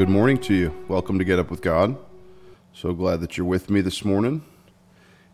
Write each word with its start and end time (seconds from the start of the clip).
good 0.00 0.08
morning 0.08 0.38
to 0.38 0.54
you. 0.54 0.74
Welcome 0.88 1.18
to 1.18 1.26
Get 1.26 1.38
Up 1.38 1.50
with 1.50 1.60
God. 1.60 1.94
So 2.72 2.94
glad 2.94 3.20
that 3.20 3.36
you're 3.36 3.46
with 3.46 3.68
me 3.68 3.82
this 3.82 4.02
morning. 4.02 4.42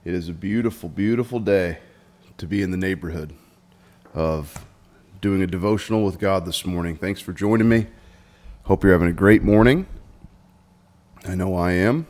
It 0.04 0.12
is 0.12 0.28
a 0.28 0.32
beautiful, 0.32 0.88
beautiful 0.88 1.38
day 1.38 1.78
to 2.36 2.48
be 2.48 2.62
in 2.62 2.72
the 2.72 2.76
neighborhood 2.76 3.32
of 4.12 4.66
doing 5.20 5.40
a 5.40 5.46
devotional 5.46 6.04
with 6.04 6.18
God 6.18 6.46
this 6.46 6.66
morning. 6.66 6.96
Thanks 6.96 7.20
for 7.20 7.32
joining 7.32 7.68
me. 7.68 7.86
Hope 8.64 8.82
you're 8.82 8.92
having 8.92 9.06
a 9.06 9.12
great 9.12 9.44
morning. 9.44 9.86
I 11.24 11.36
know 11.36 11.54
I 11.54 11.70
am. 11.70 12.08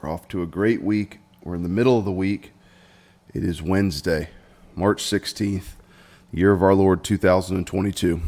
We're 0.00 0.08
off 0.08 0.28
to 0.28 0.40
a 0.40 0.46
great 0.46 0.82
week. 0.82 1.18
We're 1.44 1.56
in 1.56 1.62
the 1.62 1.68
middle 1.68 1.98
of 1.98 2.06
the 2.06 2.10
week. 2.10 2.52
It 3.34 3.44
is 3.44 3.60
Wednesday, 3.60 4.30
March 4.74 5.02
16th, 5.02 5.74
year 6.32 6.52
of 6.52 6.62
our 6.62 6.72
Lord 6.72 7.04
2022. 7.04 8.22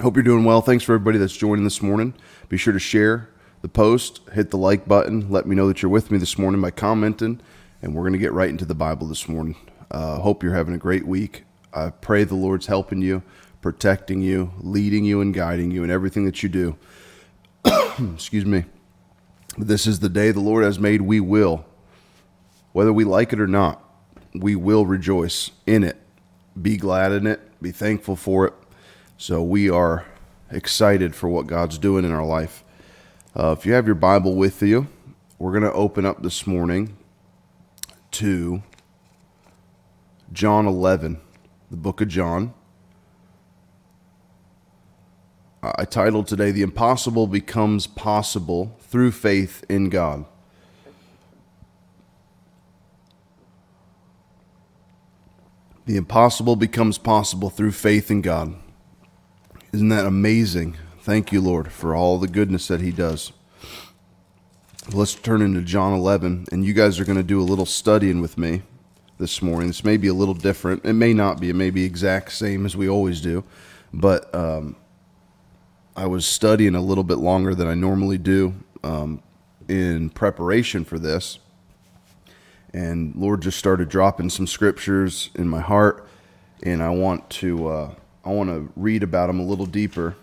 Hope 0.00 0.16
you're 0.16 0.24
doing 0.24 0.44
well. 0.44 0.60
Thanks 0.60 0.82
for 0.82 0.94
everybody 0.94 1.18
that's 1.18 1.36
joining 1.36 1.62
this 1.62 1.80
morning. 1.80 2.14
Be 2.48 2.56
sure 2.56 2.72
to 2.72 2.78
share 2.78 3.28
the 3.62 3.68
post, 3.68 4.20
hit 4.32 4.50
the 4.50 4.58
like 4.58 4.86
button, 4.86 5.30
let 5.30 5.46
me 5.46 5.56
know 5.56 5.66
that 5.68 5.82
you're 5.82 5.90
with 5.90 6.10
me 6.10 6.18
this 6.18 6.38
morning 6.38 6.60
by 6.60 6.70
commenting, 6.70 7.40
and 7.80 7.94
we're 7.94 8.02
going 8.02 8.12
to 8.12 8.18
get 8.18 8.32
right 8.32 8.50
into 8.50 8.64
the 8.64 8.74
Bible 8.74 9.06
this 9.06 9.28
morning. 9.28 9.56
Uh, 9.90 10.18
hope 10.18 10.42
you're 10.42 10.54
having 10.54 10.74
a 10.74 10.78
great 10.78 11.06
week. 11.06 11.44
I 11.72 11.90
pray 11.90 12.24
the 12.24 12.34
Lord's 12.34 12.66
helping 12.66 13.00
you, 13.00 13.22
protecting 13.62 14.20
you, 14.20 14.52
leading 14.60 15.04
you, 15.04 15.20
and 15.20 15.32
guiding 15.32 15.70
you 15.70 15.82
in 15.82 15.90
everything 15.90 16.24
that 16.26 16.42
you 16.42 16.48
do. 16.48 16.76
Excuse 18.14 18.44
me. 18.44 18.64
This 19.56 19.86
is 19.86 20.00
the 20.00 20.08
day 20.08 20.30
the 20.30 20.40
Lord 20.40 20.64
has 20.64 20.78
made. 20.78 21.00
We 21.02 21.20
will, 21.20 21.64
whether 22.72 22.92
we 22.92 23.04
like 23.04 23.32
it 23.32 23.40
or 23.40 23.46
not, 23.46 23.82
we 24.34 24.56
will 24.56 24.84
rejoice 24.84 25.52
in 25.66 25.84
it, 25.84 25.96
be 26.60 26.76
glad 26.76 27.12
in 27.12 27.26
it, 27.26 27.40
be 27.62 27.70
thankful 27.70 28.16
for 28.16 28.46
it 28.46 28.54
so 29.16 29.42
we 29.42 29.70
are 29.70 30.04
excited 30.54 31.14
for 31.14 31.28
what 31.28 31.46
God's 31.46 31.78
doing 31.78 32.04
in 32.04 32.12
our 32.12 32.24
life. 32.24 32.64
Uh, 33.36 33.54
if 33.58 33.66
you 33.66 33.72
have 33.72 33.86
your 33.86 33.96
Bible 33.96 34.34
with 34.34 34.62
you, 34.62 34.86
we're 35.38 35.50
going 35.50 35.64
to 35.64 35.72
open 35.72 36.06
up 36.06 36.22
this 36.22 36.46
morning 36.46 36.96
to 38.12 38.62
John 40.32 40.66
11, 40.66 41.20
the 41.70 41.76
book 41.76 42.00
of 42.00 42.08
John. 42.08 42.54
I 45.62 45.84
titled 45.84 46.28
today, 46.28 46.50
The 46.50 46.62
Impossible 46.62 47.26
Becomes 47.26 47.86
Possible 47.86 48.76
Through 48.80 49.12
Faith 49.12 49.64
in 49.68 49.88
God. 49.88 50.26
The 55.86 55.96
impossible 55.96 56.56
becomes 56.56 56.96
possible 56.96 57.50
through 57.50 57.72
faith 57.72 58.10
in 58.10 58.22
God. 58.22 58.54
Isn't 59.74 59.88
that 59.88 60.06
amazing? 60.06 60.76
Thank 61.00 61.32
you, 61.32 61.40
Lord, 61.40 61.72
for 61.72 61.96
all 61.96 62.20
the 62.20 62.28
goodness 62.28 62.68
that 62.68 62.80
He 62.80 62.92
does. 62.92 63.32
Let's 64.92 65.16
turn 65.16 65.42
into 65.42 65.62
John 65.62 65.92
11, 65.92 66.46
and 66.52 66.64
you 66.64 66.72
guys 66.72 67.00
are 67.00 67.04
going 67.04 67.18
to 67.18 67.24
do 67.24 67.40
a 67.40 67.42
little 67.42 67.66
studying 67.66 68.20
with 68.20 68.38
me 68.38 68.62
this 69.18 69.42
morning. 69.42 69.66
This 69.66 69.82
may 69.82 69.96
be 69.96 70.06
a 70.06 70.14
little 70.14 70.34
different. 70.34 70.84
It 70.84 70.92
may 70.92 71.12
not 71.12 71.40
be. 71.40 71.50
It 71.50 71.56
may 71.56 71.70
be 71.70 71.82
exact 71.82 72.30
same 72.30 72.64
as 72.66 72.76
we 72.76 72.88
always 72.88 73.20
do, 73.20 73.42
but 73.92 74.32
um, 74.32 74.76
I 75.96 76.06
was 76.06 76.24
studying 76.24 76.76
a 76.76 76.80
little 76.80 77.02
bit 77.02 77.18
longer 77.18 77.52
than 77.52 77.66
I 77.66 77.74
normally 77.74 78.18
do 78.18 78.54
um, 78.84 79.24
in 79.66 80.08
preparation 80.10 80.84
for 80.84 81.00
this, 81.00 81.40
and 82.72 83.16
Lord 83.16 83.42
just 83.42 83.58
started 83.58 83.88
dropping 83.88 84.30
some 84.30 84.46
scriptures 84.46 85.30
in 85.34 85.48
my 85.48 85.60
heart, 85.60 86.06
and 86.62 86.80
I 86.80 86.90
want 86.90 87.28
to. 87.30 87.66
Uh, 87.66 87.94
I 88.24 88.30
want 88.30 88.48
to 88.50 88.72
read 88.74 89.02
about 89.02 89.26
them 89.26 89.38
a 89.38 89.44
little 89.44 89.66
deeper, 89.66 90.16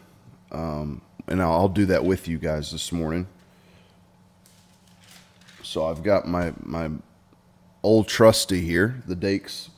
um, 0.51 1.01
and 1.27 1.41
I'll, 1.41 1.53
I'll 1.53 1.69
do 1.69 1.85
that 1.85 2.03
with 2.03 2.27
you 2.27 2.39
guys 2.39 2.71
this 2.71 2.91
morning. 2.91 3.27
So 5.61 5.85
I've 5.85 6.01
got 6.01 6.27
my 6.27 6.53
my 6.63 6.89
old 7.83 8.07
trusty 8.07 8.61
here, 8.61 9.01
the 9.05 9.15
Dakes, 9.15 9.69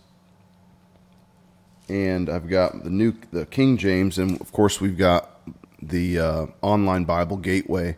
and 1.89 2.29
I've 2.29 2.49
got 2.49 2.83
the 2.83 2.89
new 2.89 3.13
the 3.31 3.45
King 3.45 3.77
James, 3.77 4.17
and 4.17 4.39
of 4.39 4.51
course 4.51 4.79
we've 4.79 4.97
got 4.97 5.29
the 5.81 6.19
uh, 6.19 6.45
online 6.61 7.03
Bible 7.03 7.37
Gateway. 7.37 7.97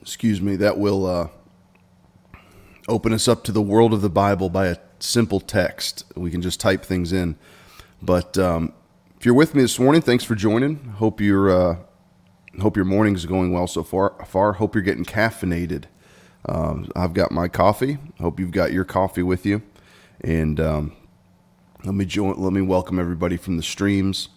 Excuse 0.00 0.40
me, 0.40 0.56
that 0.56 0.78
will 0.78 1.06
uh, 1.06 1.28
open 2.88 3.12
us 3.12 3.28
up 3.28 3.44
to 3.44 3.52
the 3.52 3.62
world 3.62 3.92
of 3.92 4.02
the 4.02 4.10
Bible 4.10 4.48
by 4.48 4.66
a 4.66 4.76
simple 4.98 5.38
text. 5.38 6.04
We 6.16 6.32
can 6.32 6.42
just 6.42 6.58
type 6.58 6.84
things 6.84 7.12
in. 7.12 7.36
But 8.02 8.36
um, 8.36 8.72
if 9.18 9.24
you're 9.24 9.34
with 9.34 9.54
me 9.54 9.62
this 9.62 9.78
morning, 9.78 10.02
thanks 10.02 10.24
for 10.24 10.34
joining. 10.34 10.76
Hope 10.96 11.20
your 11.20 11.50
uh, 11.50 11.76
hope 12.60 12.76
your 12.76 12.84
morning's 12.84 13.24
going 13.24 13.52
well 13.52 13.68
so 13.68 13.84
far. 13.84 14.14
Far. 14.26 14.54
Hope 14.54 14.74
you're 14.74 14.82
getting 14.82 15.04
caffeinated. 15.04 15.84
Um, 16.46 16.90
I've 16.96 17.14
got 17.14 17.30
my 17.30 17.46
coffee. 17.46 17.98
Hope 18.20 18.40
you've 18.40 18.50
got 18.50 18.72
your 18.72 18.84
coffee 18.84 19.22
with 19.22 19.46
you. 19.46 19.62
And 20.20 20.58
um, 20.58 20.96
let 21.84 21.94
me 21.94 22.04
join. 22.04 22.40
Let 22.42 22.52
me 22.52 22.60
welcome 22.60 22.98
everybody 22.98 23.36
from 23.36 23.56
the 23.56 23.62
streams, 23.62 24.28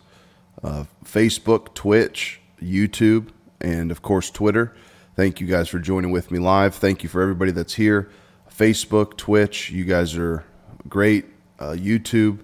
uh, 0.63 0.85
Facebook, 1.03 1.73
Twitch, 1.73 2.39
YouTube, 2.61 3.29
and 3.59 3.89
of 3.89 4.03
course 4.03 4.29
Twitter. 4.29 4.75
Thank 5.15 5.41
you 5.41 5.47
guys 5.47 5.69
for 5.69 5.79
joining 5.79 6.11
with 6.11 6.29
me 6.29 6.37
live. 6.37 6.75
Thank 6.75 7.01
you 7.01 7.09
for 7.09 7.21
everybody 7.23 7.51
that's 7.51 7.73
here. 7.73 8.11
Facebook, 8.47 9.17
Twitch, 9.17 9.71
you 9.71 9.85
guys 9.85 10.15
are 10.15 10.45
great. 10.87 11.25
Uh, 11.57 11.71
YouTube. 11.71 12.41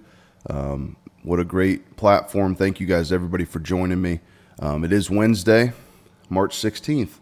Um, 0.50 0.96
what 1.22 1.38
a 1.38 1.44
great 1.44 1.96
platform. 1.96 2.56
Thank 2.56 2.80
you 2.80 2.86
guys, 2.86 3.12
everybody, 3.12 3.44
for 3.44 3.60
joining 3.60 4.02
me. 4.02 4.20
Um, 4.58 4.84
it 4.84 4.92
is 4.92 5.08
Wednesday, 5.08 5.72
March 6.28 6.56
16th. 6.56 7.18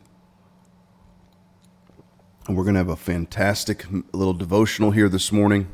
And 2.46 2.56
we're 2.56 2.64
going 2.64 2.74
to 2.74 2.78
have 2.78 2.88
a 2.88 2.96
fantastic 2.96 3.84
little 4.12 4.32
devotional 4.32 4.90
here 4.90 5.08
this 5.08 5.30
morning. 5.30 5.68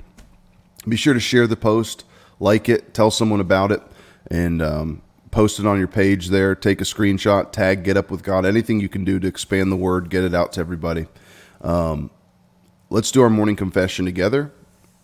Be 0.88 0.96
sure 0.96 1.14
to 1.14 1.20
share 1.20 1.46
the 1.46 1.56
post, 1.56 2.04
like 2.40 2.68
it, 2.68 2.92
tell 2.92 3.12
someone 3.12 3.40
about 3.40 3.70
it, 3.70 3.80
and 4.28 4.60
um, 4.60 5.02
post 5.30 5.60
it 5.60 5.66
on 5.66 5.78
your 5.78 5.88
page 5.88 6.28
there. 6.28 6.56
Take 6.56 6.80
a 6.80 6.84
screenshot, 6.84 7.52
tag 7.52 7.84
Get 7.84 7.96
Up 7.96 8.10
with 8.10 8.24
God, 8.24 8.44
anything 8.44 8.80
you 8.80 8.88
can 8.88 9.04
do 9.04 9.20
to 9.20 9.28
expand 9.28 9.70
the 9.70 9.76
word, 9.76 10.10
get 10.10 10.24
it 10.24 10.34
out 10.34 10.52
to 10.54 10.60
everybody. 10.60 11.06
Um, 11.60 12.10
let's 12.90 13.12
do 13.12 13.22
our 13.22 13.30
morning 13.30 13.54
confession 13.54 14.04
together 14.04 14.52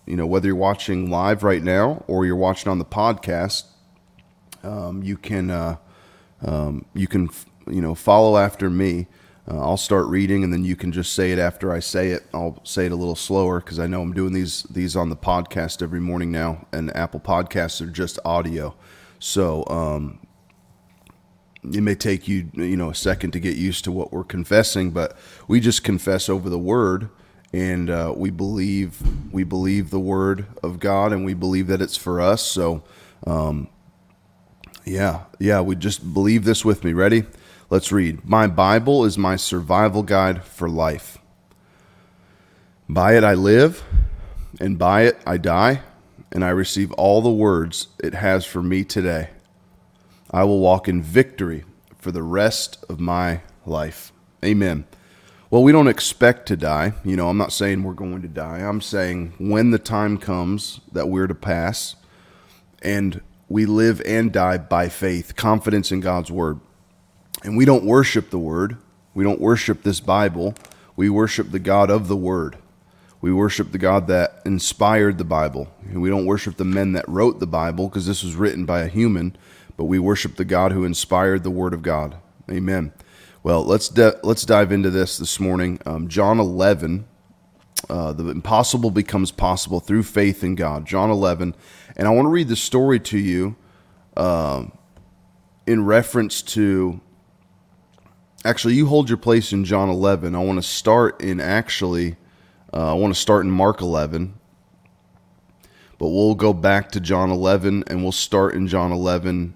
you 0.06 0.16
know, 0.16 0.26
whether 0.26 0.46
you're 0.48 0.56
watching 0.56 1.10
live 1.10 1.42
right 1.42 1.62
now 1.62 2.04
or 2.06 2.26
you're 2.26 2.36
watching 2.36 2.70
on 2.70 2.78
the 2.78 2.84
podcast, 2.84 3.64
um, 4.62 5.02
you 5.02 5.16
can 5.16 5.50
uh, 5.50 5.76
um, 6.42 6.84
you 6.94 7.06
can 7.06 7.30
you 7.68 7.80
know 7.80 7.94
follow 7.94 8.36
after 8.36 8.68
me. 8.68 9.06
Uh, 9.48 9.58
I'll 9.58 9.76
start 9.76 10.06
reading, 10.06 10.44
and 10.44 10.52
then 10.52 10.64
you 10.64 10.76
can 10.76 10.92
just 10.92 11.14
say 11.14 11.32
it 11.32 11.38
after 11.38 11.72
I 11.72 11.80
say 11.80 12.10
it. 12.10 12.24
I'll 12.32 12.60
say 12.64 12.86
it 12.86 12.92
a 12.92 12.96
little 12.96 13.16
slower 13.16 13.60
because 13.60 13.78
I 13.78 13.86
know 13.86 14.02
I'm 14.02 14.12
doing 14.12 14.32
these 14.32 14.64
these 14.64 14.96
on 14.96 15.08
the 15.08 15.16
podcast 15.16 15.82
every 15.82 16.00
morning 16.00 16.30
now, 16.30 16.66
and 16.72 16.94
Apple 16.96 17.20
Podcasts 17.20 17.80
are 17.80 17.90
just 17.90 18.18
audio, 18.24 18.74
so 19.18 19.64
um, 19.68 20.20
it 21.64 21.80
may 21.80 21.94
take 21.94 22.26
you 22.26 22.50
you 22.54 22.76
know 22.76 22.90
a 22.90 22.94
second 22.94 23.32
to 23.32 23.40
get 23.40 23.56
used 23.56 23.84
to 23.84 23.92
what 23.92 24.12
we're 24.12 24.24
confessing, 24.24 24.90
but 24.90 25.16
we 25.46 25.60
just 25.60 25.84
confess 25.84 26.28
over 26.28 26.48
the 26.48 26.58
Word 26.58 27.08
and 27.52 27.90
uh, 27.90 28.12
we 28.16 28.30
believe 28.30 28.98
we 29.32 29.44
believe 29.44 29.90
the 29.90 30.00
word 30.00 30.46
of 30.62 30.78
God, 30.78 31.12
and 31.12 31.24
we 31.24 31.34
believe 31.34 31.66
that 31.66 31.82
it's 31.82 31.96
for 31.96 32.20
us. 32.20 32.42
So, 32.42 32.82
um, 33.26 33.68
yeah, 34.84 35.24
yeah, 35.38 35.60
we 35.60 35.76
just 35.76 36.14
believe 36.14 36.44
this 36.44 36.64
with 36.64 36.84
me. 36.84 36.92
Ready? 36.92 37.24
Let's 37.70 37.92
read. 37.92 38.24
My 38.28 38.46
Bible 38.46 39.04
is 39.04 39.16
my 39.16 39.36
survival 39.36 40.02
guide 40.02 40.44
for 40.44 40.68
life. 40.68 41.18
By 42.88 43.16
it 43.16 43.24
I 43.24 43.34
live, 43.34 43.82
and 44.60 44.78
by 44.78 45.02
it 45.02 45.18
I 45.26 45.38
die, 45.38 45.82
and 46.30 46.44
I 46.44 46.50
receive 46.50 46.92
all 46.92 47.22
the 47.22 47.30
words 47.30 47.88
it 48.02 48.14
has 48.14 48.44
for 48.44 48.62
me 48.62 48.84
today. 48.84 49.30
I 50.30 50.44
will 50.44 50.60
walk 50.60 50.88
in 50.88 51.02
victory 51.02 51.64
for 51.98 52.10
the 52.10 52.22
rest 52.22 52.84
of 52.88 52.98
my 53.00 53.42
life. 53.64 54.12
Amen. 54.44 54.84
Well, 55.52 55.62
we 55.62 55.70
don't 55.70 55.86
expect 55.86 56.46
to 56.46 56.56
die. 56.56 56.94
You 57.04 57.14
know, 57.14 57.28
I'm 57.28 57.36
not 57.36 57.52
saying 57.52 57.82
we're 57.82 57.92
going 57.92 58.22
to 58.22 58.28
die. 58.28 58.60
I'm 58.60 58.80
saying 58.80 59.34
when 59.36 59.70
the 59.70 59.78
time 59.78 60.16
comes 60.16 60.80
that 60.92 61.10
we're 61.10 61.26
to 61.26 61.34
pass 61.34 61.94
and 62.80 63.20
we 63.50 63.66
live 63.66 64.00
and 64.06 64.32
die 64.32 64.56
by 64.56 64.88
faith, 64.88 65.36
confidence 65.36 65.92
in 65.92 66.00
God's 66.00 66.30
word. 66.32 66.58
And 67.44 67.54
we 67.54 67.66
don't 67.66 67.84
worship 67.84 68.30
the 68.30 68.38
word. 68.38 68.78
We 69.12 69.24
don't 69.24 69.42
worship 69.42 69.82
this 69.82 70.00
Bible. 70.00 70.54
We 70.96 71.10
worship 71.10 71.50
the 71.50 71.58
God 71.58 71.90
of 71.90 72.08
the 72.08 72.16
word. 72.16 72.56
We 73.20 73.30
worship 73.30 73.72
the 73.72 73.78
God 73.78 74.06
that 74.06 74.40
inspired 74.46 75.18
the 75.18 75.24
Bible. 75.24 75.68
We 75.92 76.08
don't 76.08 76.24
worship 76.24 76.56
the 76.56 76.64
men 76.64 76.94
that 76.94 77.06
wrote 77.06 77.40
the 77.40 77.46
Bible 77.46 77.88
because 77.90 78.06
this 78.06 78.22
was 78.24 78.36
written 78.36 78.64
by 78.64 78.80
a 78.80 78.88
human, 78.88 79.36
but 79.76 79.84
we 79.84 79.98
worship 79.98 80.36
the 80.36 80.46
God 80.46 80.72
who 80.72 80.84
inspired 80.84 81.42
the 81.42 81.50
word 81.50 81.74
of 81.74 81.82
God. 81.82 82.16
Amen. 82.50 82.94
Well, 83.44 83.64
let's 83.64 83.88
de- 83.88 84.20
let's 84.22 84.44
dive 84.44 84.70
into 84.70 84.88
this 84.88 85.18
this 85.18 85.40
morning. 85.40 85.80
Um, 85.84 86.06
John 86.06 86.38
11, 86.38 87.06
uh, 87.90 88.12
the 88.12 88.28
impossible 88.28 88.92
becomes 88.92 89.32
possible 89.32 89.80
through 89.80 90.04
faith 90.04 90.44
in 90.44 90.54
God. 90.54 90.86
John 90.86 91.10
11, 91.10 91.56
and 91.96 92.06
I 92.06 92.12
want 92.12 92.26
to 92.26 92.30
read 92.30 92.46
the 92.46 92.54
story 92.54 93.00
to 93.00 93.18
you 93.18 93.56
uh, 94.16 94.66
in 95.66 95.84
reference 95.84 96.40
to 96.42 97.00
actually, 98.44 98.74
you 98.74 98.86
hold 98.86 99.08
your 99.08 99.18
place 99.18 99.52
in 99.52 99.64
John 99.64 99.88
11. 99.88 100.36
I 100.36 100.38
want 100.38 100.62
to 100.62 100.68
start 100.68 101.20
in 101.20 101.40
actually, 101.40 102.14
uh, 102.72 102.92
I 102.92 102.94
want 102.94 103.12
to 103.12 103.20
start 103.20 103.44
in 103.44 103.50
Mark 103.50 103.80
11. 103.80 104.38
But 105.98 106.08
we'll 106.08 106.36
go 106.36 106.52
back 106.52 106.92
to 106.92 107.00
John 107.00 107.30
11 107.30 107.84
and 107.88 108.04
we'll 108.04 108.12
start 108.12 108.54
in 108.54 108.68
John 108.68 108.92
11 108.92 109.54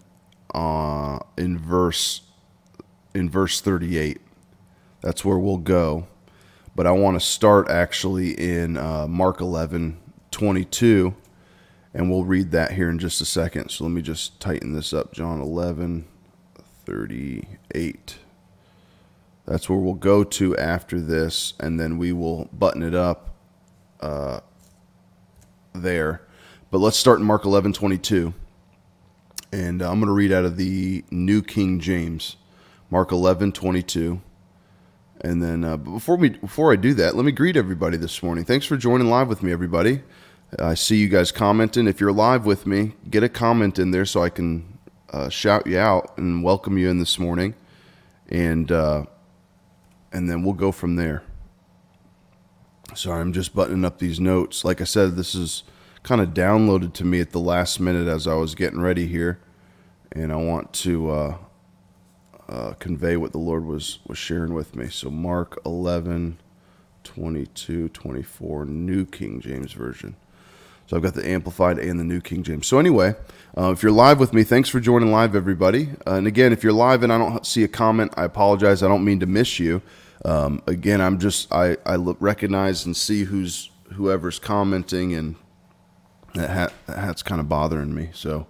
uh, 0.53 1.21
in 1.39 1.57
verse 1.57 2.23
in 3.17 3.31
verse 3.31 3.61
38. 3.61 4.21
That's 5.01 5.25
where 5.25 5.39
we'll 5.39 5.57
go. 5.57 6.07
But 6.75 6.87
I 6.87 6.93
want 6.93 7.19
to 7.19 7.27
start 7.27 7.71
actually 7.71 8.33
in 8.33 8.77
uh, 8.77 9.07
Mark 9.09 9.41
11 9.41 9.99
22 10.31 11.15
and 11.97 12.11
we'll 12.11 12.25
read 12.25 12.51
that 12.51 12.73
here 12.73 12.91
in 12.91 12.99
just 12.99 13.23
a 13.23 13.25
second. 13.25 13.71
So 13.71 13.85
let 13.85 13.91
me 13.91 14.03
just 14.03 14.39
tighten 14.39 14.75
this 14.75 14.93
up. 14.93 15.15
John 15.15 15.41
11 15.41 16.07
38. 16.85 18.19
That's 19.47 19.69
where 19.71 19.79
we'll 19.79 19.95
go 19.95 20.23
to 20.23 20.57
after 20.59 21.01
this, 21.01 21.55
and 21.59 21.81
then 21.81 21.97
we 21.97 22.13
will 22.13 22.51
button 22.53 22.83
it 22.83 22.95
up 22.95 23.31
uh, 24.01 24.41
there. 25.73 26.21
But 26.71 26.79
let's 26.79 26.99
start 26.99 27.19
in 27.19 27.25
Mark 27.25 27.47
11 27.47 27.73
22. 27.73 28.35
And 29.53 29.81
uh, 29.81 29.91
I'm 29.91 29.99
going 29.99 30.09
to 30.09 30.13
read 30.13 30.33
out 30.33 30.45
of 30.45 30.59
the 30.59 31.03
New 31.11 31.41
King 31.41 31.81
James, 31.81 32.37
Mark 32.91 33.13
11 33.13 33.53
22. 33.53 34.21
And 35.23 35.43
then 35.43 35.65
uh, 35.65 35.77
before 35.77 36.17
we 36.17 36.31
before 36.31 36.73
I 36.73 36.77
do 36.77 36.95
that, 36.95 37.17
let 37.17 37.25
me 37.25 37.33
greet 37.33 37.57
everybody 37.57 37.97
this 37.97 38.23
morning. 38.23 38.45
Thanks 38.45 38.67
for 38.67 38.77
joining 38.77 39.09
live 39.09 39.29
with 39.29 39.43
me, 39.43 39.51
everybody. 39.51 40.03
I 40.59 40.75
see 40.75 40.97
you 40.97 41.09
guys 41.09 41.33
commenting. 41.33 41.89
If 41.89 42.01
you're 42.01 42.13
live 42.13 42.47
with 42.47 42.67
me, 42.67 42.93
get 43.11 43.23
a 43.23 43.29
comment 43.29 43.79
in 43.79 43.91
there 43.91 44.05
so 44.05 44.23
I 44.23 44.29
can 44.31 44.79
uh, 45.13 45.29
shout 45.29 45.67
you 45.67 45.79
out 45.79 46.17
and 46.19 46.45
welcome 46.45 46.79
you 46.79 46.89
in 46.89 46.99
this 46.99 47.19
morning, 47.19 47.55
and 48.29 48.71
uh, 48.71 49.05
and 50.13 50.31
then 50.31 50.45
we'll 50.45 50.55
go 50.55 50.71
from 50.71 50.97
there. 50.97 51.23
Sorry, 52.95 53.21
I'm 53.21 53.33
just 53.33 53.55
buttoning 53.55 53.85
up 53.85 53.99
these 53.99 54.21
notes. 54.21 54.65
Like 54.65 54.81
I 54.81 54.85
said, 54.85 55.17
this 55.17 55.35
is 55.35 55.65
kind 56.03 56.21
of 56.21 56.29
downloaded 56.29 56.93
to 56.95 57.05
me 57.05 57.21
at 57.21 57.33
the 57.33 57.41
last 57.41 57.81
minute 57.81 58.07
as 58.07 58.29
I 58.29 58.35
was 58.35 58.55
getting 58.55 58.81
ready 58.81 59.07
here, 59.07 59.41
and 60.13 60.33
I 60.33 60.37
want 60.37 60.73
to 60.75 61.11
uh, 61.11 61.37
uh, 62.49 62.75
convey 62.75 63.17
what 63.17 63.33
the 63.33 63.39
Lord 63.39 63.65
was 63.65 63.99
was 64.07 64.19
sharing 64.19 64.55
with 64.55 64.77
me. 64.77 64.89
So 64.89 65.11
Mark 65.11 65.61
11, 65.67 66.39
22, 67.05 67.89
24, 67.89 68.65
New 68.67 69.05
King 69.05 69.41
James 69.41 69.73
Version. 69.73 70.17
So 70.87 70.97
I've 70.97 71.03
got 71.03 71.15
the 71.15 71.29
Amplified 71.29 71.79
and 71.79 71.99
the 71.99 72.05
New 72.05 72.21
King 72.21 72.45
James. 72.45 72.67
So 72.69 72.79
anyway, 72.79 73.17
uh, 73.59 73.73
if 73.73 73.83
you're 73.83 73.91
live 73.91 74.21
with 74.21 74.33
me, 74.33 74.45
thanks 74.45 74.69
for 74.69 74.79
joining 74.79 75.11
live, 75.11 75.35
everybody. 75.35 75.91
Uh, 76.07 76.15
and 76.15 76.29
again, 76.29 76.53
if 76.53 76.63
you're 76.63 76.73
live 76.73 77.03
and 77.03 77.13
I 77.13 77.19
don't 77.19 77.45
see 77.45 77.65
a 77.65 77.69
comment, 77.69 78.15
I 78.17 78.25
apologize. 78.25 78.85
I 78.85 78.89
don't 78.89 79.05
mean 79.05 79.19
to 79.21 79.27
miss 79.27 79.59
you. 79.59 79.83
Um, 80.25 80.63
again, 80.67 81.01
I'm 81.01 81.19
just 81.19 81.53
I 81.53 81.77
I 81.85 81.97
look, 81.97 82.17
recognize 82.21 82.87
and 82.87 82.97
see 82.97 83.25
who's 83.25 83.71
whoever's 83.95 84.39
commenting, 84.39 85.15
and 85.15 85.37
that 86.35 86.51
hat 86.51 86.73
that 86.87 86.99
hat's 86.99 87.23
kind 87.23 87.41
of 87.41 87.49
bothering 87.49 87.95
me. 87.95 88.11
So 88.15 88.47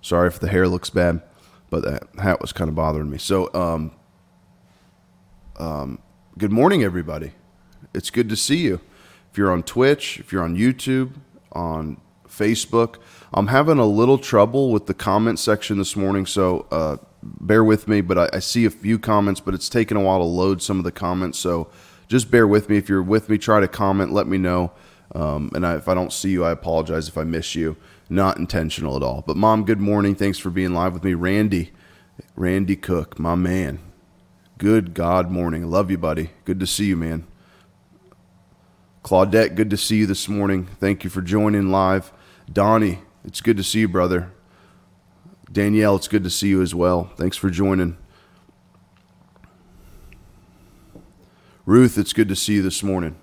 sorry 0.00 0.28
if 0.28 0.38
the 0.38 0.48
hair 0.48 0.68
looks 0.68 0.90
bad, 0.90 1.22
but 1.70 1.84
that 1.84 2.02
hat 2.20 2.40
was 2.40 2.52
kind 2.52 2.68
of 2.68 2.74
bothering 2.74 3.08
me. 3.08 3.18
So 3.18 3.52
um, 3.54 3.92
um, 5.58 5.98
good 6.36 6.52
morning, 6.52 6.82
everybody. 6.82 7.32
It's 7.94 8.10
good 8.10 8.28
to 8.28 8.36
see 8.36 8.58
you. 8.58 8.80
If 9.30 9.38
you're 9.38 9.52
on 9.52 9.62
Twitch, 9.62 10.18
if 10.18 10.32
you're 10.32 10.42
on 10.42 10.56
YouTube, 10.56 11.14
on 11.52 12.00
Facebook. 12.30 12.96
I'm 13.34 13.48
having 13.48 13.78
a 13.78 13.84
little 13.84 14.18
trouble 14.18 14.70
with 14.70 14.86
the 14.86 14.94
comment 14.94 15.38
section 15.38 15.78
this 15.78 15.96
morning, 15.96 16.26
so 16.26 16.66
uh, 16.70 16.96
bear 17.22 17.62
with 17.62 17.88
me. 17.88 18.00
But 18.00 18.18
I, 18.18 18.28
I, 18.34 18.38
see 18.38 18.64
a 18.64 18.70
few 18.70 18.98
comments, 18.98 19.40
but 19.40 19.54
it's 19.54 19.68
taken 19.68 19.96
a 19.96 20.00
while 20.00 20.18
to 20.18 20.24
load 20.24 20.62
some 20.62 20.78
of 20.78 20.84
the 20.84 20.92
comments. 20.92 21.38
So 21.38 21.70
just 22.08 22.30
bear 22.30 22.46
with 22.46 22.68
me. 22.68 22.76
If 22.76 22.88
you're 22.88 23.02
with 23.02 23.28
me, 23.28 23.38
try 23.38 23.60
to 23.60 23.68
comment. 23.68 24.12
Let 24.12 24.26
me 24.26 24.38
know. 24.38 24.72
Um, 25.14 25.50
and 25.54 25.66
I, 25.66 25.76
if 25.76 25.88
I 25.88 25.94
don't 25.94 26.12
see 26.12 26.30
you, 26.30 26.44
I 26.44 26.52
apologize 26.52 27.08
if 27.08 27.18
I 27.18 27.24
miss 27.24 27.54
you. 27.54 27.76
Not 28.12 28.38
intentional 28.38 28.96
at 28.96 29.04
all. 29.04 29.22
But 29.24 29.36
mom, 29.36 29.64
good 29.64 29.80
morning. 29.80 30.16
Thanks 30.16 30.36
for 30.36 30.50
being 30.50 30.74
live 30.74 30.94
with 30.94 31.04
me, 31.04 31.14
Randy. 31.14 31.70
Randy 32.34 32.74
Cook, 32.74 33.20
my 33.20 33.36
man. 33.36 33.78
Good 34.58 34.94
God 34.94 35.30
morning. 35.30 35.70
Love 35.70 35.92
you, 35.92 35.96
buddy. 35.96 36.30
Good 36.44 36.58
to 36.58 36.66
see 36.66 36.86
you, 36.86 36.96
man. 36.96 37.24
Claudette, 39.04 39.54
good 39.54 39.70
to 39.70 39.76
see 39.76 39.98
you 39.98 40.06
this 40.06 40.28
morning. 40.28 40.66
Thank 40.80 41.04
you 41.04 41.08
for 41.08 41.22
joining 41.22 41.70
live. 41.70 42.12
Donnie, 42.52 42.98
it's 43.24 43.40
good 43.40 43.56
to 43.56 43.62
see 43.62 43.80
you, 43.80 43.88
brother. 43.88 44.32
Danielle, 45.50 45.94
it's 45.94 46.08
good 46.08 46.24
to 46.24 46.30
see 46.30 46.48
you 46.48 46.60
as 46.62 46.74
well. 46.74 47.12
Thanks 47.16 47.36
for 47.36 47.48
joining. 47.48 47.96
Ruth, 51.64 51.96
it's 51.96 52.12
good 52.12 52.28
to 52.28 52.36
see 52.36 52.54
you 52.54 52.62
this 52.62 52.82
morning. 52.82 53.16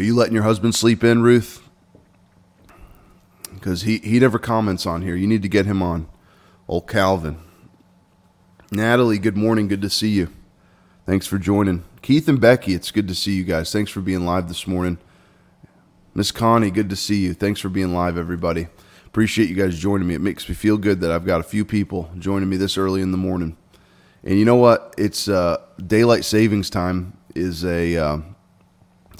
Are 0.00 0.02
you 0.02 0.14
letting 0.14 0.32
your 0.32 0.44
husband 0.44 0.74
sleep 0.74 1.04
in, 1.04 1.20
Ruth? 1.20 1.62
Because 3.52 3.82
he, 3.82 3.98
he 3.98 4.18
never 4.18 4.38
comments 4.38 4.86
on 4.86 5.02
here. 5.02 5.14
You 5.14 5.26
need 5.26 5.42
to 5.42 5.48
get 5.48 5.66
him 5.66 5.82
on. 5.82 6.08
Old 6.66 6.88
Calvin. 6.88 7.36
Natalie, 8.72 9.18
good 9.18 9.36
morning. 9.36 9.68
Good 9.68 9.82
to 9.82 9.90
see 9.90 10.08
you. 10.08 10.30
Thanks 11.04 11.26
for 11.26 11.36
joining. 11.36 11.84
Keith 12.00 12.28
and 12.30 12.40
Becky, 12.40 12.72
it's 12.72 12.90
good 12.90 13.08
to 13.08 13.14
see 13.14 13.32
you 13.32 13.44
guys. 13.44 13.72
Thanks 13.74 13.90
for 13.90 14.00
being 14.00 14.24
live 14.24 14.48
this 14.48 14.66
morning. 14.66 14.96
Miss 16.14 16.32
Connie, 16.32 16.70
good 16.70 16.88
to 16.88 16.96
see 16.96 17.18
you. 17.18 17.34
Thanks 17.34 17.60
for 17.60 17.68
being 17.68 17.92
live, 17.92 18.16
everybody. 18.16 18.68
Appreciate 19.04 19.50
you 19.50 19.54
guys 19.54 19.78
joining 19.78 20.08
me. 20.08 20.14
It 20.14 20.22
makes 20.22 20.48
me 20.48 20.54
feel 20.54 20.78
good 20.78 21.02
that 21.02 21.10
I've 21.10 21.26
got 21.26 21.40
a 21.40 21.44
few 21.44 21.66
people 21.66 22.10
joining 22.18 22.48
me 22.48 22.56
this 22.56 22.78
early 22.78 23.02
in 23.02 23.12
the 23.12 23.18
morning. 23.18 23.54
And 24.24 24.38
you 24.38 24.46
know 24.46 24.56
what? 24.56 24.94
It's 24.96 25.28
uh, 25.28 25.58
daylight 25.86 26.24
savings 26.24 26.70
time 26.70 27.18
is 27.34 27.66
a 27.66 27.98
uh, 27.98 28.18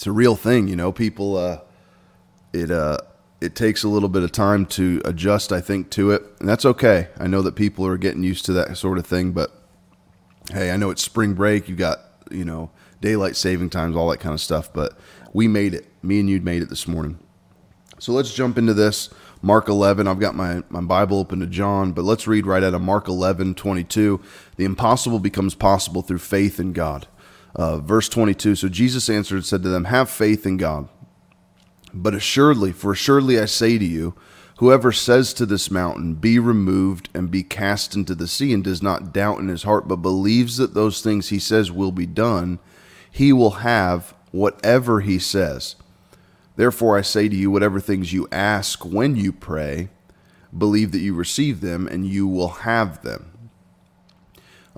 it's 0.00 0.06
a 0.06 0.12
real 0.12 0.34
thing. 0.34 0.66
You 0.66 0.76
know, 0.76 0.92
people 0.92 1.36
uh, 1.36 1.60
it 2.54 2.70
uh, 2.70 2.96
it 3.42 3.54
takes 3.54 3.82
a 3.82 3.88
little 3.88 4.08
bit 4.08 4.22
of 4.22 4.32
time 4.32 4.64
to 4.66 5.02
adjust. 5.04 5.52
I 5.52 5.60
think 5.60 5.90
to 5.90 6.12
it, 6.12 6.22
and 6.40 6.48
that's 6.48 6.64
okay. 6.64 7.08
I 7.18 7.26
know 7.26 7.42
that 7.42 7.54
people 7.54 7.86
are 7.86 7.98
getting 7.98 8.22
used 8.22 8.46
to 8.46 8.54
that 8.54 8.78
sort 8.78 8.96
of 8.96 9.06
thing, 9.06 9.32
but 9.32 9.50
hey, 10.52 10.70
I 10.70 10.78
know 10.78 10.88
it's 10.88 11.02
spring 11.02 11.34
break. 11.34 11.68
You 11.68 11.76
got 11.76 11.98
you 12.30 12.46
know, 12.46 12.70
daylight 13.02 13.36
saving 13.36 13.68
times, 13.68 13.94
all 13.94 14.08
that 14.08 14.20
kind 14.20 14.32
of 14.32 14.40
stuff. 14.40 14.72
But 14.72 14.98
we 15.34 15.48
made 15.48 15.74
it. 15.74 15.86
Me 16.02 16.18
and 16.18 16.30
you 16.30 16.40
made 16.40 16.62
it 16.62 16.70
this 16.70 16.88
morning. 16.88 17.18
So 17.98 18.14
let's 18.14 18.32
jump 18.32 18.56
into 18.56 18.72
this. 18.72 19.10
Mark 19.42 19.68
11. 19.68 20.08
I've 20.08 20.18
got 20.18 20.34
my, 20.34 20.62
my 20.70 20.80
Bible 20.80 21.18
open 21.18 21.40
to 21.40 21.46
John, 21.46 21.92
but 21.92 22.06
let's 22.06 22.26
read 22.26 22.46
right 22.46 22.62
out 22.62 22.72
of 22.72 22.80
Mark 22.80 23.06
11, 23.06 23.54
22. 23.54 24.18
The 24.56 24.64
impossible 24.64 25.18
becomes 25.18 25.54
possible 25.54 26.00
through 26.00 26.20
faith 26.20 26.58
in 26.58 26.72
God. 26.72 27.06
Uh, 27.54 27.78
verse 27.78 28.08
22. 28.08 28.56
So 28.56 28.68
Jesus 28.68 29.08
answered 29.08 29.36
and 29.36 29.44
said 29.44 29.62
to 29.62 29.68
them, 29.68 29.84
Have 29.84 30.08
faith 30.10 30.46
in 30.46 30.56
God. 30.56 30.88
But 31.92 32.14
assuredly, 32.14 32.72
for 32.72 32.92
assuredly 32.92 33.40
I 33.40 33.46
say 33.46 33.78
to 33.78 33.84
you, 33.84 34.14
Whoever 34.60 34.92
says 34.92 35.32
to 35.34 35.46
this 35.46 35.70
mountain, 35.70 36.16
Be 36.16 36.38
removed 36.38 37.08
and 37.14 37.30
be 37.30 37.42
cast 37.42 37.96
into 37.96 38.14
the 38.14 38.28
sea, 38.28 38.52
and 38.52 38.62
does 38.62 38.82
not 38.82 39.10
doubt 39.10 39.38
in 39.38 39.48
his 39.48 39.62
heart, 39.62 39.88
but 39.88 39.96
believes 39.96 40.58
that 40.58 40.74
those 40.74 41.00
things 41.00 41.30
he 41.30 41.38
says 41.38 41.72
will 41.72 41.92
be 41.92 42.04
done, 42.04 42.58
he 43.10 43.32
will 43.32 43.52
have 43.52 44.12
whatever 44.32 45.00
he 45.00 45.18
says. 45.18 45.76
Therefore, 46.56 46.98
I 46.98 47.00
say 47.00 47.26
to 47.26 47.34
you, 47.34 47.50
whatever 47.50 47.80
things 47.80 48.12
you 48.12 48.28
ask 48.30 48.84
when 48.84 49.16
you 49.16 49.32
pray, 49.32 49.88
believe 50.56 50.92
that 50.92 50.98
you 51.00 51.14
receive 51.14 51.62
them, 51.62 51.86
and 51.86 52.04
you 52.04 52.28
will 52.28 52.48
have 52.48 53.02
them. 53.02 53.32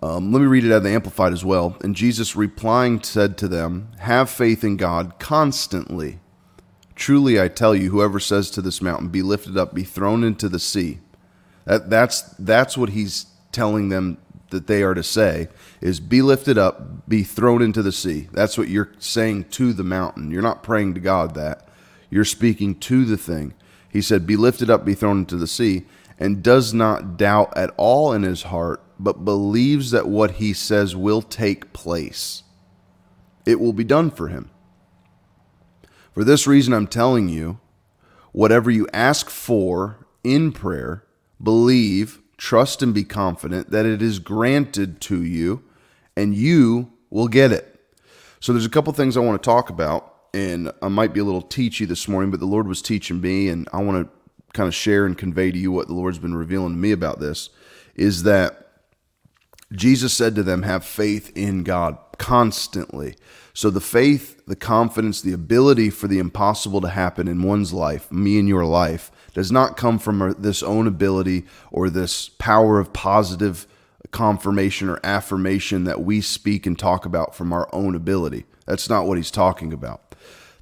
Um, 0.02 0.32
let 0.32 0.40
me 0.40 0.47
read 0.47 0.64
it 0.64 0.73
out 0.73 0.78
of 0.78 0.82
the 0.82 0.90
Amplified 0.90 1.32
as 1.32 1.44
well. 1.44 1.76
And 1.82 1.94
Jesus 1.94 2.35
replying 2.35 3.02
said 3.02 3.38
to 3.38 3.49
them, 3.49 3.92
Have 4.00 4.28
faith 4.28 4.64
in 4.64 4.76
God 4.76 5.18
constantly 5.18 6.18
Truly 6.94 7.40
I 7.40 7.49
tell 7.49 7.75
you, 7.75 7.90
whoever 7.90 8.21
says 8.21 8.50
to 8.52 8.62
this 8.62 8.82
mountain, 8.82 9.09
Be 9.09 9.23
lifted 9.23 9.56
up, 9.56 9.75
be 9.75 9.85
thrown 9.85 10.23
into 10.23 10.49
the 10.49 10.59
sea, 10.59 11.00
that, 11.64 11.90
that's, 11.90 12.23
that's 12.38 12.76
what 12.76 12.90
he's 12.90 13.26
telling 13.50 13.88
them 13.88 14.18
that 14.50 14.66
they 14.66 14.82
are 14.82 14.94
to 14.94 15.02
say 15.02 15.49
is 15.80 15.99
be 15.99 16.21
lifted 16.21 16.59
up, 16.59 17.09
be 17.09 17.23
thrown 17.23 17.62
into 17.62 17.82
the 17.82 17.92
sea. 17.92 18.28
That's 18.32 18.59
what 18.59 18.68
you're 18.68 18.92
saying 18.99 19.44
to 19.50 19.73
the 19.73 19.82
mountain. 19.82 20.30
You're 20.30 20.42
not 20.42 20.62
praying 20.62 20.94
to 20.94 21.00
God 21.00 21.35
that. 21.35 21.66
You're 22.11 22.25
speaking 22.25 22.78
to 22.80 23.04
the 23.04 23.16
thing. 23.16 23.54
He 23.88 24.02
said, 24.02 24.26
Be 24.26 24.37
lifted 24.37 24.68
up, 24.71 24.85
be 24.85 24.94
thrown 24.94 25.18
into 25.18 25.37
the 25.37 25.47
sea, 25.47 25.85
and 26.18 26.42
does 26.42 26.75
not 26.75 27.16
doubt 27.16 27.56
at 27.56 27.71
all 27.76 28.12
in 28.12 28.23
his 28.23 28.44
heart, 28.44 28.82
but 29.02 29.25
believes 29.25 29.90
that 29.90 30.06
what 30.06 30.32
he 30.32 30.52
says 30.52 30.94
will 30.94 31.23
take 31.23 31.73
place. 31.73 32.44
It 33.44 33.59
will 33.59 33.73
be 33.73 33.82
done 33.82 34.11
for 34.12 34.28
him. 34.28 34.50
For 36.12 36.23
this 36.23 36.47
reason, 36.47 36.73
I'm 36.73 36.87
telling 36.87 37.28
you 37.28 37.59
whatever 38.30 38.71
you 38.71 38.87
ask 38.92 39.28
for 39.28 40.06
in 40.23 40.52
prayer, 40.52 41.04
believe, 41.42 42.21
trust, 42.37 42.80
and 42.80 42.94
be 42.94 43.02
confident 43.02 43.71
that 43.71 43.87
it 43.87 44.00
is 44.00 44.21
granted 44.21 45.00
to 45.02 45.23
you, 45.23 45.64
and 46.16 46.35
you 46.35 46.92
will 47.11 47.28
get 47.28 47.50
it. 47.50 47.80
So, 48.38 48.52
there's 48.52 48.66
a 48.66 48.71
couple 48.71 48.92
things 48.92 49.16
I 49.16 49.21
want 49.21 49.42
to 49.42 49.47
talk 49.47 49.68
about, 49.68 50.14
and 50.32 50.71
I 50.80 50.88
might 50.88 51.12
be 51.12 51.21
a 51.21 51.25
little 51.25 51.42
teachy 51.42 51.88
this 51.88 52.06
morning, 52.06 52.30
but 52.30 52.38
the 52.38 52.47
Lord 52.47 52.68
was 52.68 52.82
teaching 52.82 53.21
me, 53.21 53.49
and 53.49 53.68
I 53.73 53.82
want 53.82 54.06
to 54.06 54.12
kind 54.52 54.68
of 54.68 54.75
share 54.75 55.06
and 55.06 55.18
convey 55.18 55.50
to 55.50 55.59
you 55.59 55.73
what 55.73 55.88
the 55.88 55.94
Lord's 55.94 56.18
been 56.18 56.37
revealing 56.37 56.73
to 56.75 56.78
me 56.78 56.92
about 56.92 57.18
this 57.18 57.50
is 57.94 58.23
that 58.23 58.62
Jesus 59.73 60.12
said 60.12 60.35
to 60.35 60.43
them, 60.43 60.62
Have 60.62 60.85
faith 60.85 61.33
in 61.37 61.62
God 61.62 61.99
constantly. 62.19 63.17
So 63.55 63.69
the 63.69 63.81
faith, 63.81 64.43
the 64.47 64.57
confidence, 64.57 65.21
the 65.21 65.33
ability 65.33 65.91
for 65.91 66.09
the 66.09 66.19
impossible 66.19 66.81
to 66.81 66.88
happen 66.88 67.29
in 67.29 67.43
one's 67.43 67.73
life, 67.73 68.11
me 68.11 68.38
and 68.38 68.49
your 68.49 68.64
life, 68.64 69.11
does 69.35 69.52
not 69.52 69.76
come 69.76 69.99
from 69.99 70.35
this 70.38 70.62
own 70.62 70.87
ability 70.87 71.45
or 71.71 71.91
this 71.91 72.29
power 72.29 72.79
of 72.79 72.93
positive 72.93 73.67
confirmation 74.11 74.88
or 74.88 75.00
affirmation 75.02 75.85
that 75.85 76.02
we 76.02 76.21
speak 76.21 76.67
and 76.67 76.79
talk 76.79 77.05
about 77.05 77.35
from 77.35 77.52
our 77.52 77.69
own 77.73 77.95
ability. 77.95 78.45
That's 78.67 78.88
not 78.88 79.07
what 79.07 79.17
he's 79.17 79.31
talking 79.31 79.73
about. 79.73 80.14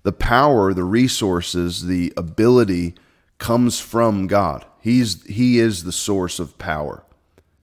The 0.02 0.12
power, 0.12 0.72
the 0.72 0.84
resources, 0.84 1.86
the 1.86 2.12
ability 2.16 2.94
comes 3.38 3.78
from 3.80 4.26
God. 4.26 4.64
He's 4.80 5.22
he 5.26 5.58
is 5.58 5.84
the 5.84 5.92
source 5.92 6.38
of 6.38 6.56
power. 6.58 7.04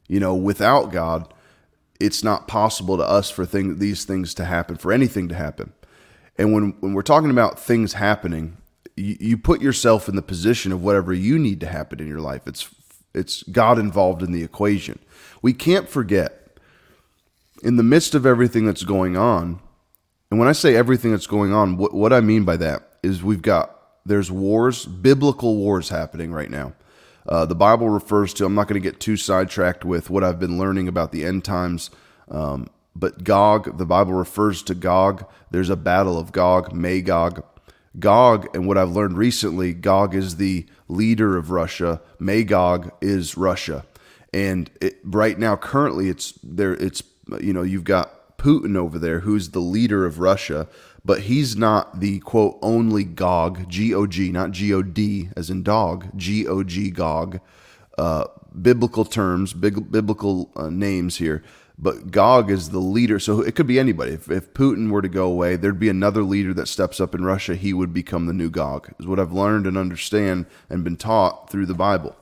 You 0.08 0.20
know, 0.20 0.36
without 0.36 0.92
God, 0.92 1.34
it's 2.00 2.24
not 2.24 2.48
possible 2.48 2.98
to 2.98 3.04
us 3.04 3.30
for 3.30 3.46
thing, 3.46 3.80
these 3.80 4.06
things 4.06 4.34
to 4.36 4.46
happen, 4.46 4.78
for 4.78 4.92
anything 4.92 5.28
to 5.30 5.36
happen. 5.36 5.74
And 6.38 6.54
when, 6.54 6.76
when 6.80 6.94
we're 6.94 7.02
talking 7.02 7.32
about 7.32 7.60
things 7.60 7.94
happening, 7.94 8.58
you, 8.96 9.18
you 9.20 9.38
put 9.38 9.62
yourself 9.62 10.08
in 10.08 10.16
the 10.16 10.22
position 10.22 10.72
of 10.72 10.84
whatever 10.84 11.14
you 11.14 11.40
need 11.40 11.60
to 11.62 11.68
happen 11.68 12.00
in 12.00 12.08
your 12.08 12.22
life. 12.22 12.48
It's 12.48 12.70
it's 13.14 13.42
God 13.44 13.80
involved 13.80 14.22
in 14.22 14.32
the 14.32 14.44
equation. 14.44 15.00
We 15.42 15.52
can't 15.54 15.90
forget 15.90 16.60
in 17.64 17.78
the 17.78 17.84
midst 17.84 18.14
of 18.14 18.28
everything 18.28 18.66
that's 18.66 18.84
going 18.84 19.18
on, 19.18 19.60
and 20.30 20.40
when 20.40 20.48
I 20.48 20.52
say 20.52 20.76
everything 20.76 21.12
that's 21.12 21.26
going 21.26 21.52
on, 21.54 21.78
what, 21.78 21.94
what 21.94 22.14
I 22.14 22.22
mean 22.22 22.44
by 22.44 22.58
that 22.58 22.98
is 23.02 23.24
we've 23.24 23.42
got 23.42 23.74
there's 24.06 24.32
wars, 24.32 24.86
biblical 24.86 25.56
wars 25.56 25.90
happening 25.90 26.32
right 26.32 26.50
now. 26.50 26.74
Uh, 27.28 27.46
the 27.46 27.56
Bible 27.56 27.90
refers 27.90 28.34
to, 28.36 28.46
I'm 28.46 28.56
not 28.56 28.68
going 28.68 28.82
to 28.82 28.90
get 28.90 29.00
too 29.00 29.18
sidetracked 29.18 29.84
with 29.84 30.10
what 30.10 30.24
I've 30.24 30.40
been 30.40 30.58
learning 30.58 30.88
about 30.88 31.12
the 31.12 31.26
end 31.26 31.44
times, 31.44 31.90
um, 32.30 32.70
but 32.96 33.24
Gog, 33.24 33.78
the 33.78 33.86
Bible 33.86 34.14
refers 34.14 34.64
to 34.64 34.76
Gog. 34.76 35.26
There's 35.52 35.70
a 35.70 35.76
battle 35.76 36.18
of 36.18 36.32
Gog, 36.32 36.74
Magog. 36.74 37.44
Gog, 38.00 38.48
and 38.56 38.68
what 38.68 38.78
I've 38.78 38.92
learned 38.92 39.18
recently, 39.18 39.74
Gog 39.74 40.16
is 40.16 40.38
the 40.38 40.66
leader 40.88 41.36
of 41.36 41.52
Russia, 41.52 42.02
Magog 42.20 42.92
is 43.02 43.38
Russia. 43.38 43.86
And 44.34 44.70
it, 44.82 45.00
right 45.04 45.38
now, 45.38 45.56
currently, 45.56 46.10
it's 46.10 46.34
there. 46.44 46.74
It's 46.74 47.02
you 47.40 47.54
know 47.54 47.64
you've 47.64 47.84
got 47.86 48.38
Putin 48.38 48.76
over 48.76 49.00
there, 49.00 49.22
who's 49.22 49.52
the 49.52 49.60
leader 49.60 50.06
of 50.06 50.20
Russia, 50.20 50.68
but 51.08 51.22
he's 51.22 51.56
not 51.56 52.02
the 52.02 52.20
quote 52.20 52.60
only 52.62 53.06
Gog, 53.06 53.70
G 53.70 53.96
O 53.96 54.06
G, 54.06 54.30
not 54.30 54.52
G 54.52 54.74
O 54.74 54.82
D 54.82 55.30
as 55.38 55.50
in 55.50 55.64
dog, 55.64 56.10
G 56.18 56.46
O 56.46 56.64
G 56.64 56.92
Gog. 56.92 57.40
Uh, 57.98 58.26
biblical 58.62 59.06
terms, 59.06 59.54
big, 59.54 59.90
biblical 59.90 60.52
uh, 60.58 60.70
names 60.70 61.16
here. 61.16 61.44
But 61.80 62.12
Gog 62.12 62.52
is 62.52 62.72
the 62.72 62.80
leader, 62.80 63.20
so 63.20 63.40
it 63.40 63.56
could 63.56 63.68
be 63.68 63.80
anybody. 63.80 64.12
If, 64.12 64.30
if 64.30 64.54
Putin 64.54 64.92
were 64.92 65.02
to 65.02 65.08
go 65.08 65.28
away, 65.28 65.56
there'd 65.56 65.80
be 65.80 65.88
another 65.88 66.24
leader 66.24 66.54
that 66.56 66.68
steps 66.68 67.00
up 67.00 67.16
in 67.16 67.24
Russia. 67.24 67.56
He 67.56 67.72
would 67.72 67.94
become 67.94 68.26
the 68.26 68.34
new 68.34 68.50
Gog, 68.50 68.94
is 69.00 69.08
what 69.08 69.20
I've 69.20 69.32
learned 69.32 69.66
and 69.66 69.78
understand 69.78 70.46
and 70.70 70.84
been 70.84 70.98
taught 70.98 71.50
through 71.50 71.68
the 71.68 71.74
Bible. 71.74 72.18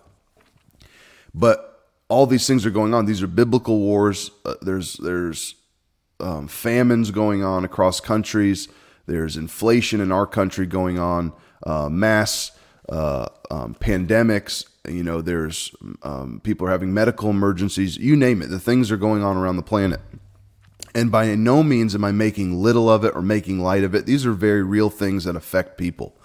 But 1.33 1.87
all 2.07 2.27
these 2.27 2.45
things 2.45 2.67
are 2.67 2.71
going 2.71 2.93
on. 2.93 3.07
These 3.07 3.23
are 3.23 3.27
biblical 3.27 3.79
wars. 3.79 4.29
Uh, 4.45 4.55
there's 4.61 4.93
there's 4.97 5.55
um, 6.19 6.47
famines 6.47 7.11
going 7.11 7.43
on 7.43 7.65
across 7.65 7.99
countries. 7.99 8.67
There's 9.05 9.37
inflation 9.37 10.01
in 10.01 10.11
our 10.11 10.25
country 10.25 10.65
going 10.65 10.97
on, 10.97 11.33
uh, 11.65 11.89
mass 11.89 12.51
uh, 12.89 13.27
um, 13.51 13.75
pandemics. 13.75 14.65
You 14.87 15.03
know, 15.03 15.21
there's 15.21 15.75
um, 16.03 16.41
people 16.43 16.67
are 16.67 16.71
having 16.71 16.93
medical 16.93 17.29
emergencies. 17.29 17.97
You 17.97 18.15
name 18.15 18.41
it. 18.41 18.47
The 18.47 18.59
things 18.59 18.91
are 18.91 18.97
going 18.97 19.23
on 19.23 19.37
around 19.37 19.57
the 19.57 19.63
planet. 19.63 19.99
And 20.93 21.11
by 21.11 21.33
no 21.35 21.61
means 21.61 21.93
am 21.93 22.05
I 22.05 22.11
making 22.11 22.61
little 22.61 22.89
of 22.89 23.03
it 23.03 23.15
or 23.15 23.21
making 23.21 23.59
light 23.59 23.83
of 23.83 23.93
it. 23.93 24.05
These 24.05 24.25
are 24.25 24.31
very 24.31 24.63
real 24.63 24.89
things 24.89 25.25
that 25.25 25.35
affect 25.35 25.77
people. 25.77 26.15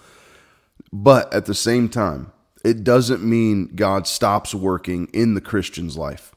But 0.93 1.33
at 1.33 1.45
the 1.45 1.53
same 1.53 1.89
time, 1.89 2.31
it 2.63 2.83
doesn't 2.83 3.23
mean 3.23 3.75
God 3.75 4.07
stops 4.07 4.53
working 4.53 5.07
in 5.13 5.33
the 5.33 5.41
Christian's 5.41 5.97
life. 5.97 6.33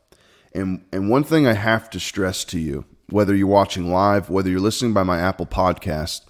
And, 0.52 0.84
and 0.92 1.10
one 1.10 1.24
thing 1.24 1.46
I 1.46 1.52
have 1.52 1.90
to 1.90 2.00
stress 2.00 2.44
to 2.46 2.58
you 2.58 2.84
whether 3.14 3.32
you're 3.32 3.46
watching 3.46 3.92
live, 3.92 4.28
whether 4.28 4.50
you're 4.50 4.58
listening 4.58 4.92
by 4.92 5.04
my 5.04 5.20
Apple 5.20 5.46
podcast, 5.46 6.22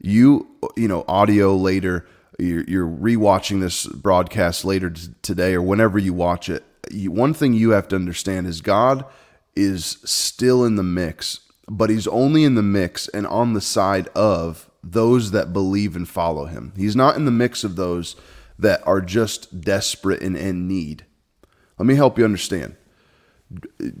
you 0.00 0.48
you 0.76 0.88
know 0.88 1.04
audio 1.06 1.54
later, 1.54 2.08
you're, 2.40 2.64
you're 2.64 2.88
rewatching 2.88 3.60
this 3.60 3.86
broadcast 3.86 4.64
later 4.64 4.90
t- 4.90 5.10
today 5.22 5.54
or 5.54 5.62
whenever 5.62 5.96
you 5.96 6.12
watch 6.12 6.48
it. 6.48 6.64
You, 6.90 7.12
one 7.12 7.34
thing 7.34 7.52
you 7.52 7.70
have 7.70 7.86
to 7.86 7.96
understand 7.96 8.48
is 8.48 8.62
God 8.62 9.04
is 9.54 9.98
still 10.04 10.64
in 10.64 10.74
the 10.74 10.82
mix, 10.82 11.38
but 11.68 11.88
He's 11.88 12.08
only 12.08 12.42
in 12.42 12.56
the 12.56 12.62
mix 12.64 13.06
and 13.06 13.28
on 13.28 13.52
the 13.52 13.60
side 13.60 14.08
of 14.08 14.68
those 14.82 15.30
that 15.30 15.52
believe 15.52 15.94
and 15.94 16.08
follow 16.08 16.46
Him. 16.46 16.72
He's 16.76 16.96
not 16.96 17.14
in 17.14 17.26
the 17.26 17.30
mix 17.30 17.62
of 17.62 17.76
those 17.76 18.16
that 18.58 18.84
are 18.84 19.00
just 19.00 19.60
desperate 19.60 20.20
and 20.20 20.36
in 20.36 20.66
need. 20.66 21.06
Let 21.78 21.86
me 21.86 21.94
help 21.94 22.18
you 22.18 22.24
understand. 22.24 22.74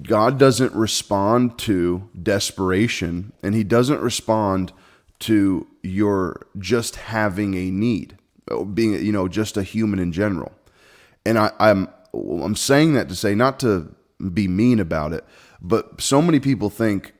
God 0.02 0.38
doesn't 0.38 0.74
respond 0.74 1.58
to 1.60 2.08
desperation 2.20 3.32
and 3.42 3.54
he 3.54 3.64
doesn't 3.64 4.00
respond 4.00 4.72
to 5.20 5.66
your 5.82 6.46
just 6.58 6.96
having 6.96 7.54
a 7.54 7.70
need, 7.70 8.18
being 8.72 8.94
you 9.04 9.12
know 9.12 9.28
just 9.28 9.56
a 9.56 9.62
human 9.62 9.98
in 9.98 10.12
general. 10.12 10.52
And 11.24 11.38
I, 11.38 11.50
I'm 11.58 11.88
I'm 12.14 12.56
saying 12.56 12.94
that 12.94 13.08
to 13.08 13.16
say 13.16 13.34
not 13.34 13.60
to 13.60 13.94
be 14.32 14.48
mean 14.48 14.80
about 14.80 15.12
it, 15.12 15.24
but 15.60 16.00
so 16.00 16.20
many 16.20 16.40
people 16.40 16.70
think. 16.70 17.12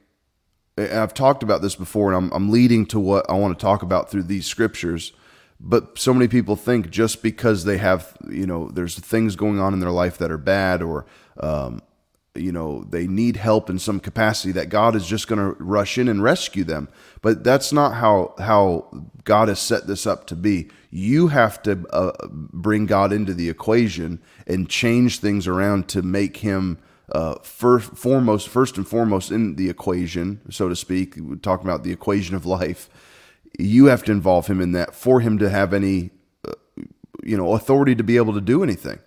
I've 0.76 1.14
talked 1.14 1.44
about 1.44 1.62
this 1.62 1.76
before, 1.76 2.12
and 2.12 2.24
I'm, 2.24 2.32
I'm 2.32 2.50
leading 2.50 2.84
to 2.86 2.98
what 2.98 3.30
I 3.30 3.34
want 3.34 3.56
to 3.56 3.62
talk 3.62 3.82
about 3.84 4.10
through 4.10 4.24
these 4.24 4.44
scriptures. 4.44 5.12
But 5.60 6.00
so 6.00 6.12
many 6.12 6.26
people 6.26 6.56
think 6.56 6.90
just 6.90 7.22
because 7.22 7.62
they 7.62 7.78
have, 7.78 8.16
you 8.28 8.44
know, 8.44 8.68
there's 8.68 8.98
things 8.98 9.36
going 9.36 9.60
on 9.60 9.72
in 9.72 9.78
their 9.78 9.92
life 9.92 10.18
that 10.18 10.32
are 10.32 10.38
bad, 10.38 10.82
or 10.82 11.06
um, 11.38 11.80
you 12.34 12.50
know 12.50 12.84
they 12.88 13.06
need 13.06 13.36
help 13.36 13.70
in 13.70 13.78
some 13.78 14.00
capacity 14.00 14.52
that 14.52 14.68
God 14.68 14.96
is 14.96 15.06
just 15.06 15.28
going 15.28 15.38
to 15.38 15.62
rush 15.62 15.98
in 15.98 16.08
and 16.08 16.22
rescue 16.22 16.64
them. 16.64 16.88
But 17.22 17.44
that's 17.44 17.72
not 17.72 17.94
how 17.94 18.34
how 18.38 18.88
God 19.24 19.48
has 19.48 19.60
set 19.60 19.86
this 19.86 20.06
up 20.06 20.26
to 20.28 20.36
be. 20.36 20.68
You 20.90 21.28
have 21.28 21.62
to 21.62 21.84
uh, 21.90 22.12
bring 22.30 22.86
God 22.86 23.12
into 23.12 23.34
the 23.34 23.48
equation 23.48 24.20
and 24.46 24.68
change 24.68 25.20
things 25.20 25.46
around 25.46 25.88
to 25.88 26.02
make 26.02 26.38
him 26.38 26.78
uh, 27.12 27.36
first 27.42 27.96
foremost 27.96 28.48
first 28.48 28.76
and 28.76 28.88
foremost 28.88 29.30
in 29.30 29.56
the 29.56 29.68
equation 29.68 30.40
so 30.50 30.68
to 30.70 30.76
speak 30.76 31.16
we 31.16 31.36
talk 31.36 31.62
about 31.62 31.84
the 31.84 31.92
equation 31.92 32.34
of 32.34 32.46
life. 32.46 32.88
You 33.58 33.86
have 33.86 34.02
to 34.04 34.12
involve 34.12 34.48
him 34.48 34.60
in 34.60 34.72
that 34.72 34.94
for 34.94 35.20
him 35.20 35.38
to 35.38 35.48
have 35.48 35.72
any 35.72 36.10
uh, 36.46 36.52
you 37.22 37.36
know 37.36 37.54
authority 37.54 37.94
to 37.94 38.02
be 38.02 38.16
able 38.16 38.34
to 38.34 38.40
do 38.40 38.64
anything. 38.64 38.98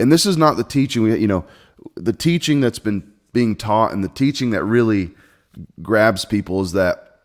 And 0.00 0.10
this 0.10 0.26
is 0.26 0.36
not 0.36 0.56
the 0.56 0.64
teaching 0.64 1.04
we 1.04 1.16
you 1.18 1.28
know 1.28 1.44
the 1.94 2.12
teaching 2.12 2.60
that's 2.60 2.78
been 2.78 3.12
being 3.32 3.56
taught 3.56 3.92
and 3.92 4.04
the 4.04 4.08
teaching 4.08 4.50
that 4.50 4.64
really 4.64 5.12
grabs 5.80 6.24
people 6.24 6.60
is 6.60 6.72
that 6.72 7.20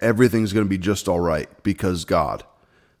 everything's 0.00 0.52
going 0.52 0.64
to 0.64 0.70
be 0.70 0.78
just 0.78 1.08
all 1.08 1.20
right 1.20 1.48
because 1.62 2.04
God. 2.04 2.44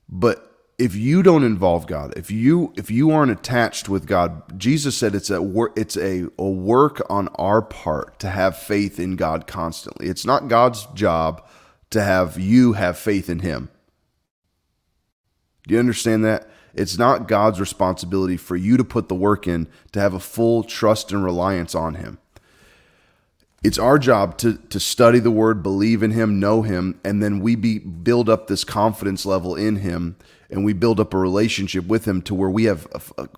But 0.08 0.48
if 0.78 0.94
you 0.96 1.22
don't 1.22 1.44
involve 1.44 1.86
God, 1.86 2.12
if 2.16 2.30
you 2.30 2.72
if 2.76 2.90
you 2.90 3.10
aren't 3.10 3.30
attached 3.30 3.88
with 3.88 4.06
God, 4.06 4.58
Jesus 4.58 4.96
said 4.96 5.14
it's 5.14 5.30
a 5.30 5.40
work 5.40 5.72
it's 5.76 5.96
a, 5.96 6.26
a 6.38 6.48
work 6.48 7.00
on 7.08 7.28
our 7.36 7.62
part 7.62 8.18
to 8.20 8.30
have 8.30 8.56
faith 8.56 8.98
in 8.98 9.16
God 9.16 9.46
constantly. 9.46 10.08
It's 10.08 10.26
not 10.26 10.48
God's 10.48 10.86
job 10.94 11.46
to 11.90 12.02
have 12.02 12.38
you 12.38 12.72
have 12.72 12.98
faith 12.98 13.28
in 13.28 13.40
him. 13.40 13.70
Do 15.68 15.74
you 15.74 15.80
understand 15.80 16.24
that? 16.24 16.48
It's 16.74 16.98
not 16.98 17.28
God's 17.28 17.60
responsibility 17.60 18.36
for 18.36 18.56
you 18.56 18.76
to 18.76 18.84
put 18.84 19.08
the 19.08 19.14
work 19.14 19.46
in 19.46 19.68
to 19.92 20.00
have 20.00 20.14
a 20.14 20.20
full 20.20 20.64
trust 20.64 21.12
and 21.12 21.24
reliance 21.24 21.74
on 21.74 21.94
Him. 21.94 22.18
It's 23.62 23.78
our 23.78 23.98
job 23.98 24.38
to, 24.38 24.56
to 24.56 24.80
study 24.80 25.20
the 25.20 25.30
Word, 25.30 25.62
believe 25.62 26.02
in 26.02 26.10
Him, 26.10 26.40
know 26.40 26.62
Him, 26.62 26.98
and 27.04 27.22
then 27.22 27.40
we 27.40 27.54
be, 27.54 27.78
build 27.78 28.28
up 28.28 28.46
this 28.46 28.64
confidence 28.64 29.24
level 29.24 29.54
in 29.54 29.76
Him 29.76 30.16
and 30.52 30.64
we 30.64 30.74
build 30.74 31.00
up 31.00 31.14
a 31.14 31.18
relationship 31.18 31.86
with 31.86 32.06
Him 32.06 32.20
to 32.22 32.34
where 32.34 32.50
we 32.50 32.64
have 32.64 32.86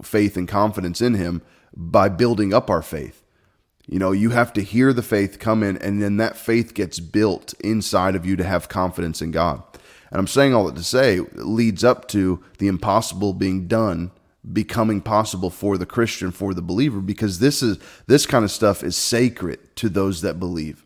faith 0.03 0.37
and 0.37 0.49
confidence 0.49 1.00
in 1.00 1.14
Him 1.14 1.43
by 1.75 2.09
building 2.09 2.53
up 2.53 2.69
our 2.69 2.83
faith. 2.83 3.23
You 3.87 3.99
know, 3.99 4.12
you 4.12 4.31
have 4.31 4.53
to 4.55 4.62
hear 4.62 4.93
the 4.93 5.03
faith 5.03 5.38
come 5.38 5.62
in, 5.62 5.76
and 5.79 6.03
then 6.03 6.17
that 6.17 6.37
faith 6.37 6.75
gets 6.75 6.99
built 6.99 7.55
inside 7.61 8.17
of 8.17 8.26
you 8.26 8.35
to 8.37 8.45
have 8.45 8.69
confidence 8.69 9.23
in 9.23 9.31
God. 9.31 9.62
And 10.14 10.21
I'm 10.21 10.28
saying 10.28 10.54
all 10.54 10.66
that 10.66 10.76
to 10.76 10.85
say 10.85 11.18
leads 11.33 11.83
up 11.83 12.06
to 12.09 12.40
the 12.59 12.68
impossible 12.68 13.35
being 13.35 13.66
done 13.66 14.12
becoming 14.52 15.00
possible 15.00 15.50
for 15.50 15.76
the 15.76 15.87
Christian, 15.87 16.30
for 16.30 16.54
the 16.54 16.62
believer, 16.62 17.00
because 17.00 17.40
this 17.40 17.64
is 17.64 17.78
this 18.06 18.25
kind 18.25 18.44
of 18.44 18.52
stuff 18.52 18.85
is 18.85 18.97
sacred 18.97 19.75
to 19.75 19.88
those 19.88 20.21
that 20.21 20.38
believe. 20.38 20.85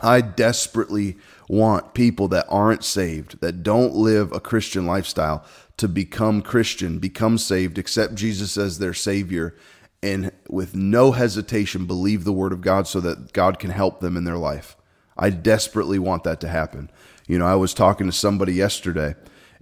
I 0.00 0.22
desperately 0.22 1.18
want 1.48 1.94
people 1.94 2.26
that 2.28 2.46
aren't 2.48 2.82
saved, 2.82 3.40
that 3.42 3.62
don't 3.62 3.94
live 3.94 4.32
a 4.32 4.40
Christian 4.40 4.86
lifestyle, 4.86 5.44
to 5.76 5.86
become 5.86 6.42
Christian, 6.42 6.98
become 6.98 7.38
saved, 7.38 7.78
accept 7.78 8.16
Jesus 8.16 8.56
as 8.56 8.80
their 8.80 8.94
Savior, 8.94 9.54
and 10.02 10.32
with 10.48 10.74
no 10.74 11.12
hesitation 11.12 11.86
believe 11.86 12.24
the 12.24 12.32
word 12.32 12.52
of 12.52 12.60
God 12.60 12.88
so 12.88 12.98
that 13.00 13.32
God 13.32 13.60
can 13.60 13.70
help 13.70 14.00
them 14.00 14.16
in 14.16 14.24
their 14.24 14.36
life. 14.36 14.76
I 15.16 15.30
desperately 15.30 16.00
want 16.00 16.24
that 16.24 16.40
to 16.40 16.48
happen. 16.48 16.90
You 17.32 17.38
know, 17.38 17.46
I 17.46 17.54
was 17.54 17.72
talking 17.72 18.06
to 18.08 18.12
somebody 18.12 18.52
yesterday 18.52 19.14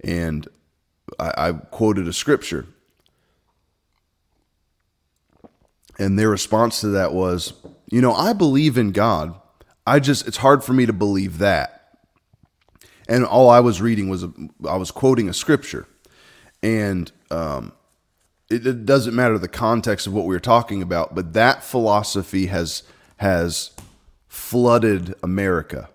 and 0.03 0.45
I, 1.17 1.31
I 1.37 1.51
quoted 1.53 2.05
a 2.05 2.11
scripture. 2.11 2.65
And 5.97 6.19
their 6.19 6.27
response 6.27 6.81
to 6.81 6.87
that 6.87 7.13
was, 7.13 7.53
you 7.89 8.01
know, 8.01 8.11
I 8.11 8.33
believe 8.33 8.77
in 8.77 8.91
God. 8.91 9.39
I 9.87 10.01
just, 10.01 10.27
it's 10.27 10.35
hard 10.35 10.65
for 10.65 10.73
me 10.73 10.85
to 10.85 10.91
believe 10.91 11.37
that. 11.37 11.97
And 13.07 13.23
all 13.23 13.49
I 13.49 13.61
was 13.61 13.81
reading 13.81 14.09
was, 14.09 14.25
a, 14.25 14.33
I 14.67 14.75
was 14.75 14.91
quoting 14.91 15.29
a 15.29 15.33
scripture. 15.33 15.87
And 16.61 17.09
um, 17.29 17.71
it, 18.49 18.67
it 18.67 18.85
doesn't 18.85 19.15
matter 19.15 19.37
the 19.37 19.47
context 19.47 20.07
of 20.07 20.13
what 20.13 20.25
we 20.25 20.35
were 20.35 20.41
talking 20.41 20.81
about, 20.81 21.15
but 21.15 21.31
that 21.31 21.63
philosophy 21.63 22.47
has, 22.47 22.83
has 23.15 23.71
flooded 24.27 25.15
America 25.23 25.89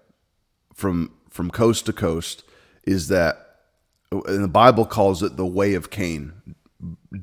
from, 0.72 1.10
from 1.36 1.50
coast 1.50 1.86
to 1.86 1.92
coast 1.92 2.42
is 2.84 3.08
that 3.08 3.42
and 4.10 4.42
the 4.42 4.48
Bible 4.48 4.86
calls 4.86 5.22
it 5.22 5.36
the 5.36 5.46
way 5.46 5.74
of 5.74 5.90
Cain, 5.90 6.32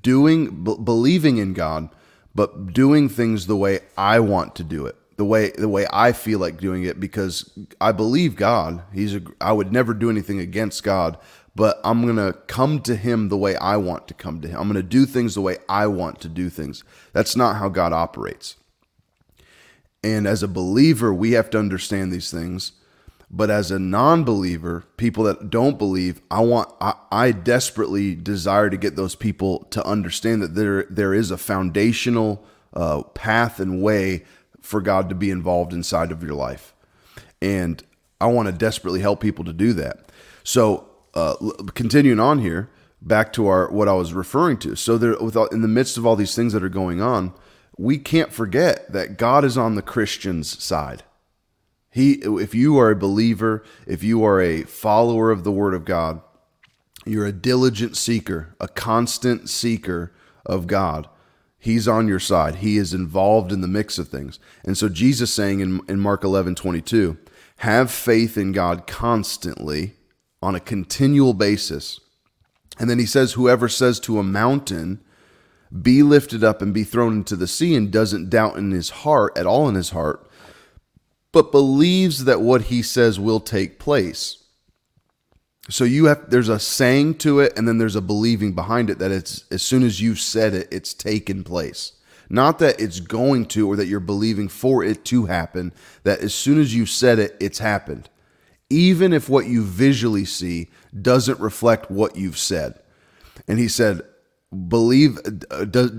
doing 0.01 0.63
b- 0.63 0.77
believing 0.83 1.37
in 1.37 1.53
God, 1.53 1.89
but 2.35 2.73
doing 2.73 3.09
things 3.09 3.47
the 3.47 3.55
way 3.55 3.79
I 3.97 4.19
want 4.19 4.55
to 4.57 4.63
do 4.63 4.85
it, 4.85 4.95
the 5.17 5.25
way 5.25 5.51
the 5.51 5.69
way 5.69 5.87
I 5.91 6.11
feel 6.11 6.39
like 6.39 6.57
doing 6.57 6.83
it 6.83 6.99
because 6.99 7.57
I 7.81 7.91
believe 7.91 8.35
God. 8.35 8.83
He's 8.93 9.15
a 9.15 9.21
I 9.41 9.53
would 9.53 9.71
never 9.71 9.93
do 9.93 10.09
anything 10.09 10.39
against 10.39 10.83
God, 10.83 11.17
but 11.55 11.79
I'm 11.83 12.05
to 12.15 12.37
come 12.47 12.81
to 12.81 12.95
him 12.95 13.29
the 13.29 13.37
way 13.37 13.55
I 13.55 13.77
want 13.77 14.07
to 14.09 14.13
come 14.13 14.41
to 14.41 14.47
him. 14.47 14.59
I'm 14.59 14.73
to 14.73 14.83
do 14.83 15.05
things 15.05 15.35
the 15.35 15.41
way 15.41 15.57
I 15.67 15.87
want 15.87 16.21
to 16.21 16.29
do 16.29 16.49
things. 16.49 16.83
That's 17.13 17.35
not 17.35 17.57
how 17.57 17.69
God 17.69 17.93
operates. 17.93 18.57
And 20.03 20.27
as 20.27 20.43
a 20.43 20.49
believer, 20.49 21.13
we 21.13 21.31
have 21.31 21.49
to 21.51 21.59
understand 21.59 22.11
these 22.11 22.29
things 22.29 22.73
but 23.35 23.49
as 23.49 23.71
a 23.71 23.79
non-believer, 23.79 24.83
people 24.95 25.23
that 25.23 25.49
don't 25.49 25.79
believe, 25.79 26.21
I 26.29 26.41
want 26.41 26.71
I, 26.79 26.93
I 27.11 27.31
desperately 27.31 28.13
desire 28.13 28.69
to 28.69 28.77
get 28.77 28.95
those 28.95 29.15
people 29.15 29.65
to 29.71 29.83
understand 29.83 30.43
that 30.43 30.53
there 30.53 30.83
there 30.83 31.15
is 31.15 31.31
a 31.31 31.37
foundational 31.37 32.45
uh, 32.73 33.01
path 33.01 33.59
and 33.59 33.81
way 33.81 34.23
for 34.61 34.81
God 34.81 35.09
to 35.09 35.15
be 35.15 35.31
involved 35.31 35.73
inside 35.73 36.11
of 36.11 36.21
your 36.21 36.35
life. 36.35 36.75
And 37.41 37.83
I 38.21 38.27
want 38.27 38.49
to 38.49 38.51
desperately 38.51 39.01
help 39.01 39.19
people 39.19 39.43
to 39.45 39.53
do 39.53 39.73
that. 39.73 40.11
So, 40.43 40.87
uh, 41.15 41.35
continuing 41.73 42.19
on 42.19 42.37
here, 42.37 42.69
back 43.01 43.33
to 43.33 43.47
our 43.47 43.71
what 43.71 43.89
I 43.89 43.93
was 43.93 44.13
referring 44.13 44.57
to. 44.59 44.75
So, 44.75 44.99
there, 44.99 45.17
without 45.19 45.51
in 45.51 45.63
the 45.63 45.67
midst 45.67 45.97
of 45.97 46.05
all 46.05 46.15
these 46.15 46.35
things 46.35 46.53
that 46.53 46.63
are 46.63 46.69
going 46.69 47.01
on, 47.01 47.33
we 47.79 47.97
can't 47.97 48.31
forget 48.31 48.91
that 48.93 49.17
God 49.17 49.43
is 49.43 49.57
on 49.57 49.73
the 49.73 49.81
Christian's 49.81 50.63
side. 50.63 51.01
He, 51.93 52.13
if 52.23 52.55
you 52.55 52.79
are 52.79 52.89
a 52.89 52.95
believer, 52.95 53.63
if 53.85 54.01
you 54.01 54.25
are 54.25 54.41
a 54.41 54.63
follower 54.63 55.29
of 55.29 55.43
the 55.43 55.51
Word 55.51 55.75
of 55.75 55.85
God, 55.85 56.21
you're 57.05 57.27
a 57.27 57.31
diligent 57.31 57.95
seeker, 57.95 58.55
a 58.59 58.67
constant 58.67 59.47
seeker 59.47 60.11
of 60.43 60.65
God. 60.65 61.07
He's 61.59 61.87
on 61.87 62.07
your 62.07 62.19
side. 62.19 62.55
He 62.55 62.77
is 62.77 62.95
involved 62.95 63.51
in 63.51 63.61
the 63.61 63.67
mix 63.67 63.99
of 63.99 64.07
things. 64.07 64.39
And 64.63 64.75
so 64.75 64.89
Jesus 64.89 65.31
saying 65.31 65.59
in, 65.59 65.81
in 65.87 65.99
Mark 65.99 66.23
11, 66.23 66.55
22, 66.55 67.15
have 67.57 67.91
faith 67.91 68.37
in 68.37 68.53
God 68.53 68.87
constantly 68.87 69.93
on 70.41 70.55
a 70.55 70.59
continual 70.59 71.35
basis. 71.35 71.99
And 72.79 72.89
then 72.89 72.97
he 72.97 73.05
says, 73.05 73.33
whoever 73.33 73.69
says 73.69 73.99
to 74.01 74.17
a 74.17 74.23
mountain, 74.23 74.99
be 75.81 76.01
lifted 76.01 76.43
up 76.43 76.59
and 76.59 76.73
be 76.73 76.83
thrown 76.83 77.13
into 77.13 77.35
the 77.35 77.47
sea 77.47 77.75
and 77.75 77.91
doesn't 77.91 78.31
doubt 78.31 78.57
in 78.57 78.71
his 78.71 78.89
heart 78.89 79.37
at 79.37 79.45
all 79.45 79.69
in 79.69 79.75
his 79.75 79.91
heart, 79.91 80.27
but 81.33 81.51
believes 81.51 82.23
that 82.23 82.39
what 82.39 82.61
he 82.63 82.81
says 82.81 83.19
will 83.19 83.41
take 83.41 83.79
place. 83.79 84.37
So 85.69 85.83
you 85.83 86.05
have 86.05 86.29
there's 86.29 86.47
a 86.47 86.59
saying 86.59 87.15
to 87.15 87.39
it 87.39 87.57
and 87.57 87.67
then 87.67 87.77
there's 87.77 87.95
a 87.95 88.01
believing 88.01 88.53
behind 88.53 88.89
it 88.89 88.99
that 88.99 89.11
it's 89.11 89.45
as 89.51 89.61
soon 89.61 89.83
as 89.83 89.99
you've 89.99 90.19
said 90.19 90.53
it 90.53 90.67
it's 90.71 90.93
taken 90.93 91.43
place. 91.43 91.93
Not 92.29 92.59
that 92.59 92.79
it's 92.79 92.99
going 92.99 93.47
to 93.47 93.67
or 93.67 93.75
that 93.75 93.87
you're 93.87 93.99
believing 93.99 94.47
for 94.47 94.83
it 94.83 95.03
to 95.05 95.25
happen, 95.25 95.73
that 96.03 96.19
as 96.19 96.33
soon 96.33 96.59
as 96.59 96.75
you've 96.75 96.89
said 96.89 97.19
it 97.19 97.35
it's 97.39 97.59
happened. 97.59 98.09
Even 98.69 99.11
if 99.11 99.27
what 99.27 99.47
you 99.47 99.63
visually 99.63 100.25
see 100.25 100.69
doesn't 100.99 101.39
reflect 101.39 101.89
what 101.89 102.15
you've 102.15 102.37
said. 102.37 102.79
And 103.47 103.57
he 103.57 103.67
said 103.67 104.01
believe 104.67 105.17
uh, 105.49 105.65
does, 105.65 105.91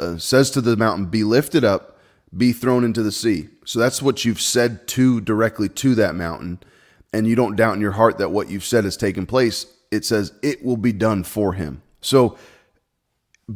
uh, 0.00 0.18
says 0.18 0.50
to 0.50 0.60
the 0.60 0.76
mountain 0.76 1.06
be 1.06 1.22
lifted 1.22 1.64
up 1.64 1.95
be 2.36 2.52
thrown 2.52 2.84
into 2.84 3.02
the 3.02 3.12
sea. 3.12 3.48
So 3.64 3.78
that's 3.78 4.02
what 4.02 4.24
you've 4.24 4.40
said 4.40 4.86
to 4.88 5.20
directly 5.20 5.68
to 5.70 5.94
that 5.96 6.14
mountain. 6.14 6.60
And 7.12 7.26
you 7.26 7.34
don't 7.34 7.56
doubt 7.56 7.74
in 7.74 7.80
your 7.80 7.92
heart 7.92 8.18
that 8.18 8.30
what 8.30 8.50
you've 8.50 8.64
said 8.64 8.84
has 8.84 8.96
taken 8.96 9.26
place. 9.26 9.66
It 9.90 10.04
says 10.04 10.32
it 10.42 10.64
will 10.64 10.76
be 10.76 10.92
done 10.92 11.24
for 11.24 11.54
him. 11.54 11.82
So 12.00 12.36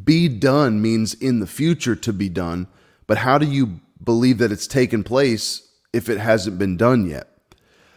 be 0.04 0.28
done 0.28 0.80
means 0.80 1.14
in 1.14 1.40
the 1.40 1.46
future 1.46 1.96
to 1.96 2.12
be 2.12 2.28
done. 2.28 2.68
But 3.06 3.18
how 3.18 3.38
do 3.38 3.46
you 3.46 3.80
believe 4.02 4.38
that 4.38 4.52
it's 4.52 4.66
taken 4.66 5.02
place 5.02 5.68
if 5.92 6.08
it 6.08 6.18
hasn't 6.18 6.58
been 6.58 6.76
done 6.76 7.06
yet? 7.06 7.26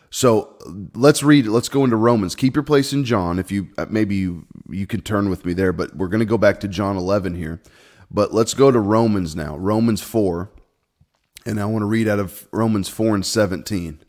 So 0.10 0.58
let's 0.94 1.24
read. 1.24 1.48
Let's 1.48 1.70
go 1.70 1.84
into 1.84 1.96
Romans. 1.96 2.36
Keep 2.36 2.56
your 2.56 2.64
place 2.64 2.94
in 2.94 3.04
John. 3.04 3.40
If 3.40 3.52
you 3.52 3.70
uh, 3.80 3.88
maybe 3.90 4.16
you 4.16 4.46
you 4.70 4.86
can 4.86 5.02
turn 5.02 5.30
with 5.30 5.44
me 5.44 5.54
there, 5.54 5.74
but 5.74 5.96
we're 5.96 6.08
going 6.08 6.20
to 6.20 6.26
go 6.26 6.38
back 6.38 6.60
to 6.60 6.68
John 6.68 6.98
11 6.98 7.34
here. 7.36 7.62
But 8.12 8.32
let's 8.32 8.54
go 8.54 8.70
to 8.70 8.80
Romans 8.80 9.36
now. 9.36 9.58
Romans 9.58 10.02
4. 10.02 10.52
And 11.46 11.60
I 11.60 11.66
want 11.66 11.82
to 11.82 11.88
read 11.88 12.08
out 12.08 12.20
of 12.20 12.48
Romans 12.52 12.88
4 12.90 13.16
and 13.16 13.26
17. 13.26 14.00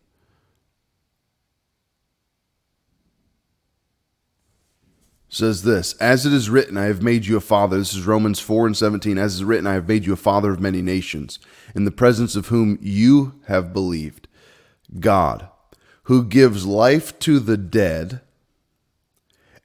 says 5.35 5.62
this 5.62 5.94
As 5.94 6.25
it 6.25 6.33
is 6.33 6.49
written, 6.49 6.77
I 6.77 6.85
have 6.85 7.03
made 7.03 7.27
you 7.27 7.37
a 7.37 7.40
father. 7.40 7.79
This 7.79 7.94
is 7.94 8.07
Romans 8.07 8.40
4 8.40 8.66
and 8.66 8.77
17. 8.77 9.18
As 9.18 9.35
is 9.35 9.44
written, 9.44 9.66
I 9.66 9.75
have 9.75 9.88
made 9.88 10.07
you 10.07 10.12
a 10.12 10.16
father 10.16 10.51
of 10.53 10.61
many 10.61 10.81
nations, 10.81 11.38
in 11.75 11.85
the 11.85 11.90
presence 11.90 12.37
of 12.37 12.49
whom 12.49 12.79
you 12.81 13.40
have 13.47 13.73
believed. 13.73 14.29
God, 15.01 15.49
who 16.05 16.25
gives 16.25 16.66
life 16.66 17.18
to 17.20 17.40
the 17.40 17.57
dead 17.57 18.20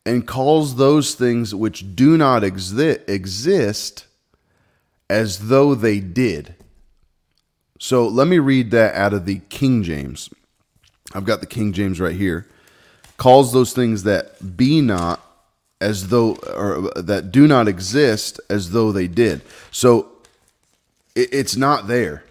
and 0.05 0.27
calls 0.27 0.75
those 0.75 1.13
things 1.13 1.53
which 1.53 1.95
do 1.95 2.17
not 2.17 2.41
exi- 2.41 3.07
exist 3.07 4.07
as 5.09 5.49
though 5.49 5.75
they 5.75 5.99
did. 5.99 6.55
So 7.79 8.07
let 8.07 8.27
me 8.27 8.39
read 8.39 8.71
that 8.71 8.93
out 8.93 9.13
of 9.13 9.25
the 9.25 9.39
King 9.49 9.83
James. 9.83 10.29
I've 11.13 11.25
got 11.25 11.39
the 11.39 11.47
King 11.47 11.73
James 11.73 11.99
right 11.99 12.15
here. 12.15 12.45
Calls 13.17 13.51
those 13.51 13.73
things 13.73 14.03
that 14.03 14.55
be 14.55 14.81
not 14.81 15.21
as 15.81 16.09
though, 16.09 16.35
or 16.55 16.89
uh, 16.97 17.01
that 17.01 17.31
do 17.31 17.47
not 17.47 17.67
exist 17.67 18.39
as 18.49 18.71
though 18.71 18.91
they 18.91 19.07
did. 19.07 19.41
So 19.71 20.09
it, 21.15 21.29
it's 21.33 21.55
not 21.55 21.87
there. 21.87 22.23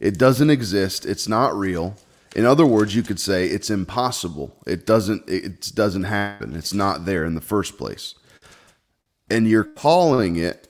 It 0.00 0.18
doesn't 0.18 0.50
exist. 0.50 1.06
It's 1.06 1.28
not 1.28 1.56
real. 1.56 1.96
In 2.36 2.44
other 2.44 2.66
words, 2.66 2.94
you 2.94 3.02
could 3.02 3.18
say 3.18 3.46
it's 3.46 3.70
impossible. 3.70 4.54
It 4.66 4.86
doesn't. 4.86 5.28
It 5.28 5.72
doesn't 5.74 6.04
happen. 6.04 6.54
It's 6.54 6.74
not 6.74 7.04
there 7.04 7.24
in 7.24 7.34
the 7.34 7.40
first 7.40 7.78
place. 7.78 8.14
And 9.30 9.48
you're 9.48 9.64
calling 9.64 10.36
it 10.36 10.67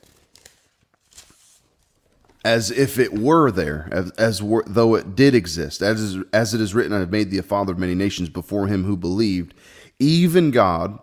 as 2.45 2.71
if 2.71 2.99
it 2.99 3.13
were 3.13 3.51
there, 3.51 3.89
as, 3.91 4.11
as 4.13 4.43
were, 4.43 4.65
though 4.67 4.95
it 4.95 5.17
did 5.17 5.35
exist. 5.35 5.83
As, 5.83 6.01
is, 6.01 6.25
as 6.33 6.55
it 6.55 6.61
is 6.61 6.75
written, 6.75 6.93
I 6.93 7.01
have 7.01 7.11
made 7.11 7.31
thee 7.31 7.39
a 7.39 7.43
father 7.43 7.73
of 7.73 7.79
many 7.79 7.95
nations 7.95 8.29
before 8.29 8.69
him 8.69 8.85
who 8.85 8.97
believed, 8.97 9.55
even 9.99 10.51
God, 10.51 10.99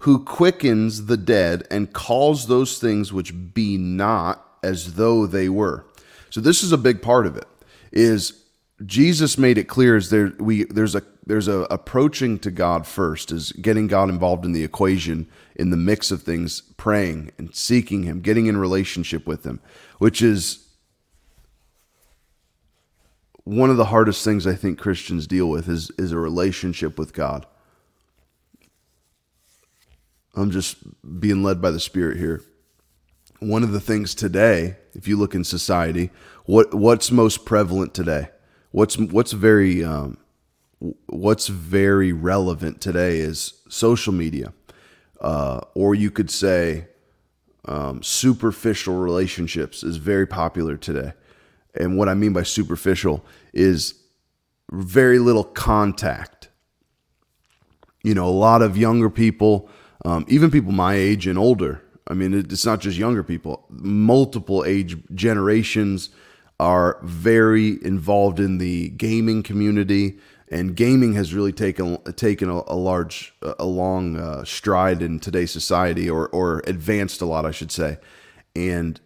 who 0.00 0.24
quickens 0.24 1.06
the 1.06 1.16
dead 1.16 1.66
and 1.70 1.92
calls 1.92 2.46
those 2.46 2.78
things 2.78 3.12
which 3.12 3.34
be 3.54 3.76
not 3.76 4.44
as 4.62 4.94
though 4.94 5.26
they 5.26 5.48
were. 5.48 5.84
So 6.30 6.40
this 6.40 6.62
is 6.62 6.72
a 6.72 6.78
big 6.78 7.02
part 7.02 7.26
of 7.26 7.36
it. 7.36 7.46
Is 7.90 8.44
Jesus 8.84 9.38
made 9.38 9.58
it 9.58 9.64
clear 9.64 9.96
as 9.96 10.10
there 10.10 10.32
we 10.38 10.64
there's 10.64 10.94
a 10.94 11.02
there's 11.26 11.48
a 11.48 11.66
approaching 11.70 12.38
to 12.40 12.50
God 12.50 12.86
first 12.86 13.32
is 13.32 13.52
getting 13.52 13.86
God 13.86 14.08
involved 14.08 14.44
in 14.44 14.52
the 14.52 14.62
equation 14.62 15.28
in 15.58 15.70
the 15.70 15.76
mix 15.76 16.10
of 16.10 16.22
things, 16.22 16.60
praying 16.76 17.32
and 17.38 17.54
seeking 17.54 18.04
him, 18.04 18.20
getting 18.20 18.46
in 18.46 18.56
relationship 18.56 19.26
with 19.26 19.44
him 19.44 19.60
which 19.98 20.22
is 20.22 20.66
one 23.44 23.70
of 23.70 23.76
the 23.76 23.86
hardest 23.86 24.24
things 24.24 24.46
I 24.46 24.54
think 24.54 24.78
Christians 24.78 25.26
deal 25.26 25.48
with 25.48 25.68
is 25.68 25.90
is 25.98 26.12
a 26.12 26.18
relationship 26.18 26.98
with 26.98 27.12
God. 27.12 27.46
I'm 30.34 30.50
just 30.50 30.76
being 31.20 31.42
led 31.42 31.60
by 31.60 31.70
the 31.70 31.80
Spirit 31.80 32.18
here. 32.18 32.42
One 33.40 33.62
of 33.62 33.72
the 33.72 33.80
things 33.80 34.14
today, 34.14 34.76
if 34.94 35.08
you 35.08 35.16
look 35.16 35.34
in 35.34 35.44
society, 35.44 36.10
what 36.44 36.74
what's 36.74 37.10
most 37.10 37.44
prevalent 37.44 37.94
today? 37.94 38.28
What's 38.70 38.98
what's 38.98 39.32
very 39.32 39.82
um, 39.82 40.18
what's 41.06 41.48
very 41.48 42.12
relevant 42.12 42.80
today 42.80 43.18
is 43.18 43.54
social 43.68 44.12
media, 44.12 44.52
uh, 45.20 45.60
or 45.74 45.94
you 45.94 46.10
could 46.10 46.30
say 46.30 46.86
um, 47.64 48.02
superficial 48.02 48.96
relationships 48.96 49.82
is 49.82 49.96
very 49.96 50.26
popular 50.26 50.76
today. 50.76 51.12
And 51.74 51.96
what 51.96 52.08
I 52.08 52.14
mean 52.14 52.32
by 52.32 52.42
superficial 52.42 53.24
is 53.52 53.94
very 54.70 55.18
little 55.18 55.44
contact. 55.44 56.48
You 58.02 58.14
know, 58.14 58.26
a 58.26 58.30
lot 58.30 58.62
of 58.62 58.76
younger 58.76 59.10
people, 59.10 59.68
um, 60.04 60.24
even 60.28 60.50
people 60.50 60.72
my 60.72 60.94
age 60.94 61.26
and 61.26 61.38
older, 61.38 61.82
I 62.06 62.14
mean, 62.14 62.32
it's 62.32 62.64
not 62.64 62.80
just 62.80 62.96
younger 62.96 63.22
people, 63.22 63.66
multiple 63.68 64.64
age 64.64 64.96
generations 65.14 66.10
are 66.58 66.98
very 67.02 67.84
involved 67.84 68.40
in 68.40 68.58
the 68.58 68.88
gaming 68.90 69.42
community 69.42 70.18
and 70.50 70.74
gaming 70.74 71.14
has 71.14 71.34
really 71.34 71.52
taken 71.52 71.96
taken 72.14 72.48
a, 72.48 72.62
a 72.66 72.76
large 72.76 73.34
a 73.58 73.66
long 73.66 74.16
uh, 74.16 74.44
stride 74.44 75.02
in 75.02 75.20
today's 75.20 75.50
society 75.50 76.08
or 76.08 76.28
or 76.28 76.62
advanced 76.66 77.20
a 77.20 77.26
lot 77.26 77.44
I 77.44 77.50
should 77.50 77.70
say. 77.70 77.98
And 78.56 79.00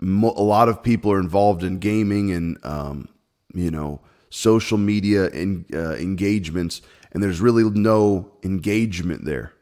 mo- 0.00 0.34
a 0.36 0.42
lot 0.42 0.68
of 0.68 0.82
people 0.82 1.12
are 1.12 1.20
involved 1.20 1.62
in 1.62 1.78
gaming 1.78 2.30
and 2.32 2.58
um, 2.64 3.08
you 3.54 3.70
know 3.70 4.00
social 4.30 4.78
media 4.78 5.30
and 5.30 5.64
uh, 5.74 5.94
engagements 5.94 6.82
and 7.12 7.22
there's 7.22 7.40
really 7.40 7.64
no 7.64 8.32
engagement 8.42 9.24
there. 9.24 9.52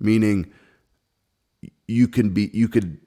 Meaning 0.00 0.52
you 1.86 2.08
can 2.08 2.30
be 2.30 2.50
you 2.52 2.68
could 2.68 3.00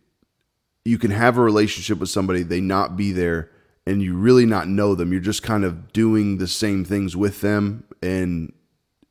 you 0.85 0.97
can 0.97 1.11
have 1.11 1.37
a 1.37 1.41
relationship 1.41 1.99
with 1.99 2.09
somebody 2.09 2.43
they 2.43 2.61
not 2.61 2.95
be 2.95 3.11
there 3.11 3.51
and 3.87 4.01
you 4.01 4.17
really 4.17 4.45
not 4.45 4.67
know 4.67 4.95
them. 4.95 5.13
You're 5.13 5.21
just 5.21 5.43
kind 5.43 5.63
of 5.63 5.93
doing 5.93 6.39
the 6.39 6.47
same 6.47 6.83
things 6.83 7.15
with 7.15 7.39
them 7.39 7.85
and 8.01 8.51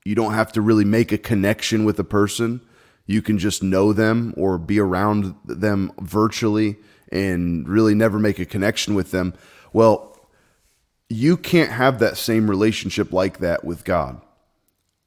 you 0.04 0.14
don't 0.14 0.34
have 0.34 0.52
to 0.52 0.60
really 0.60 0.84
make 0.84 1.12
a 1.12 1.18
connection 1.18 1.86
with 1.86 1.98
a 1.98 2.04
person. 2.04 2.60
You 3.06 3.22
can 3.22 3.38
just 3.38 3.62
know 3.62 3.94
them 3.94 4.34
or 4.36 4.58
be 4.58 4.78
around 4.78 5.34
them 5.46 5.92
virtually 5.98 6.76
and 7.10 7.66
really 7.66 7.94
never 7.94 8.18
make 8.18 8.38
a 8.38 8.44
connection 8.44 8.94
with 8.94 9.12
them. 9.12 9.32
Well 9.72 10.12
you 11.08 11.38
can't 11.38 11.70
have 11.70 11.98
that 12.00 12.18
same 12.18 12.50
relationship 12.50 13.12
like 13.12 13.38
that 13.38 13.64
with 13.64 13.82
God. 13.82 14.20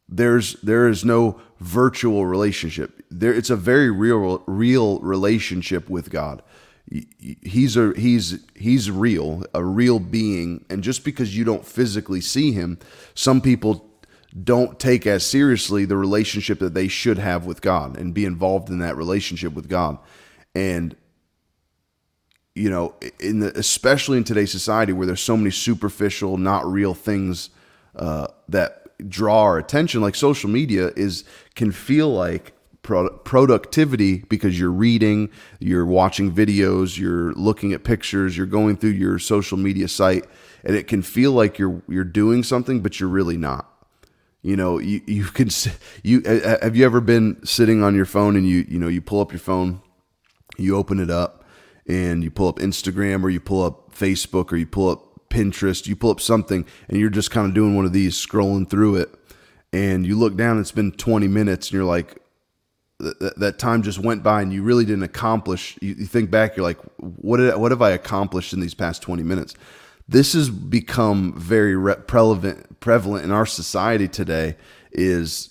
There's 0.07 0.53
there 0.61 0.87
is 0.87 1.05
no 1.05 1.39
virtual 1.59 2.25
relationship. 2.25 3.03
There 3.11 3.35
it's 3.35 3.51
a 3.51 3.55
very 3.55 3.91
real 3.91 4.41
real 4.47 4.99
relationship 5.01 5.91
with 5.91 6.09
god 6.09 6.41
he's 6.89 7.77
a 7.77 7.93
he's 7.95 8.39
he's 8.55 8.89
real 8.89 9.43
a 9.53 9.63
real 9.63 9.99
being. 9.99 10.65
And 10.69 10.83
just 10.83 11.03
because 11.03 11.35
you 11.35 11.43
don't 11.43 11.65
physically 11.65 12.21
see 12.21 12.51
him 12.51 12.79
some 13.13 13.41
people 13.41 13.85
don't 14.43 14.79
take 14.79 15.07
as 15.07 15.25
seriously 15.25 15.85
the 15.85 15.97
relationship 15.97 16.59
that 16.59 16.73
they 16.73 16.87
should 16.87 17.17
have 17.17 17.45
with 17.45 17.61
god 17.61 17.97
and 17.97 18.13
be 18.13 18.25
involved 18.25 18.69
in 18.69 18.79
that 18.79 18.95
relationship 18.95 19.53
with 19.53 19.69
god. 19.69 19.97
And 20.55 20.95
you 22.55 22.69
know 22.69 22.95
in 23.19 23.39
the 23.39 23.57
especially 23.57 24.17
in 24.17 24.23
today's 24.23 24.51
society 24.51 24.91
where 24.91 25.07
there's 25.07 25.21
so 25.21 25.37
many 25.37 25.51
superficial 25.51 26.37
not 26.37 26.65
real 26.69 26.93
things 26.93 27.49
uh, 27.95 28.27
that 28.49 28.79
draw 29.07 29.43
our 29.43 29.57
attention 29.57 30.01
like 30.01 30.15
social 30.15 30.49
media 30.49 30.87
is 30.95 31.23
can 31.55 31.71
feel 31.71 32.09
like 32.09 32.53
pro- 32.81 33.17
productivity 33.19 34.19
because 34.29 34.59
you're 34.59 34.71
reading 34.71 35.29
you're 35.59 35.85
watching 35.85 36.31
videos 36.31 36.97
you're 36.97 37.33
looking 37.33 37.73
at 37.73 37.83
pictures 37.83 38.37
you're 38.37 38.45
going 38.45 38.77
through 38.77 38.89
your 38.91 39.19
social 39.19 39.57
media 39.57 39.87
site 39.87 40.25
and 40.63 40.75
it 40.75 40.87
can 40.87 41.01
feel 41.01 41.31
like 41.31 41.57
you're 41.57 41.81
you're 41.87 42.03
doing 42.03 42.43
something 42.43 42.81
but 42.81 42.99
you're 42.99 43.09
really 43.09 43.37
not. 43.37 43.65
You 44.41 44.55
know 44.55 44.77
you 44.79 45.01
you 45.05 45.23
can 45.33 45.49
you 46.03 46.21
have 46.23 46.75
you 46.75 46.85
ever 46.85 47.01
been 47.01 47.45
sitting 47.45 47.83
on 47.83 47.95
your 47.95 48.05
phone 48.05 48.35
and 48.35 48.47
you 48.47 48.65
you 48.67 48.79
know 48.79 48.87
you 48.87 49.01
pull 49.01 49.21
up 49.21 49.31
your 49.31 49.39
phone 49.39 49.81
you 50.57 50.75
open 50.75 50.99
it 50.99 51.09
up 51.09 51.43
and 51.87 52.23
you 52.23 52.31
pull 52.31 52.47
up 52.47 52.57
Instagram 52.59 53.23
or 53.23 53.29
you 53.29 53.39
pull 53.39 53.63
up 53.63 53.93
Facebook 53.93 54.51
or 54.51 54.57
you 54.57 54.67
pull 54.67 54.89
up 54.89 55.05
Pinterest, 55.29 55.87
you 55.87 55.95
pull 55.95 56.11
up 56.11 56.19
something 56.19 56.65
and 56.87 56.99
you're 56.99 57.09
just 57.09 57.31
kind 57.31 57.47
of 57.47 57.53
doing 57.53 57.75
one 57.75 57.85
of 57.85 57.93
these, 57.93 58.15
scrolling 58.15 58.69
through 58.69 58.95
it, 58.95 59.13
and 59.71 60.05
you 60.05 60.17
look 60.17 60.35
down, 60.35 60.59
it's 60.59 60.71
been 60.71 60.91
20 60.91 61.27
minutes, 61.27 61.67
and 61.67 61.73
you're 61.73 61.83
like, 61.83 62.18
that, 62.99 63.39
that 63.39 63.59
time 63.59 63.81
just 63.81 63.99
went 63.99 64.23
by 64.23 64.41
and 64.41 64.51
you 64.51 64.63
really 64.63 64.85
didn't 64.85 65.03
accomplish. 65.03 65.77
You, 65.81 65.95
you 65.95 66.05
think 66.05 66.29
back, 66.29 66.55
you're 66.55 66.65
like, 66.65 66.79
what 66.97 67.37
did 67.37 67.55
what 67.55 67.71
have 67.71 67.81
I 67.81 67.91
accomplished 67.91 68.53
in 68.53 68.59
these 68.59 68.73
past 68.73 69.01
20 69.01 69.23
minutes? 69.23 69.55
This 70.07 70.33
has 70.33 70.49
become 70.49 71.33
very 71.37 71.75
re- 71.75 71.95
prevalent 71.95 72.79
prevalent 72.79 73.23
in 73.23 73.31
our 73.31 73.45
society 73.45 74.07
today. 74.07 74.55
Is 74.91 75.49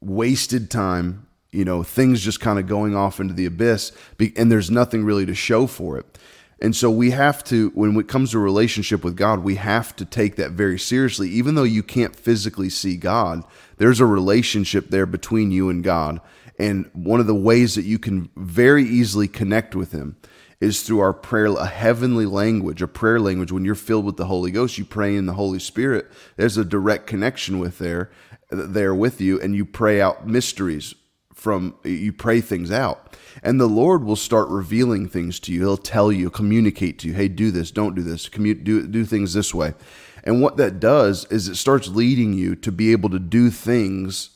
wasted 0.00 0.68
time 0.68 1.28
you 1.52 1.64
know 1.64 1.84
things 1.84 2.20
just 2.20 2.40
kind 2.40 2.58
of 2.58 2.66
going 2.66 2.96
off 2.96 3.20
into 3.20 3.32
the 3.32 3.46
abyss 3.46 3.92
and 4.36 4.50
there's 4.50 4.68
nothing 4.68 5.04
really 5.04 5.24
to 5.24 5.34
show 5.34 5.64
for 5.68 5.96
it 5.96 6.18
and 6.62 6.76
so 6.76 6.92
we 6.92 7.10
have 7.10 7.42
to, 7.44 7.72
when 7.74 7.96
it 7.98 8.06
comes 8.06 8.30
to 8.30 8.38
a 8.38 8.40
relationship 8.40 9.02
with 9.02 9.16
God, 9.16 9.40
we 9.40 9.56
have 9.56 9.96
to 9.96 10.04
take 10.04 10.36
that 10.36 10.52
very 10.52 10.78
seriously. 10.78 11.28
Even 11.28 11.56
though 11.56 11.64
you 11.64 11.82
can't 11.82 12.14
physically 12.14 12.70
see 12.70 12.96
God, 12.96 13.42
there's 13.78 13.98
a 13.98 14.06
relationship 14.06 14.88
there 14.88 15.04
between 15.04 15.50
you 15.50 15.68
and 15.68 15.82
God. 15.82 16.20
And 16.62 16.88
one 16.92 17.18
of 17.18 17.26
the 17.26 17.34
ways 17.34 17.74
that 17.74 17.84
you 17.84 17.98
can 17.98 18.30
very 18.36 18.84
easily 18.84 19.26
connect 19.26 19.74
with 19.74 19.90
Him 19.90 20.16
is 20.60 20.82
through 20.82 21.00
our 21.00 21.12
prayer, 21.12 21.46
a 21.46 21.66
heavenly 21.66 22.24
language, 22.24 22.80
a 22.80 22.86
prayer 22.86 23.18
language. 23.18 23.50
When 23.50 23.64
you're 23.64 23.74
filled 23.74 24.04
with 24.04 24.16
the 24.16 24.26
Holy 24.26 24.52
Ghost, 24.52 24.78
you 24.78 24.84
pray 24.84 25.16
in 25.16 25.26
the 25.26 25.32
Holy 25.32 25.58
Spirit. 25.58 26.08
There's 26.36 26.56
a 26.56 26.64
direct 26.64 27.08
connection 27.08 27.58
with 27.58 27.78
there, 27.78 28.12
there 28.48 28.94
with 28.94 29.20
you, 29.20 29.40
and 29.40 29.56
you 29.56 29.64
pray 29.64 30.00
out 30.00 30.28
mysteries 30.28 30.94
from, 31.34 31.74
you 31.82 32.12
pray 32.12 32.40
things 32.40 32.70
out. 32.70 33.16
And 33.42 33.60
the 33.60 33.66
Lord 33.66 34.04
will 34.04 34.14
start 34.14 34.48
revealing 34.48 35.08
things 35.08 35.40
to 35.40 35.52
you. 35.52 35.62
He'll 35.62 35.76
tell 35.76 36.12
you, 36.12 36.30
communicate 36.30 37.00
to 37.00 37.08
you, 37.08 37.14
hey, 37.14 37.26
do 37.26 37.50
this, 37.50 37.72
don't 37.72 37.96
do 37.96 38.02
this, 38.02 38.28
commute, 38.28 38.62
do, 38.62 38.86
do 38.86 39.04
things 39.04 39.34
this 39.34 39.52
way. 39.52 39.74
And 40.22 40.40
what 40.40 40.58
that 40.58 40.78
does 40.78 41.24
is 41.24 41.48
it 41.48 41.56
starts 41.56 41.88
leading 41.88 42.34
you 42.34 42.54
to 42.54 42.70
be 42.70 42.92
able 42.92 43.10
to 43.10 43.18
do 43.18 43.50
things 43.50 44.30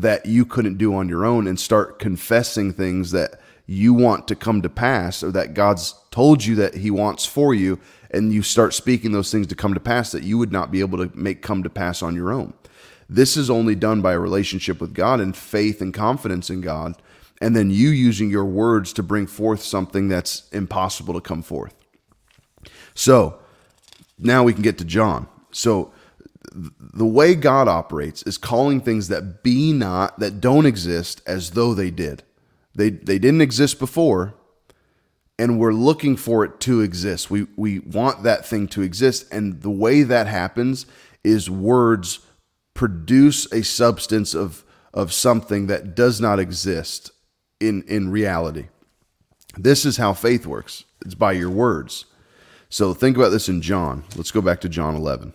that 0.00 0.26
you 0.26 0.44
couldn't 0.44 0.78
do 0.78 0.94
on 0.94 1.08
your 1.08 1.24
own 1.24 1.46
and 1.46 1.58
start 1.58 1.98
confessing 1.98 2.72
things 2.72 3.10
that 3.12 3.40
you 3.66 3.94
want 3.94 4.26
to 4.28 4.34
come 4.34 4.62
to 4.62 4.68
pass 4.68 5.22
or 5.22 5.30
that 5.30 5.54
God's 5.54 5.94
told 6.10 6.44
you 6.44 6.54
that 6.56 6.74
He 6.74 6.90
wants 6.90 7.24
for 7.24 7.54
you. 7.54 7.78
And 8.10 8.32
you 8.32 8.42
start 8.42 8.74
speaking 8.74 9.12
those 9.12 9.30
things 9.30 9.46
to 9.48 9.54
come 9.54 9.74
to 9.74 9.80
pass 9.80 10.10
that 10.12 10.24
you 10.24 10.36
would 10.38 10.50
not 10.50 10.72
be 10.72 10.80
able 10.80 10.98
to 10.98 11.16
make 11.16 11.42
come 11.42 11.62
to 11.62 11.70
pass 11.70 12.02
on 12.02 12.16
your 12.16 12.32
own. 12.32 12.52
This 13.08 13.36
is 13.36 13.50
only 13.50 13.74
done 13.74 14.02
by 14.02 14.12
a 14.12 14.18
relationship 14.18 14.80
with 14.80 14.94
God 14.94 15.20
and 15.20 15.36
faith 15.36 15.80
and 15.80 15.94
confidence 15.94 16.50
in 16.50 16.60
God 16.60 16.96
and 17.40 17.56
then 17.56 17.70
you 17.70 17.88
using 17.88 18.30
your 18.30 18.44
words 18.44 18.92
to 18.92 19.02
bring 19.02 19.26
forth 19.26 19.62
something 19.62 20.08
that's 20.08 20.48
impossible 20.50 21.14
to 21.14 21.20
come 21.20 21.42
forth. 21.42 21.74
So 22.94 23.38
now 24.18 24.44
we 24.44 24.52
can 24.52 24.62
get 24.62 24.76
to 24.78 24.84
John. 24.84 25.26
So 25.50 25.92
the 26.52 27.06
way 27.06 27.34
God 27.34 27.68
operates 27.68 28.22
is 28.24 28.38
calling 28.38 28.80
things 28.80 29.08
that 29.08 29.42
be 29.42 29.72
not, 29.72 30.18
that 30.18 30.40
don't 30.40 30.66
exist, 30.66 31.22
as 31.26 31.50
though 31.50 31.74
they 31.74 31.90
did. 31.90 32.22
They, 32.74 32.90
they 32.90 33.18
didn't 33.18 33.40
exist 33.40 33.78
before, 33.78 34.34
and 35.38 35.58
we're 35.58 35.72
looking 35.72 36.16
for 36.16 36.44
it 36.44 36.60
to 36.60 36.80
exist. 36.80 37.30
We, 37.30 37.46
we 37.56 37.78
want 37.80 38.22
that 38.22 38.46
thing 38.46 38.68
to 38.68 38.82
exist. 38.82 39.26
And 39.32 39.62
the 39.62 39.70
way 39.70 40.02
that 40.02 40.26
happens 40.26 40.86
is 41.24 41.50
words 41.50 42.20
produce 42.74 43.50
a 43.52 43.62
substance 43.62 44.34
of, 44.34 44.64
of 44.92 45.12
something 45.12 45.66
that 45.66 45.94
does 45.94 46.20
not 46.20 46.38
exist 46.38 47.10
in 47.60 47.82
in 47.82 48.10
reality. 48.10 48.68
This 49.56 49.84
is 49.84 49.96
how 49.96 50.14
faith 50.14 50.46
works. 50.46 50.84
It's 51.04 51.14
by 51.14 51.32
your 51.32 51.50
words. 51.50 52.06
So 52.68 52.94
think 52.94 53.16
about 53.16 53.30
this 53.30 53.48
in 53.48 53.62
John. 53.62 54.04
Let's 54.16 54.30
go 54.30 54.40
back 54.40 54.60
to 54.60 54.68
John 54.68 54.94
11. 54.94 55.32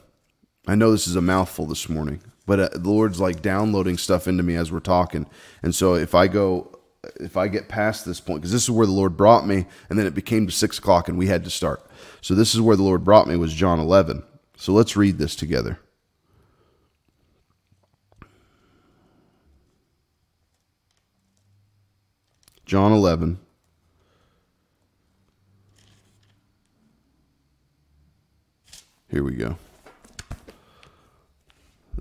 I 0.68 0.76
know 0.76 0.92
this 0.92 1.08
is 1.08 1.16
a 1.16 1.22
mouthful 1.22 1.66
this 1.66 1.90
morning, 1.90 2.22
but 2.46 2.60
uh, 2.60 2.70
the 2.74 2.90
Lord's 2.90 3.20
like 3.20 3.42
downloading 3.42 3.98
stuff 3.98 4.28
into 4.28 4.44
me 4.44 4.56
as 4.56 4.72
we're 4.72 4.80
talking. 4.80 5.28
And 5.62 5.76
so 5.76 5.94
if 5.96 6.16
I 6.16 6.28
go, 6.28 6.80
if 7.20 7.38
I 7.38 7.48
get 7.48 7.70
past 7.70 8.06
this 8.06 8.20
point, 8.20 8.42
because 8.42 8.52
this 8.52 8.64
is 8.64 8.72
where 8.72 8.88
the 8.88 8.92
Lord 8.92 9.16
brought 9.16 9.46
me, 9.46 9.66
and 9.90 10.00
then 10.00 10.08
it 10.08 10.16
became 10.16 10.48
to 10.48 10.52
six 10.52 10.80
o'clock 10.80 11.08
and 11.08 11.18
we 11.18 11.28
had 11.28 11.44
to 11.44 11.50
start. 11.52 11.86
So 12.22 12.34
this 12.34 12.56
is 12.56 12.62
where 12.62 12.76
the 12.76 12.84
Lord 12.84 13.04
brought 13.04 13.28
me 13.28 13.36
was 13.36 13.54
John 13.54 13.80
11. 13.80 14.24
So 14.58 14.74
let's 14.74 14.98
read 14.98 15.18
this 15.18 15.36
together. 15.36 15.80
John 22.66 22.92
11. 22.92 23.38
Here 29.12 29.24
we 29.24 29.36
go. 29.36 29.58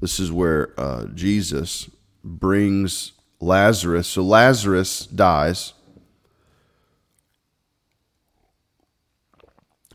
This 0.04 0.20
is 0.20 0.30
where 0.30 0.78
uh, 0.78 1.06
Jesus 1.14 1.88
brings 2.22 3.12
Lazarus. 3.40 4.06
So 4.06 4.20
Lazarus 4.20 5.06
dies. 5.06 5.72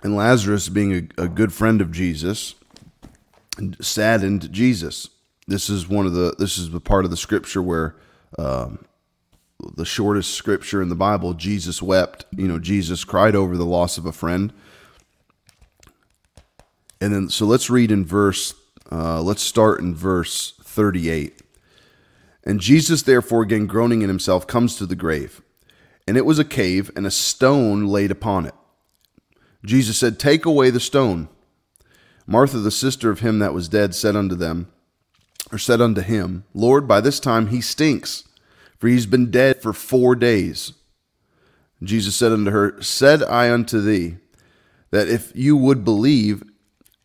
And 0.02 0.16
Lazarus, 0.16 0.68
being 0.68 1.12
a, 1.16 1.26
a 1.26 1.28
good 1.28 1.54
friend 1.54 1.80
of 1.80 1.92
Jesus, 1.92 2.56
saddened 3.82 4.52
Jesus. 4.52 5.10
This 5.46 5.70
is 5.70 5.88
one 5.88 6.08
of 6.08 6.14
the. 6.14 6.34
This 6.40 6.58
is 6.58 6.72
the 6.72 6.80
part 6.80 7.06
of 7.06 7.12
the 7.12 7.16
scripture 7.16 7.62
where 7.62 7.96
um, 8.40 8.84
the 9.76 9.86
shortest 9.86 10.34
scripture 10.34 10.82
in 10.82 10.90
the 10.90 10.96
Bible, 10.96 11.36
Jesus 11.36 11.84
wept. 11.84 12.26
You 12.36 12.48
know, 12.48 12.58
Jesus 12.58 13.04
cried 13.04 13.36
over 13.36 13.56
the 13.56 13.64
loss 13.64 14.00
of 14.00 14.08
a 14.08 14.12
friend. 14.12 14.54
And 17.00 17.14
then, 17.14 17.30
so 17.30 17.46
let's 17.46 17.70
read 17.70 17.92
in 17.92 18.06
verse, 18.06 18.56
uh, 18.92 19.22
let's 19.22 19.42
start 19.42 19.80
in 19.80 19.96
verse 19.96 20.54
38. 20.64 21.42
And 22.44 22.60
Jesus, 22.60 23.04
therefore, 23.04 23.44
again 23.44 23.68
groaning 23.68 24.02
in 24.02 24.10
himself, 24.10 24.48
comes 24.48 24.76
to 24.76 24.86
the 24.86 24.96
grave. 24.96 25.42
And 26.08 26.18
it 26.18 26.26
was 26.26 26.40
a 26.40 26.46
cave, 26.46 26.90
and 26.96 27.06
a 27.06 27.12
stone 27.12 27.86
laid 27.86 28.12
upon 28.12 28.46
it. 28.46 28.56
Jesus 29.64 29.98
said, 29.98 30.18
Take 30.18 30.46
away 30.46 30.70
the 30.70 30.80
stone. 30.80 31.30
Martha, 32.26 32.58
the 32.58 32.72
sister 32.72 33.10
of 33.10 33.20
him 33.20 33.40
that 33.40 33.54
was 33.54 33.70
dead, 33.70 33.94
said 33.94 34.16
unto 34.16 34.36
them, 34.36 34.72
or 35.52 35.58
said 35.58 35.82
unto 35.82 36.02
him, 36.02 36.44
Lord, 36.54 36.88
by 36.88 37.02
this 37.02 37.20
time 37.20 37.48
he 37.48 37.62
stinks, 37.62 38.24
for 38.78 38.88
he's 38.88 39.06
been 39.06 39.32
dead 39.32 39.62
for 39.62 39.74
four 39.74 40.16
days. 40.16 40.74
Jesus 41.84 42.16
said 42.16 42.32
unto 42.32 42.52
her, 42.52 42.82
Said 42.82 43.24
I 43.24 43.52
unto 43.52 43.82
thee, 43.82 44.18
that 44.92 45.08
if 45.08 45.32
you 45.36 45.56
would 45.58 45.84
believe, 45.84 46.44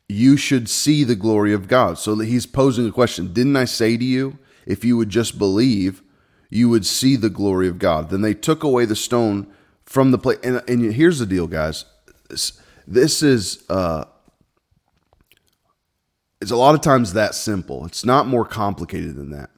you 0.08 0.36
should 0.36 0.68
see 0.68 1.04
the 1.04 1.16
glory 1.16 1.52
of 1.52 1.68
God. 1.68 1.98
So 1.98 2.18
he's 2.18 2.46
posing 2.46 2.86
a 2.86 2.92
question. 2.92 3.32
Didn't 3.32 3.56
I 3.56 3.64
say 3.64 3.96
to 3.96 4.04
you, 4.04 4.38
if 4.66 4.84
you 4.84 4.96
would 4.96 5.10
just 5.10 5.38
believe, 5.38 6.02
you 6.50 6.68
would 6.68 6.86
see 6.86 7.16
the 7.16 7.30
glory 7.30 7.68
of 7.68 7.78
God? 7.78 8.10
Then 8.10 8.20
they 8.20 8.34
took 8.34 8.62
away 8.62 8.84
the 8.84 8.96
stone 8.96 9.46
from 9.84 10.10
the 10.10 10.18
place. 10.18 10.38
And, 10.42 10.62
and 10.68 10.92
here's 10.92 11.18
the 11.18 11.26
deal, 11.26 11.46
guys. 11.46 11.84
This, 12.28 12.60
this 12.86 13.22
is 13.22 13.64
uh, 13.68 14.04
it's 16.40 16.50
a 16.50 16.56
lot 16.56 16.74
of 16.74 16.82
times 16.82 17.14
that 17.14 17.34
simple. 17.34 17.86
It's 17.86 18.04
not 18.04 18.26
more 18.26 18.44
complicated 18.44 19.16
than 19.16 19.30
that. 19.30 19.50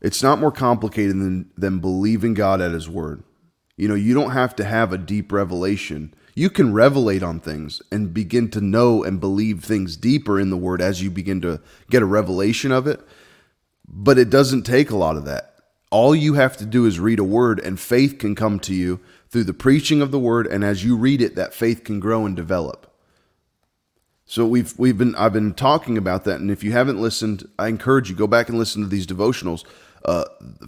It's 0.00 0.22
not 0.22 0.38
more 0.38 0.52
complicated 0.52 1.12
than 1.16 1.50
than 1.56 1.80
believing 1.80 2.34
God 2.34 2.60
at 2.60 2.72
His 2.72 2.88
word. 2.88 3.22
You 3.76 3.88
know, 3.88 3.94
you 3.94 4.14
don't 4.14 4.30
have 4.30 4.56
to 4.56 4.64
have 4.64 4.92
a 4.92 4.98
deep 4.98 5.32
revelation 5.32 6.14
you 6.34 6.50
can 6.50 6.72
revelate 6.72 7.22
on 7.22 7.38
things 7.38 7.80
and 7.92 8.12
begin 8.12 8.50
to 8.50 8.60
know 8.60 9.04
and 9.04 9.20
believe 9.20 9.62
things 9.62 9.96
deeper 9.96 10.40
in 10.40 10.50
the 10.50 10.56
word 10.56 10.82
as 10.82 11.02
you 11.02 11.10
begin 11.10 11.40
to 11.42 11.60
get 11.90 12.02
a 12.02 12.06
revelation 12.06 12.72
of 12.72 12.86
it. 12.86 13.00
But 13.86 14.18
it 14.18 14.30
doesn't 14.30 14.62
take 14.62 14.90
a 14.90 14.96
lot 14.96 15.16
of 15.16 15.24
that. 15.26 15.54
All 15.90 16.14
you 16.14 16.34
have 16.34 16.56
to 16.56 16.66
do 16.66 16.86
is 16.86 16.98
read 16.98 17.20
a 17.20 17.24
word, 17.24 17.60
and 17.60 17.78
faith 17.78 18.18
can 18.18 18.34
come 18.34 18.58
to 18.60 18.74
you 18.74 18.98
through 19.28 19.44
the 19.44 19.54
preaching 19.54 20.02
of 20.02 20.10
the 20.10 20.18
word. 20.18 20.46
And 20.48 20.64
as 20.64 20.84
you 20.84 20.96
read 20.96 21.22
it, 21.22 21.36
that 21.36 21.54
faith 21.54 21.84
can 21.84 22.00
grow 22.00 22.26
and 22.26 22.34
develop. 22.34 22.90
So 24.26 24.46
we've 24.46 24.76
we've 24.78 24.98
been 24.98 25.14
I've 25.16 25.34
been 25.34 25.54
talking 25.54 25.98
about 25.98 26.24
that, 26.24 26.40
and 26.40 26.50
if 26.50 26.64
you 26.64 26.72
haven't 26.72 27.00
listened, 27.00 27.48
I 27.58 27.68
encourage 27.68 28.08
you 28.08 28.16
go 28.16 28.26
back 28.26 28.48
and 28.48 28.58
listen 28.58 28.82
to 28.82 28.88
these 28.88 29.06
devotionals 29.06 29.64
uh, 30.04 30.24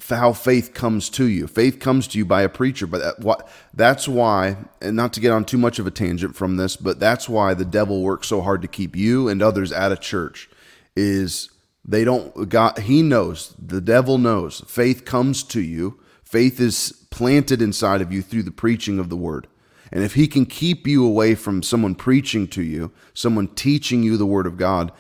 how 0.09 0.33
faith 0.33 0.73
comes 0.73 1.11
to 1.11 1.27
you. 1.27 1.47
Faith 1.47 1.79
comes 1.79 2.09
to 2.09 2.19
you 2.19 2.25
by 2.25 2.43
a 2.43 2.49
preacher, 2.49 2.87
but 2.87 3.03
that, 3.03 3.21
what, 3.21 3.49
that's 3.75 4.09
why, 4.09 4.57
and 4.81 4.97
not 4.97 5.13
to 5.13 5.21
get 5.21 5.33
on 5.33 5.45
too 5.45 5.59
much 5.59 5.79
of 5.79 5.87
a 5.87 5.91
tangent 5.91 6.35
from 6.35 6.57
this, 6.57 6.77
but 6.77 6.99
that's 6.99 7.29
why 7.29 7.53
the 7.53 7.65
devil 7.65 8.03
works 8.03 8.29
so 8.29 8.41
hard 8.41 8.63
to 8.63 8.69
keep 8.69 8.97
you 8.97 9.29
and 9.29 9.43
others 9.43 9.73
out 9.73 9.93
of 9.93 10.01
church. 10.01 10.49
Is 10.97 11.51
they 11.85 12.05
don't 12.05 12.49
God? 12.49 12.79
He 12.79 13.03
knows 13.03 13.55
the 13.59 13.83
devil 13.83 14.17
knows. 14.17 14.63
Faith 14.67 15.05
comes 15.05 15.43
to 15.45 15.61
you. 15.61 16.01
Faith 16.23 16.59
is 16.59 16.93
planted 17.11 17.61
inside 17.61 18.01
of 18.01 18.13
you 18.13 18.23
through 18.23 18.43
the 18.43 18.51
preaching 18.51 18.99
of 18.99 19.11
the 19.11 19.17
word. 19.17 19.47
And 19.93 20.03
if 20.03 20.15
he 20.15 20.27
can 20.27 20.47
keep 20.47 20.87
you 20.87 21.07
away 21.07 21.35
from 21.35 21.63
someone 21.63 21.95
preaching 21.95 22.49
to 22.49 22.63
you, 22.63 22.91
someone 23.15 23.49
teaching 23.49 24.03
you 24.03 24.17
the 24.17 24.27
word 24.27 24.47
of 24.47 24.57
God, 24.57 24.91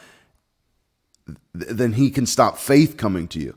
then 1.52 1.94
he 1.94 2.10
can 2.10 2.26
stop 2.26 2.58
faith 2.58 2.96
coming 2.96 3.26
to 3.28 3.40
you. 3.40 3.56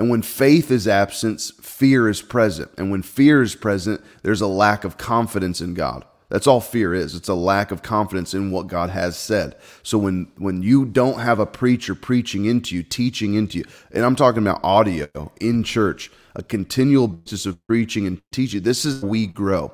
And 0.00 0.08
when 0.08 0.22
faith 0.22 0.70
is 0.70 0.88
absent, 0.88 1.42
fear 1.60 2.08
is 2.08 2.22
present. 2.22 2.70
And 2.78 2.90
when 2.90 3.02
fear 3.02 3.42
is 3.42 3.54
present, 3.54 4.00
there's 4.22 4.40
a 4.40 4.46
lack 4.46 4.82
of 4.82 4.96
confidence 4.96 5.60
in 5.60 5.74
God. 5.74 6.06
That's 6.30 6.46
all 6.46 6.62
fear 6.62 6.94
is. 6.94 7.14
It's 7.14 7.28
a 7.28 7.34
lack 7.34 7.70
of 7.70 7.82
confidence 7.82 8.32
in 8.32 8.50
what 8.50 8.66
God 8.66 8.88
has 8.88 9.18
said. 9.18 9.56
So 9.82 9.98
when 9.98 10.32
when 10.38 10.62
you 10.62 10.86
don't 10.86 11.18
have 11.18 11.38
a 11.38 11.44
preacher 11.44 11.94
preaching 11.94 12.46
into 12.46 12.74
you, 12.74 12.82
teaching 12.82 13.34
into 13.34 13.58
you, 13.58 13.64
and 13.92 14.02
I'm 14.02 14.16
talking 14.16 14.42
about 14.42 14.64
audio 14.64 15.30
in 15.38 15.64
church, 15.64 16.10
a 16.34 16.42
continual 16.42 17.08
basis 17.08 17.44
of 17.44 17.66
preaching 17.66 18.06
and 18.06 18.22
teaching, 18.32 18.62
this 18.62 18.86
is 18.86 19.02
we 19.02 19.26
grow. 19.26 19.70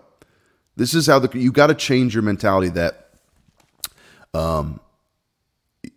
This 0.75 0.93
is 0.93 1.07
how 1.07 1.21
the 1.21 1.39
you 1.39 1.53
got 1.53 1.69
to 1.69 1.75
change 1.77 2.15
your 2.15 2.25
mentality 2.25 2.71
that 2.71 3.11
um 4.35 4.81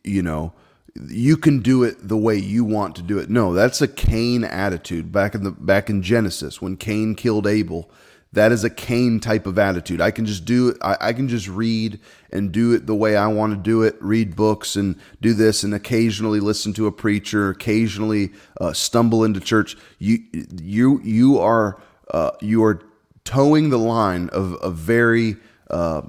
you 0.03 0.21
know, 0.21 0.53
you 0.95 1.37
can 1.37 1.59
do 1.59 1.83
it 1.83 2.07
the 2.07 2.17
way 2.17 2.35
you 2.35 2.63
want 2.63 2.95
to 2.95 3.01
do 3.01 3.17
it. 3.17 3.29
No, 3.29 3.53
that's 3.53 3.81
a 3.81 3.87
Cain 3.87 4.43
attitude. 4.43 5.11
Back 5.11 5.35
in 5.35 5.43
the 5.43 5.51
back 5.51 5.89
in 5.89 6.01
Genesis, 6.01 6.61
when 6.61 6.77
Cain 6.77 7.15
killed 7.15 7.47
Abel, 7.47 7.89
that 8.33 8.51
is 8.51 8.63
a 8.63 8.69
Cain 8.69 9.19
type 9.19 9.47
of 9.47 9.57
attitude. 9.57 10.01
I 10.01 10.11
can 10.11 10.25
just 10.25 10.45
do 10.45 10.69
it. 10.69 10.77
I, 10.81 11.13
can 11.13 11.27
just 11.27 11.47
read 11.47 11.99
and 12.31 12.51
do 12.51 12.73
it 12.73 12.85
the 12.85 12.95
way 12.95 13.15
I 13.15 13.27
want 13.27 13.53
to 13.53 13.57
do 13.57 13.81
it. 13.81 13.95
Read 13.99 14.35
books 14.35 14.75
and 14.75 14.95
do 15.19 15.33
this, 15.33 15.63
and 15.63 15.73
occasionally 15.73 16.39
listen 16.39 16.73
to 16.73 16.87
a 16.87 16.91
preacher. 16.91 17.49
Occasionally 17.49 18.31
uh, 18.59 18.73
stumble 18.73 19.23
into 19.23 19.39
church. 19.39 19.75
You 19.97 20.19
you 20.61 21.01
you 21.03 21.39
are 21.39 21.81
uh, 22.11 22.31
you 22.41 22.63
are 22.63 22.81
toeing 23.23 23.69
the 23.69 23.79
line 23.79 24.29
of 24.29 24.57
a 24.61 24.71
very 24.71 25.37
uh, 25.69 26.01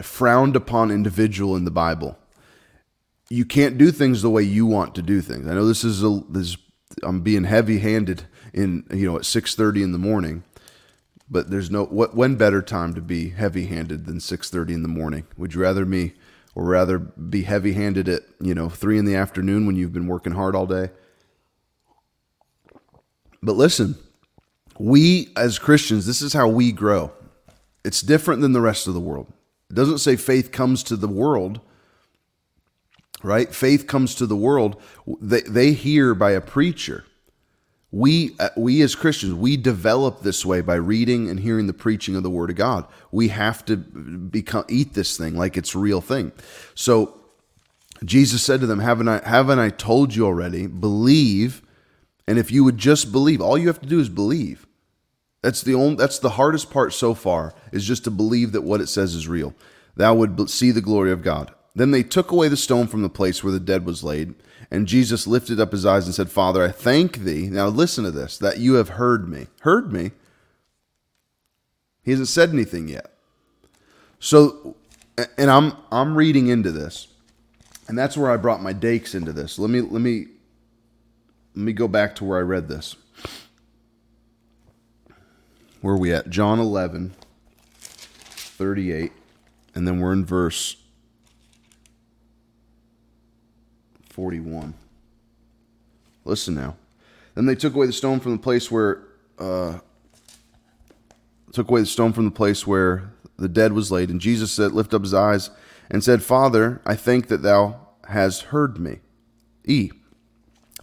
frowned 0.00 0.56
upon 0.56 0.90
individual 0.90 1.56
in 1.56 1.64
the 1.64 1.70
Bible 1.70 2.16
you 3.32 3.46
can't 3.46 3.78
do 3.78 3.90
things 3.90 4.20
the 4.20 4.28
way 4.28 4.42
you 4.42 4.66
want 4.66 4.94
to 4.94 5.00
do 5.00 5.22
things. 5.22 5.48
I 5.48 5.54
know 5.54 5.66
this 5.66 5.84
is 5.84 6.04
a 6.04 6.20
this 6.28 6.58
I'm 7.02 7.22
being 7.22 7.44
heavy-handed 7.44 8.24
in 8.52 8.84
you 8.92 9.06
know 9.06 9.16
at 9.16 9.22
6:30 9.22 9.82
in 9.82 9.92
the 9.92 9.98
morning, 9.98 10.44
but 11.30 11.50
there's 11.50 11.70
no 11.70 11.84
what 11.86 12.14
when 12.14 12.36
better 12.36 12.60
time 12.60 12.92
to 12.92 13.00
be 13.00 13.30
heavy-handed 13.30 14.04
than 14.04 14.18
6:30 14.18 14.74
in 14.74 14.82
the 14.82 14.88
morning? 14.88 15.24
Would 15.38 15.54
you 15.54 15.62
rather 15.62 15.86
me 15.86 16.12
or 16.54 16.64
rather 16.64 16.98
be 16.98 17.44
heavy-handed 17.44 18.06
at, 18.10 18.22
you 18.38 18.54
know, 18.54 18.68
3 18.68 18.98
in 18.98 19.06
the 19.06 19.16
afternoon 19.16 19.64
when 19.64 19.76
you've 19.76 19.94
been 19.94 20.06
working 20.06 20.34
hard 20.34 20.54
all 20.54 20.66
day? 20.66 20.90
But 23.42 23.56
listen, 23.56 23.96
we 24.78 25.32
as 25.36 25.58
Christians, 25.58 26.04
this 26.04 26.20
is 26.20 26.34
how 26.34 26.48
we 26.48 26.70
grow. 26.70 27.12
It's 27.82 28.02
different 28.02 28.42
than 28.42 28.52
the 28.52 28.60
rest 28.60 28.86
of 28.86 28.92
the 28.92 29.00
world. 29.00 29.32
It 29.70 29.74
doesn't 29.74 29.98
say 29.98 30.16
faith 30.16 30.52
comes 30.52 30.82
to 30.82 30.96
the 30.96 31.08
world 31.08 31.62
right? 33.22 33.54
Faith 33.54 33.86
comes 33.86 34.14
to 34.16 34.26
the 34.26 34.36
world. 34.36 34.80
They, 35.20 35.42
they 35.42 35.72
hear 35.72 36.14
by 36.14 36.32
a 36.32 36.40
preacher. 36.40 37.04
We, 37.90 38.34
uh, 38.40 38.48
we 38.56 38.80
as 38.80 38.94
Christians, 38.94 39.34
we 39.34 39.58
develop 39.58 40.22
this 40.22 40.46
way 40.46 40.62
by 40.62 40.76
reading 40.76 41.28
and 41.28 41.38
hearing 41.38 41.66
the 41.66 41.74
preaching 41.74 42.16
of 42.16 42.22
the 42.22 42.30
Word 42.30 42.48
of 42.48 42.56
God. 42.56 42.86
We 43.10 43.28
have 43.28 43.64
to 43.66 43.76
become 43.76 44.64
eat 44.68 44.94
this 44.94 45.18
thing 45.18 45.36
like 45.36 45.58
it's 45.58 45.74
a 45.74 45.78
real 45.78 46.00
thing. 46.00 46.32
So 46.74 47.20
Jesus 48.02 48.42
said 48.42 48.60
to 48.60 48.66
them, 48.66 48.80
"Haven't 48.80 49.08
I 49.08 49.20
haven't 49.28 49.58
I 49.58 49.68
told 49.68 50.14
you 50.14 50.24
already? 50.24 50.66
Believe, 50.66 51.60
and 52.26 52.38
if 52.38 52.50
you 52.50 52.64
would 52.64 52.78
just 52.78 53.12
believe, 53.12 53.42
all 53.42 53.58
you 53.58 53.66
have 53.66 53.80
to 53.82 53.88
do 53.88 54.00
is 54.00 54.08
believe. 54.08 54.66
That's 55.42 55.60
the 55.60 55.74
only 55.74 55.96
that's 55.96 56.18
the 56.18 56.30
hardest 56.30 56.70
part 56.70 56.94
so 56.94 57.12
far 57.12 57.54
is 57.72 57.86
just 57.86 58.04
to 58.04 58.10
believe 58.10 58.52
that 58.52 58.62
what 58.62 58.80
it 58.80 58.88
says 58.88 59.14
is 59.14 59.28
real. 59.28 59.54
Thou 59.96 60.14
would 60.14 60.48
see 60.48 60.70
the 60.70 60.80
glory 60.80 61.12
of 61.12 61.22
God." 61.22 61.52
Then 61.74 61.90
they 61.90 62.02
took 62.02 62.30
away 62.30 62.48
the 62.48 62.56
stone 62.56 62.86
from 62.86 63.02
the 63.02 63.08
place 63.08 63.42
where 63.42 63.52
the 63.52 63.60
dead 63.60 63.86
was 63.86 64.04
laid. 64.04 64.34
And 64.70 64.86
Jesus 64.86 65.26
lifted 65.26 65.60
up 65.60 65.72
his 65.72 65.86
eyes 65.86 66.06
and 66.06 66.14
said, 66.14 66.30
Father, 66.30 66.64
I 66.64 66.70
thank 66.70 67.18
thee. 67.18 67.48
Now 67.48 67.68
listen 67.68 68.04
to 68.04 68.10
this, 68.10 68.38
that 68.38 68.58
you 68.58 68.74
have 68.74 68.90
heard 68.90 69.28
me. 69.28 69.46
Heard 69.60 69.92
me? 69.92 70.12
He 72.02 72.10
hasn't 72.10 72.28
said 72.28 72.50
anything 72.50 72.88
yet. 72.88 73.12
So, 74.18 74.76
and 75.38 75.50
I'm 75.50 75.76
I'm 75.90 76.16
reading 76.16 76.48
into 76.48 76.70
this, 76.72 77.08
and 77.88 77.98
that's 77.98 78.16
where 78.16 78.30
I 78.30 78.36
brought 78.36 78.62
my 78.62 78.72
Dakes 78.72 79.14
into 79.14 79.32
this. 79.32 79.58
Let 79.58 79.70
me 79.70 79.80
let 79.80 80.00
me 80.00 80.26
let 81.54 81.64
me 81.64 81.72
go 81.72 81.86
back 81.86 82.14
to 82.16 82.24
where 82.24 82.38
I 82.38 82.42
read 82.42 82.68
this. 82.68 82.96
Where 85.80 85.94
are 85.94 85.98
we 85.98 86.12
at? 86.12 86.30
John 86.30 86.60
11, 86.60 87.14
38. 87.80 89.12
And 89.74 89.86
then 89.86 89.98
we're 89.98 90.12
in 90.12 90.24
verse 90.24 90.76
41. 94.12 94.74
Listen 96.24 96.54
now. 96.54 96.76
Then 97.34 97.46
they 97.46 97.54
took 97.54 97.74
away 97.74 97.86
the 97.86 97.92
stone 97.92 98.20
from 98.20 98.32
the 98.32 98.38
place 98.38 98.70
where 98.70 99.02
uh, 99.38 99.78
took 101.52 101.70
away 101.70 101.80
the 101.80 101.86
stone 101.86 102.12
from 102.12 102.26
the 102.26 102.30
place 102.30 102.66
where 102.66 103.12
the 103.38 103.48
dead 103.48 103.72
was 103.72 103.90
laid, 103.90 104.10
and 104.10 104.20
Jesus 104.20 104.52
said, 104.52 104.72
lift 104.72 104.94
up 104.94 105.02
his 105.02 105.14
eyes 105.14 105.50
and 105.90 106.04
said, 106.04 106.22
Father, 106.22 106.80
I 106.86 106.94
thank 106.94 107.28
that 107.28 107.42
thou 107.42 107.80
hast 108.08 108.44
heard 108.44 108.78
me. 108.78 109.00
E. 109.64 109.90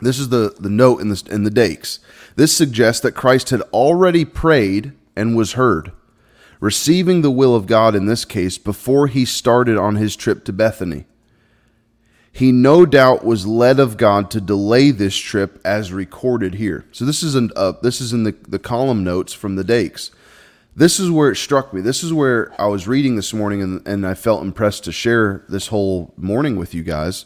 This 0.01 0.19
is 0.19 0.29
the, 0.29 0.55
the 0.59 0.69
note 0.69 1.01
in 1.01 1.09
the, 1.09 1.23
in 1.29 1.43
the 1.43 1.51
Dakes. 1.51 1.99
This 2.35 2.55
suggests 2.55 3.01
that 3.01 3.11
Christ 3.13 3.49
had 3.49 3.61
already 3.73 4.23
prayed 4.25 4.93
and 5.15 5.35
was 5.35 5.53
heard, 5.53 5.91
receiving 6.59 7.21
the 7.21 7.31
will 7.31 7.55
of 7.55 7.67
God 7.67 7.95
in 7.95 8.05
this 8.05 8.23
case 8.23 8.57
before 8.57 9.07
he 9.07 9.25
started 9.25 9.77
on 9.77 9.95
his 9.97 10.15
trip 10.15 10.45
to 10.45 10.53
Bethany. 10.53 11.05
He 12.31 12.51
no 12.51 12.85
doubt 12.85 13.25
was 13.25 13.47
led 13.47 13.79
of 13.79 13.97
God 13.97 14.31
to 14.31 14.41
delay 14.41 14.91
this 14.91 15.15
trip 15.15 15.59
as 15.65 15.91
recorded 15.91 16.55
here. 16.55 16.85
So 16.91 17.05
this 17.05 17.23
is 17.23 17.35
in, 17.35 17.51
uh, 17.55 17.73
this 17.81 17.99
is 17.99 18.13
in 18.13 18.23
the, 18.23 18.35
the 18.47 18.59
column 18.59 19.03
notes 19.03 19.33
from 19.33 19.55
the 19.55 19.63
Dakes. 19.63 20.11
This 20.75 20.99
is 20.99 21.09
where 21.09 21.31
it 21.31 21.35
struck 21.35 21.73
me. 21.73 21.81
This 21.81 22.03
is 22.03 22.13
where 22.13 22.53
I 22.61 22.67
was 22.67 22.87
reading 22.87 23.15
this 23.15 23.33
morning 23.33 23.61
and, 23.61 23.85
and 23.87 24.07
I 24.07 24.13
felt 24.13 24.43
impressed 24.43 24.83
to 24.85 24.91
share 24.91 25.43
this 25.49 25.67
whole 25.67 26.13
morning 26.15 26.55
with 26.55 26.73
you 26.73 26.83
guys. 26.83 27.25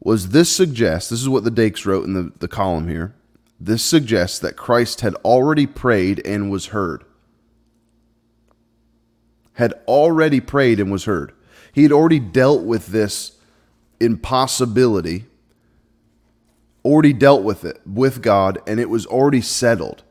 Was 0.00 0.30
this 0.30 0.50
suggests, 0.50 1.10
this 1.10 1.20
is 1.20 1.28
what 1.28 1.44
the 1.44 1.50
Dakes 1.50 1.84
wrote 1.86 2.04
in 2.04 2.14
the, 2.14 2.32
the 2.38 2.48
column 2.48 2.88
here. 2.88 3.14
This 3.60 3.84
suggests 3.84 4.38
that 4.38 4.56
Christ 4.56 5.00
had 5.02 5.14
already 5.16 5.66
prayed 5.66 6.24
and 6.24 6.50
was 6.50 6.66
heard. 6.66 7.04
Had 9.54 9.74
already 9.86 10.40
prayed 10.40 10.80
and 10.80 10.90
was 10.90 11.04
heard. 11.04 11.32
He 11.72 11.82
had 11.82 11.92
already 11.92 12.20
dealt 12.20 12.62
with 12.62 12.86
this 12.86 13.37
impossibility, 14.00 15.26
already 16.84 17.12
dealt 17.12 17.42
with 17.42 17.64
it 17.64 17.80
with 17.86 18.22
God, 18.22 18.60
and 18.66 18.80
it 18.80 18.90
was 18.90 19.06
already 19.06 19.40
settled. 19.40 20.02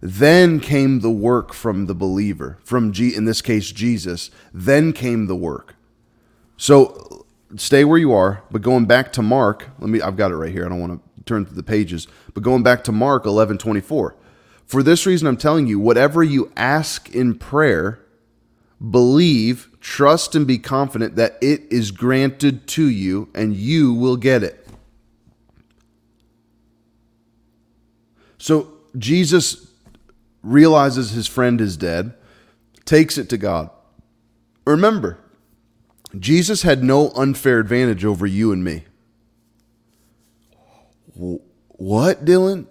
Then 0.00 0.60
came 0.60 1.00
the 1.00 1.10
work 1.10 1.52
from 1.52 1.86
the 1.86 1.94
believer, 1.94 2.58
from 2.62 2.92
G, 2.92 3.14
in 3.14 3.24
this 3.24 3.40
case 3.40 3.72
Jesus. 3.72 4.30
Then 4.52 4.92
came 4.92 5.26
the 5.26 5.36
work. 5.36 5.74
So 6.56 7.26
stay 7.56 7.84
where 7.84 7.98
you 7.98 8.12
are, 8.12 8.42
but 8.50 8.62
going 8.62 8.86
back 8.86 9.12
to 9.14 9.22
Mark, 9.22 9.68
let 9.78 9.88
me 9.88 10.00
I've 10.00 10.16
got 10.16 10.30
it 10.30 10.36
right 10.36 10.52
here. 10.52 10.66
I 10.66 10.68
don't 10.68 10.80
want 10.80 11.02
to 11.02 11.24
turn 11.24 11.44
through 11.44 11.56
the 11.56 11.62
pages, 11.62 12.06
but 12.34 12.42
going 12.42 12.62
back 12.62 12.84
to 12.84 12.92
Mark 12.92 13.24
11:24. 13.24 14.14
For 14.66 14.82
this 14.82 15.06
reason 15.06 15.28
I'm 15.28 15.36
telling 15.36 15.66
you, 15.66 15.78
whatever 15.78 16.22
you 16.22 16.50
ask 16.56 17.14
in 17.14 17.36
prayer, 17.36 18.00
believe, 18.90 19.68
trust 19.80 20.34
and 20.34 20.46
be 20.46 20.58
confident 20.58 21.16
that 21.16 21.38
it 21.40 21.62
is 21.70 21.90
granted 21.90 22.66
to 22.68 22.88
you 22.88 23.28
and 23.34 23.54
you 23.54 23.92
will 23.92 24.16
get 24.16 24.42
it. 24.42 24.66
So 28.38 28.72
Jesus 28.96 29.70
realizes 30.42 31.10
his 31.10 31.26
friend 31.26 31.60
is 31.60 31.76
dead, 31.76 32.14
takes 32.84 33.18
it 33.18 33.28
to 33.30 33.36
God. 33.36 33.70
Remember, 34.64 35.18
Jesus 36.18 36.62
had 36.62 36.82
no 36.82 37.10
unfair 37.10 37.58
advantage 37.58 38.04
over 38.04 38.26
you 38.26 38.52
and 38.52 38.62
me. 38.62 38.84
What, 41.14 42.24
Dylan? 42.24 42.66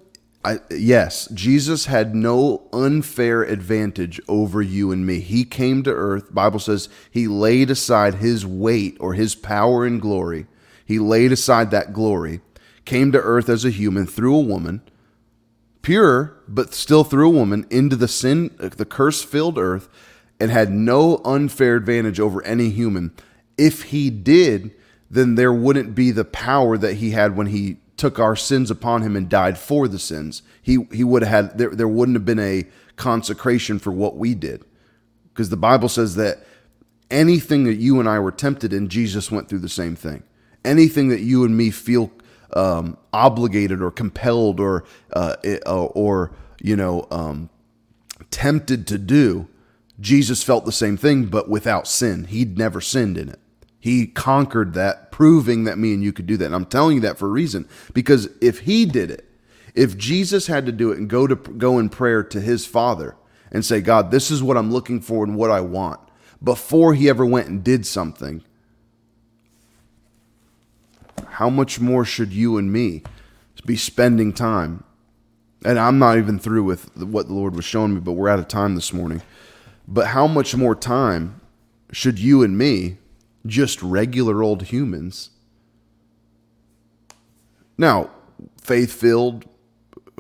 I, 0.46 0.60
yes, 0.70 1.28
Jesus 1.34 1.88
had 1.88 2.14
no 2.14 2.68
unfair 2.72 3.42
advantage 3.42 4.22
over 4.28 4.62
you 4.62 4.92
and 4.92 5.04
me. 5.04 5.20
He 5.20 5.44
came 5.44 5.82
to 5.82 5.92
earth. 5.92 6.32
Bible 6.32 6.60
says 6.60 6.88
he 7.10 7.28
laid 7.28 7.72
aside 7.72 8.16
his 8.16 8.46
weight 8.46 8.96
or 9.00 9.16
his 9.16 9.34
power 9.34 9.86
and 9.86 10.00
glory. 10.00 10.46
He 10.86 11.00
laid 11.00 11.32
aside 11.32 11.72
that 11.72 11.94
glory, 11.94 12.42
came 12.86 13.12
to 13.12 13.20
earth 13.20 13.50
as 13.50 13.66
a 13.66 13.72
human 13.72 14.06
through 14.06 14.36
a 14.36 14.42
woman, 14.42 14.84
pure, 15.82 16.38
but 16.48 16.76
still 16.76 17.04
through 17.04 17.28
a 17.28 17.34
woman 17.34 17.66
into 17.72 17.96
the 17.96 18.08
sin, 18.08 18.56
the 18.60 18.86
curse-filled 18.86 19.58
earth, 19.58 19.90
and 20.40 20.52
had 20.52 20.70
no 20.70 21.22
unfair 21.26 21.76
advantage 21.76 22.20
over 22.20 22.46
any 22.46 22.70
human. 22.70 23.16
If 23.58 23.84
he 23.84 24.12
did, 24.12 24.76
then 25.10 25.34
there 25.34 25.54
wouldn't 25.54 25.96
be 25.96 26.12
the 26.12 26.26
power 26.26 26.78
that 26.78 26.96
he 26.96 27.12
had 27.12 27.36
when 27.36 27.48
he 27.48 27.78
took 27.98 28.20
our 28.20 28.36
sins 28.36 28.70
upon 28.70 29.02
him 29.02 29.16
and 29.16 29.30
died 29.30 29.58
for 29.58 29.88
the 29.88 30.00
sins. 30.00 30.42
He 30.62 30.88
he 30.92 31.04
would 31.04 31.24
have 31.24 31.32
had 31.32 31.58
there, 31.58 31.70
there 31.70 31.88
wouldn't 31.88 32.16
have 32.16 32.26
been 32.26 32.40
a 32.40 32.66
consecration 32.96 33.80
for 33.80 33.92
what 33.92 34.18
we 34.18 34.36
did. 34.36 34.64
Because 35.30 35.50
the 35.50 35.58
Bible 35.58 35.90
says 35.90 36.16
that 36.16 36.46
anything 37.12 37.66
that 37.66 37.76
you 37.76 38.00
and 38.00 38.08
I 38.08 38.20
were 38.20 38.32
tempted 38.32 38.74
in, 38.74 38.88
Jesus 38.88 39.32
went 39.32 39.50
through 39.50 39.60
the 39.60 39.70
same 39.70 39.96
thing. 39.96 40.24
Anything 40.64 41.10
that 41.10 41.22
you 41.22 41.44
and 41.44 41.56
me 41.56 41.72
feel 41.72 42.12
um, 42.54 42.98
obligated 43.14 43.82
or 43.82 43.92
compelled 43.92 44.60
or 44.60 44.86
uh, 45.14 45.36
or 45.66 46.32
you 46.62 46.76
know 46.76 47.08
um, 47.12 47.50
tempted 48.32 48.88
to 48.88 48.98
do, 48.98 49.48
Jesus 50.00 50.44
felt 50.44 50.66
the 50.66 50.72
same 50.72 50.98
thing, 50.98 51.26
but 51.26 51.50
without 51.50 51.88
sin. 51.88 52.26
He'd 52.26 52.58
never 52.58 52.82
sinned 52.82 53.18
in 53.18 53.30
it. 53.30 53.40
He 53.86 54.08
conquered 54.08 54.74
that, 54.74 55.12
proving 55.12 55.66
that 55.66 55.78
me 55.78 55.94
and 55.94 56.02
you 56.02 56.12
could 56.12 56.26
do 56.26 56.38
that. 56.38 56.46
And 56.48 56.56
I'm 56.56 56.66
telling 56.66 56.96
you 56.96 57.02
that 57.02 57.20
for 57.20 57.28
a 57.28 57.30
reason. 57.30 57.70
Because 57.94 58.28
if 58.42 58.62
he 58.62 58.84
did 58.84 59.12
it, 59.12 59.30
if 59.76 59.96
Jesus 59.96 60.48
had 60.48 60.66
to 60.66 60.72
do 60.72 60.92
it 60.92 60.98
and 60.98 61.08
go 61.08 61.28
to 61.28 61.36
go 61.36 61.78
in 61.78 61.90
prayer 61.90 62.24
to 62.24 62.42
his 62.42 62.66
Father 62.66 63.16
and 63.52 63.64
say, 63.64 63.82
God, 63.82 64.10
this 64.10 64.32
is 64.32 64.42
what 64.42 64.58
I'm 64.58 64.72
looking 64.72 65.02
for 65.02 65.24
and 65.24 65.36
what 65.36 65.52
I 65.52 65.62
want, 65.62 66.00
before 66.44 66.96
he 66.96 67.08
ever 67.08 67.24
went 67.24 67.48
and 67.48 67.64
did 67.64 67.86
something, 67.86 68.44
how 71.28 71.52
much 71.52 71.80
more 71.80 72.04
should 72.04 72.34
you 72.34 72.58
and 72.58 72.74
me 72.74 73.04
be 73.68 73.78
spending 73.78 74.34
time? 74.34 74.84
And 75.64 75.78
I'm 75.78 76.00
not 76.00 76.18
even 76.18 76.40
through 76.40 76.64
with 76.64 76.98
what 76.98 77.28
the 77.28 77.36
Lord 77.36 77.56
was 77.56 77.66
showing 77.66 77.94
me, 77.94 78.00
but 78.00 78.14
we're 78.14 78.30
out 78.30 78.40
of 78.40 78.48
time 78.48 78.74
this 78.74 78.92
morning. 78.92 79.22
But 79.88 80.08
how 80.08 80.26
much 80.26 80.56
more 80.56 80.74
time 80.74 81.40
should 81.92 82.18
you 82.18 82.42
and 82.42 82.58
me 82.58 82.98
just 83.46 83.82
regular 83.82 84.42
old 84.44 84.64
humans. 84.64 85.30
Now, 87.78 88.10
faith 88.62 88.94
filled, 88.94 89.46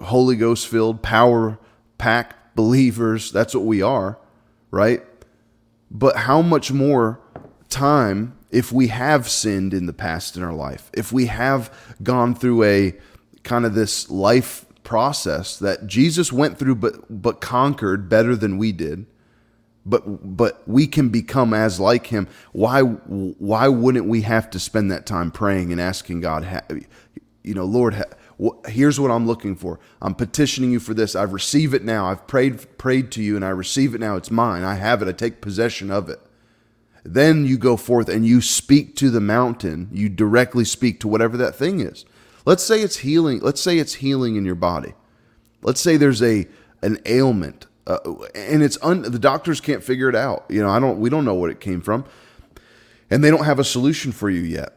Holy 0.01 0.35
Ghost 0.35 0.67
filled, 0.67 1.01
power 1.01 1.57
packed 1.97 2.55
believers, 2.55 3.31
that's 3.31 3.55
what 3.55 3.65
we 3.65 3.81
are, 3.81 4.17
right? 4.71 5.03
But 5.89 6.15
how 6.17 6.41
much 6.41 6.71
more 6.71 7.19
time 7.69 8.37
if 8.51 8.71
we 8.71 8.87
have 8.87 9.29
sinned 9.29 9.73
in 9.73 9.85
the 9.85 9.93
past 9.93 10.37
in 10.37 10.43
our 10.43 10.53
life, 10.53 10.89
if 10.93 11.11
we 11.11 11.25
have 11.25 11.73
gone 12.01 12.35
through 12.35 12.63
a 12.63 12.93
kind 13.43 13.65
of 13.65 13.73
this 13.73 14.09
life 14.09 14.65
process 14.83 15.57
that 15.59 15.87
Jesus 15.87 16.31
went 16.31 16.57
through 16.57 16.75
but 16.75 17.21
but 17.21 17.41
conquered 17.41 18.07
better 18.07 18.35
than 18.35 18.57
we 18.57 18.71
did 18.71 19.05
but 19.85 20.35
but 20.37 20.63
we 20.67 20.87
can 20.87 21.09
become 21.09 21.53
as 21.53 21.79
like 21.79 22.07
him. 22.07 22.27
Why 22.51 22.81
why 22.81 23.67
wouldn't 23.67 24.07
we 24.07 24.21
have 24.21 24.49
to 24.51 24.59
spend 24.59 24.91
that 24.91 25.05
time 25.05 25.31
praying 25.31 25.71
and 25.71 25.79
asking 25.79 26.21
god 26.21 26.63
you 27.43 27.53
know 27.53 27.65
lord 27.65 28.03
here's 28.67 28.99
what 28.99 29.11
i'm 29.11 29.27
looking 29.27 29.55
for. 29.55 29.79
I'm 30.01 30.15
petitioning 30.15 30.71
you 30.71 30.79
for 30.79 30.93
this. 30.93 31.15
I've 31.15 31.33
received 31.33 31.73
it 31.73 31.83
now. 31.83 32.07
I've 32.07 32.25
prayed 32.27 32.77
prayed 32.77 33.11
to 33.11 33.21
you 33.21 33.35
and 33.35 33.45
i 33.45 33.49
receive 33.49 33.93
it 33.93 34.01
now. 34.01 34.15
It's 34.15 34.31
mine. 34.31 34.63
I 34.63 34.75
have 34.75 35.01
it. 35.01 35.07
I 35.07 35.11
take 35.11 35.39
possession 35.41 35.91
of 35.91 36.09
it. 36.09 36.19
Then 37.03 37.45
you 37.45 37.57
go 37.59 37.77
forth 37.77 38.09
and 38.09 38.25
you 38.25 38.41
speak 38.41 38.95
to 38.95 39.11
the 39.11 39.21
mountain. 39.21 39.89
You 39.91 40.09
directly 40.09 40.65
speak 40.65 40.99
to 41.01 41.07
whatever 41.07 41.37
that 41.37 41.55
thing 41.55 41.79
is. 41.79 42.03
Let's 42.45 42.63
say 42.63 42.81
it's 42.81 42.97
healing 42.97 43.39
let's 43.39 43.61
say 43.61 43.77
it's 43.77 43.95
healing 43.95 44.35
in 44.35 44.45
your 44.45 44.55
body. 44.55 44.95
Let's 45.61 45.79
say 45.79 45.95
there's 45.95 46.23
a 46.23 46.47
an 46.81 46.97
ailment 47.05 47.67
uh, 47.87 47.99
and 48.33 48.63
it's 48.63 48.77
un, 48.81 49.03
the 49.03 49.19
doctors 49.19 49.61
can't 49.61 49.83
figure 49.83 50.09
it 50.09 50.15
out. 50.15 50.45
You 50.49 50.61
know, 50.61 50.69
I 50.69 50.79
don't. 50.79 50.99
We 50.99 51.09
don't 51.09 51.25
know 51.25 51.35
what 51.35 51.51
it 51.51 51.59
came 51.59 51.81
from, 51.81 52.05
and 53.09 53.23
they 53.23 53.29
don't 53.29 53.45
have 53.45 53.59
a 53.59 53.63
solution 53.63 54.11
for 54.11 54.29
you 54.29 54.41
yet. 54.41 54.73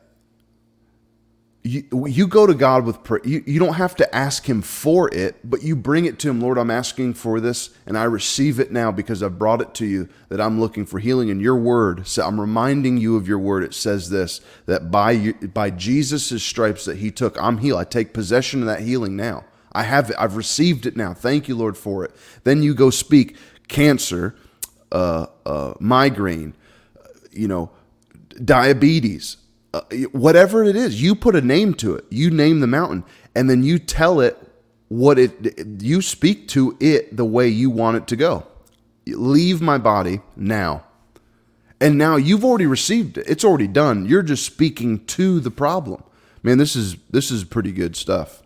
You, 1.64 2.07
you 2.07 2.29
go 2.29 2.47
to 2.47 2.55
God 2.55 2.87
with 2.87 3.03
prayer. 3.03 3.21
You, 3.25 3.42
you 3.47 3.59
don't 3.59 3.75
have 3.75 3.97
to 3.97 4.14
ask 4.14 4.49
Him 4.49 4.62
for 4.62 5.12
it, 5.12 5.37
but 5.42 5.62
you 5.62 5.75
bring 5.75 6.05
it 6.05 6.18
to 6.21 6.31
Him. 6.31 6.40
Lord, 6.40 6.57
I'm 6.57 6.71
asking 6.71 7.14
for 7.14 7.40
this, 7.40 7.71
and 7.87 7.99
I 7.99 8.05
receive 8.05 8.61
it 8.61 8.73
now 8.73 8.92
because 8.92 9.23
I've 9.23 9.38
brought 9.38 9.61
it 9.61 9.75
to 9.75 9.87
you 9.87 10.09
that 10.29 10.40
I'm 10.40 10.61
looking 10.61 10.87
for 10.87 10.99
healing. 10.99 11.31
in 11.31 11.40
Your 11.40 11.57
Word, 11.57 12.07
so 12.07 12.27
I'm 12.27 12.40
reminding 12.40 12.99
you 12.99 13.16
of 13.16 13.27
Your 13.27 13.38
Word. 13.38 13.64
It 13.64 13.75
says 13.75 14.11
this 14.11 14.42
that 14.66 14.90
by 14.90 15.33
by 15.33 15.71
Jesus' 15.71 16.42
stripes 16.42 16.85
that 16.85 16.99
He 16.99 17.11
took, 17.11 17.42
I'm 17.42 17.59
healed. 17.59 17.81
I 17.81 17.85
take 17.85 18.12
possession 18.12 18.61
of 18.61 18.66
that 18.66 18.81
healing 18.81 19.16
now. 19.16 19.44
I 19.78 19.84
have 19.84 20.10
it. 20.10 20.16
I've 20.18 20.34
received 20.34 20.86
it 20.86 20.96
now. 20.96 21.14
Thank 21.14 21.46
you, 21.46 21.54
Lord, 21.54 21.76
for 21.76 22.04
it. 22.04 22.10
Then 22.42 22.64
you 22.64 22.74
go 22.74 22.90
speak 22.90 23.36
cancer, 23.68 24.34
uh, 24.90 25.26
uh, 25.46 25.74
migraine, 25.78 26.54
you 27.31 27.46
know, 27.46 27.70
diabetes, 28.44 29.37
uh, 29.72 29.83
whatever 30.10 30.64
it 30.64 30.74
is. 30.74 31.00
You 31.00 31.14
put 31.14 31.37
a 31.37 31.40
name 31.40 31.74
to 31.74 31.94
it. 31.94 32.04
You 32.10 32.29
name 32.29 32.58
the 32.58 32.66
mountain, 32.66 33.04
and 33.37 33.48
then 33.48 33.62
you 33.62 33.79
tell 33.79 34.18
it 34.18 34.37
what 34.88 35.16
it. 35.16 35.81
You 35.81 36.02
speak 36.02 36.48
to 36.48 36.76
it 36.81 37.16
the 37.16 37.24
way 37.24 37.46
you 37.46 37.70
want 37.70 37.98
it 37.98 38.08
to 38.08 38.16
go. 38.16 38.48
Leave 39.06 39.62
my 39.62 39.79
body 39.79 40.22
now. 40.35 40.83
And 41.81 41.96
now 41.96 42.16
you've 42.16 42.44
already 42.44 42.66
received 42.66 43.16
it. 43.16 43.26
It's 43.29 43.44
already 43.44 43.68
done. 43.68 44.06
You're 44.06 44.24
just 44.24 44.44
speaking 44.44 45.06
to 45.06 45.38
the 45.38 45.52
problem. 45.52 46.02
Man, 46.42 46.58
this 46.58 46.74
is 46.74 46.96
this 47.08 47.31
is 47.31 47.44
pretty 47.44 47.70
good 47.70 47.94
stuff. 47.94 48.42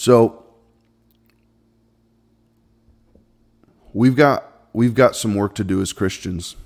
So 0.00 0.46
we've 3.92 4.16
got 4.16 4.50
we've 4.72 4.94
got 4.94 5.14
some 5.14 5.34
work 5.34 5.54
to 5.56 5.62
do 5.62 5.82
as 5.82 5.92
Christians. 5.92 6.56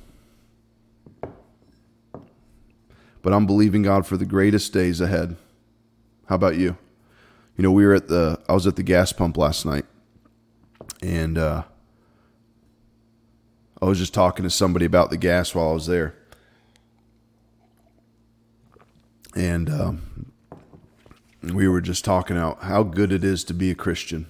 But 3.23 3.33
I'm 3.33 3.45
believing 3.45 3.83
God 3.83 4.07
for 4.07 4.17
the 4.17 4.25
greatest 4.25 4.73
days 4.73 5.01
ahead. 5.01 5.35
How 6.29 6.37
about 6.37 6.55
you? 6.55 6.77
You 7.57 7.65
know, 7.65 7.73
we 7.73 7.85
were 7.85 7.95
at 7.95 8.07
the 8.07 8.39
I 8.49 8.53
was 8.53 8.69
at 8.69 8.77
the 8.77 8.85
gas 8.85 9.13
pump 9.13 9.37
last 9.37 9.67
night 9.67 9.87
and 11.03 11.37
uh, 11.37 11.65
I 13.83 13.85
was 13.85 13.99
just 13.99 14.15
talking 14.15 14.45
to 14.45 14.51
somebody 14.51 14.85
about 14.85 15.11
the 15.11 15.17
gas 15.17 15.57
while 15.57 15.71
I 15.71 15.73
was 15.73 15.89
there. 15.89 16.15
and 19.35 19.69
um, 19.69 20.31
we 21.53 21.69
were 21.69 21.81
just 21.81 22.05
talking 22.05 22.37
about 22.37 22.63
how 22.63 22.83
good 22.83 23.13
it 23.13 23.25
is 23.25 23.45
to 23.45 23.55
be 23.55 23.71
a 23.71 23.75
Christian, 23.75 24.27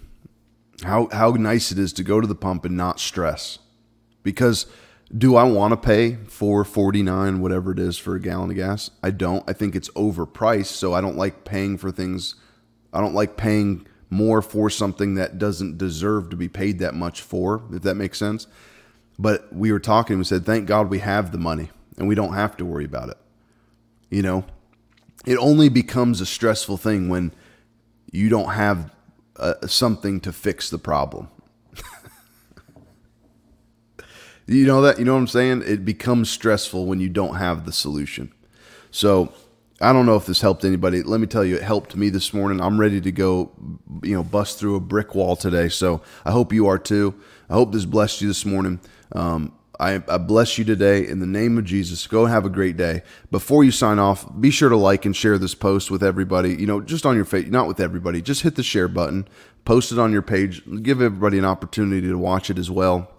how 0.83 1.09
how 1.13 1.31
nice 1.31 1.71
it 1.71 1.79
is 1.79 1.93
to 1.95 2.03
go 2.03 2.21
to 2.21 2.27
the 2.27 2.35
pump 2.35 2.65
and 2.65 2.77
not 2.77 2.99
stress, 2.99 3.59
because 4.23 4.67
do 5.17 5.37
I 5.37 5.45
want 5.45 5.73
to 5.73 5.77
pay 5.77 6.17
four 6.27 6.65
forty 6.65 7.03
nine 7.03 7.41
whatever 7.41 7.73
it 7.73 7.79
is 7.79 7.99
for 7.99 8.15
a 8.15 8.21
gallon 8.21 8.51
of 8.51 8.57
gas? 8.57 8.91
I 9.03 9.11
don't. 9.11 9.49
I 9.49 9.53
think 9.53 9.77
it's 9.77 9.91
overpriced, 9.91 10.67
so 10.67 10.95
I 10.95 11.01
don't 11.01 11.17
like 11.17 11.45
paying 11.45 11.79
for 11.79 11.91
things. 11.91 12.35
I 12.93 13.01
don't 13.01 13.15
like 13.15 13.37
paying 13.37 13.87
more 14.11 14.41
for 14.41 14.71
something 14.71 15.15
that 15.15 15.39
doesn't 15.39 15.79
deserve 15.79 16.31
to 16.31 16.37
be 16.37 16.49
paid 16.49 16.79
that 16.79 16.95
much 16.95 17.21
for, 17.21 17.65
if 17.73 17.83
that 17.83 17.97
makes 17.97 18.19
sense. 18.19 18.47
But 19.19 19.53
we 19.53 19.73
were 19.73 19.81
talking, 19.81 20.19
we 20.19 20.25
said, 20.25 20.47
thank 20.47 20.67
God 20.67 20.89
we 20.89 21.01
have 21.01 21.33
the 21.33 21.39
money 21.39 21.71
and 21.99 22.07
we 22.07 22.15
don't 22.15 22.35
have 22.35 22.57
to 22.59 22.65
worry 22.65 22.85
about 22.85 23.09
it. 23.09 23.17
You 24.11 24.23
know, 24.23 24.45
it 25.27 25.37
only 25.39 25.69
becomes 25.69 26.21
a 26.21 26.27
stressful 26.27 26.77
thing 26.77 27.09
when 27.09 27.33
you 28.13 28.29
don't 28.29 28.51
have 28.51 28.93
uh, 29.37 29.55
something 29.67 30.21
to 30.21 30.33
fix 30.33 30.71
the 30.71 30.79
problem. 30.79 31.29
you 34.47 34.67
know 34.67 34.83
that? 34.83 34.99
You 34.99 35.05
know 35.05 35.15
what 35.15 35.21
I'm 35.21 35.27
saying? 35.27 35.63
It 35.67 35.85
becomes 35.85 36.31
stressful 36.31 36.87
when 36.87 37.01
you 37.01 37.09
don't 37.09 37.37
have 37.37 37.67
the 37.67 37.73
solution. 37.73 38.33
So, 38.91 39.33
I 39.81 39.93
don't 39.93 40.07
know 40.07 40.17
if 40.17 40.27
this 40.27 40.41
helped 40.41 40.65
anybody. 40.65 41.03
Let 41.03 41.21
me 41.21 41.27
tell 41.27 41.45
you, 41.45 41.57
it 41.57 41.63
helped 41.63 41.97
me 41.97 42.09
this 42.09 42.33
morning. 42.33 42.61
I'm 42.61 42.79
ready 42.79 43.01
to 43.01 43.11
go, 43.11 43.51
you 44.03 44.15
know, 44.15 44.23
bust 44.23 44.59
through 44.59 44.77
a 44.77 44.81
brick 44.81 45.15
wall 45.15 45.35
today. 45.35 45.69
So 45.69 46.01
I 46.25 46.31
hope 46.31 46.53
you 46.53 46.69
are 46.69 46.79
too. 46.79 47.15
I 47.51 47.55
hope 47.55 47.73
this 47.73 47.85
blessed 47.85 48.23
you 48.23 48.29
this 48.29 48.47
morning. 48.47 48.81
Um, 49.13 49.53
I, 49.81 50.03
I, 50.09 50.19
bless 50.19 50.59
you 50.59 50.65
today 50.65 51.07
in 51.07 51.19
the 51.19 51.27
name 51.27 51.59
of 51.59 51.65
Jesus. 51.65 52.07
Go 52.07 52.27
have 52.27 52.45
a 52.45 52.51
great 52.51 52.77
day. 52.77 53.03
Before 53.31 53.65
you 53.65 53.71
sign 53.71 53.99
off, 53.99 54.27
be 54.41 54.51
sure 54.51 54.69
to 54.69 54.77
like 54.77 55.05
and 55.05 55.17
share 55.17 55.39
this 55.39 55.55
post 55.55 55.91
with 55.91 56.03
everybody. 56.03 56.55
You 56.55 56.67
know, 56.67 56.81
just 56.81 57.05
on 57.05 57.17
your 57.17 57.25
face, 57.25 57.49
not 57.49 57.67
with 57.67 57.81
everybody. 57.81 58.23
Just 58.23 58.43
hit 58.43 58.55
the 58.55 58.63
share 58.63 58.89
button, 58.89 59.27
post 59.65 59.93
it 59.93 59.99
on 59.99 60.13
your 60.13 60.23
page, 60.23 60.63
give 60.83 61.03
everybody 61.03 61.39
an 61.39 61.45
opportunity 61.45 62.07
to 62.07 62.19
watch 62.19 62.51
it 62.51 62.59
as 62.59 62.71
well 62.71 63.11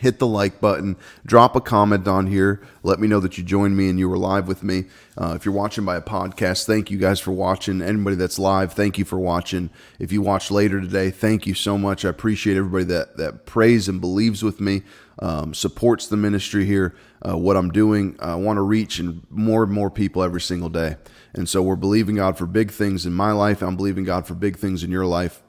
hit 0.00 0.18
the 0.18 0.26
like 0.26 0.60
button, 0.60 0.96
drop 1.24 1.56
a 1.56 1.60
comment 1.60 2.06
on 2.06 2.26
here. 2.26 2.62
Let 2.82 3.00
me 3.00 3.08
know 3.08 3.20
that 3.20 3.38
you 3.38 3.44
joined 3.44 3.76
me 3.76 3.88
and 3.88 3.98
you 3.98 4.08
were 4.08 4.18
live 4.18 4.48
with 4.48 4.62
me. 4.62 4.84
Uh, 5.16 5.34
if 5.36 5.44
you're 5.44 5.54
watching 5.54 5.84
by 5.84 5.96
a 5.96 6.02
podcast, 6.02 6.66
thank 6.66 6.90
you 6.90 6.98
guys 6.98 7.20
for 7.20 7.32
watching. 7.32 7.82
Anybody 7.82 8.16
that's 8.16 8.38
live, 8.38 8.72
thank 8.72 8.98
you 8.98 9.04
for 9.04 9.18
watching. 9.18 9.70
If 9.98 10.12
you 10.12 10.22
watch 10.22 10.50
later 10.50 10.80
today, 10.80 11.10
thank 11.10 11.46
you 11.46 11.54
so 11.54 11.78
much. 11.78 12.04
I 12.04 12.08
appreciate 12.08 12.56
everybody 12.56 12.84
that 12.84 13.16
that 13.16 13.46
prays 13.46 13.88
and 13.88 14.00
believes 14.00 14.42
with 14.42 14.60
me, 14.60 14.82
um, 15.18 15.54
supports 15.54 16.06
the 16.06 16.16
ministry 16.16 16.64
here, 16.64 16.94
uh, 17.26 17.36
what 17.36 17.56
I'm 17.56 17.70
doing. 17.70 18.16
I 18.20 18.34
want 18.34 18.58
to 18.58 18.62
reach 18.62 18.98
and 18.98 19.26
more 19.30 19.62
and 19.62 19.72
more 19.72 19.90
people 19.90 20.22
every 20.22 20.40
single 20.40 20.68
day. 20.68 20.96
And 21.34 21.48
so 21.48 21.62
we're 21.62 21.76
believing 21.76 22.16
God 22.16 22.36
for 22.36 22.46
big 22.46 22.70
things 22.70 23.06
in 23.06 23.12
my 23.12 23.32
life. 23.32 23.62
I'm 23.62 23.76
believing 23.76 24.04
God 24.04 24.26
for 24.26 24.34
big 24.34 24.56
things 24.56 24.82
in 24.82 24.90
your 24.90 25.06
life. 25.06 25.42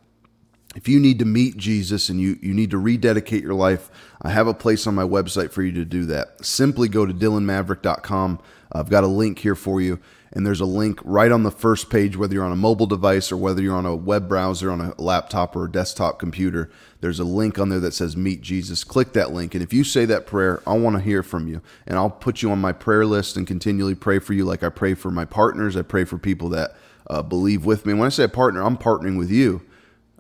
If 0.76 0.88
you 0.88 1.00
need 1.00 1.20
to 1.20 1.26
meet 1.26 1.58
Jesus 1.58 2.08
and 2.10 2.22
you, 2.22 2.38
you 2.42 2.54
need 2.54 2.72
to 2.72 2.78
rededicate 2.78 3.42
your 3.42 3.56
life, 3.56 3.90
I 4.22 4.30
have 4.30 4.48
a 4.48 4.54
place 4.54 4.86
on 4.86 4.96
my 4.96 5.04
website 5.04 5.52
for 5.52 5.64
you 5.64 5.72
to 5.74 5.86
do 5.86 6.06
that. 6.06 6.46
Simply 6.46 6.88
go 6.88 7.06
to 7.06 7.14
dylanmaverick.com. 7.14 8.40
I've 8.72 8.90
got 8.90 9.04
a 9.04 9.08
link 9.08 9.40
here 9.40 9.56
for 9.56 9.82
you, 9.82 10.00
and 10.32 10.46
there's 10.46 10.60
a 10.60 10.66
link 10.66 11.00
right 11.04 11.32
on 11.32 11.44
the 11.44 11.52
first 11.52 11.90
page, 11.90 12.18
whether 12.18 12.34
you're 12.34 12.46
on 12.46 12.52
a 12.52 12.58
mobile 12.58 12.86
device 12.86 13.32
or 13.32 13.38
whether 13.38 13.62
you're 13.62 13.76
on 13.76 13.86
a 13.86 13.96
web 13.96 14.28
browser, 14.28 14.72
on 14.72 14.82
a 14.82 15.02
laptop 15.02 15.56
or 15.56 15.66
a 15.66 15.72
desktop 15.72 16.20
computer. 16.20 16.70
There's 17.02 17.20
a 17.20 17.24
link 17.24 17.60
on 17.60 17.70
there 17.70 17.80
that 17.80 17.94
says 17.94 18.18
Meet 18.18 18.42
Jesus. 18.42 18.84
Click 18.84 19.14
that 19.14 19.32
link, 19.32 19.54
and 19.54 19.64
if 19.64 19.74
you 19.74 19.84
say 19.84 20.06
that 20.06 20.26
prayer, 20.26 20.62
I 20.68 20.78
want 20.78 20.96
to 20.96 21.02
hear 21.02 21.24
from 21.24 21.48
you, 21.48 21.62
and 21.86 21.98
I'll 21.98 22.10
put 22.10 22.42
you 22.42 22.52
on 22.52 22.60
my 22.60 22.74
prayer 22.74 23.06
list 23.06 23.38
and 23.38 23.48
continually 23.48 23.96
pray 23.96 24.20
for 24.20 24.34
you 24.34 24.46
like 24.46 24.64
I 24.64 24.70
pray 24.70 24.94
for 24.94 25.12
my 25.12 25.26
partners. 25.26 25.78
I 25.78 25.82
pray 25.82 26.04
for 26.04 26.18
people 26.18 26.50
that 26.50 26.76
uh, 27.10 27.22
believe 27.22 27.66
with 27.66 27.86
me. 27.86 27.94
When 27.94 28.08
I 28.08 28.10
say 28.10 28.24
a 28.24 28.30
partner, 28.30 28.62
I'm 28.62 28.78
partnering 28.78 29.18
with 29.18 29.32
you 29.32 29.62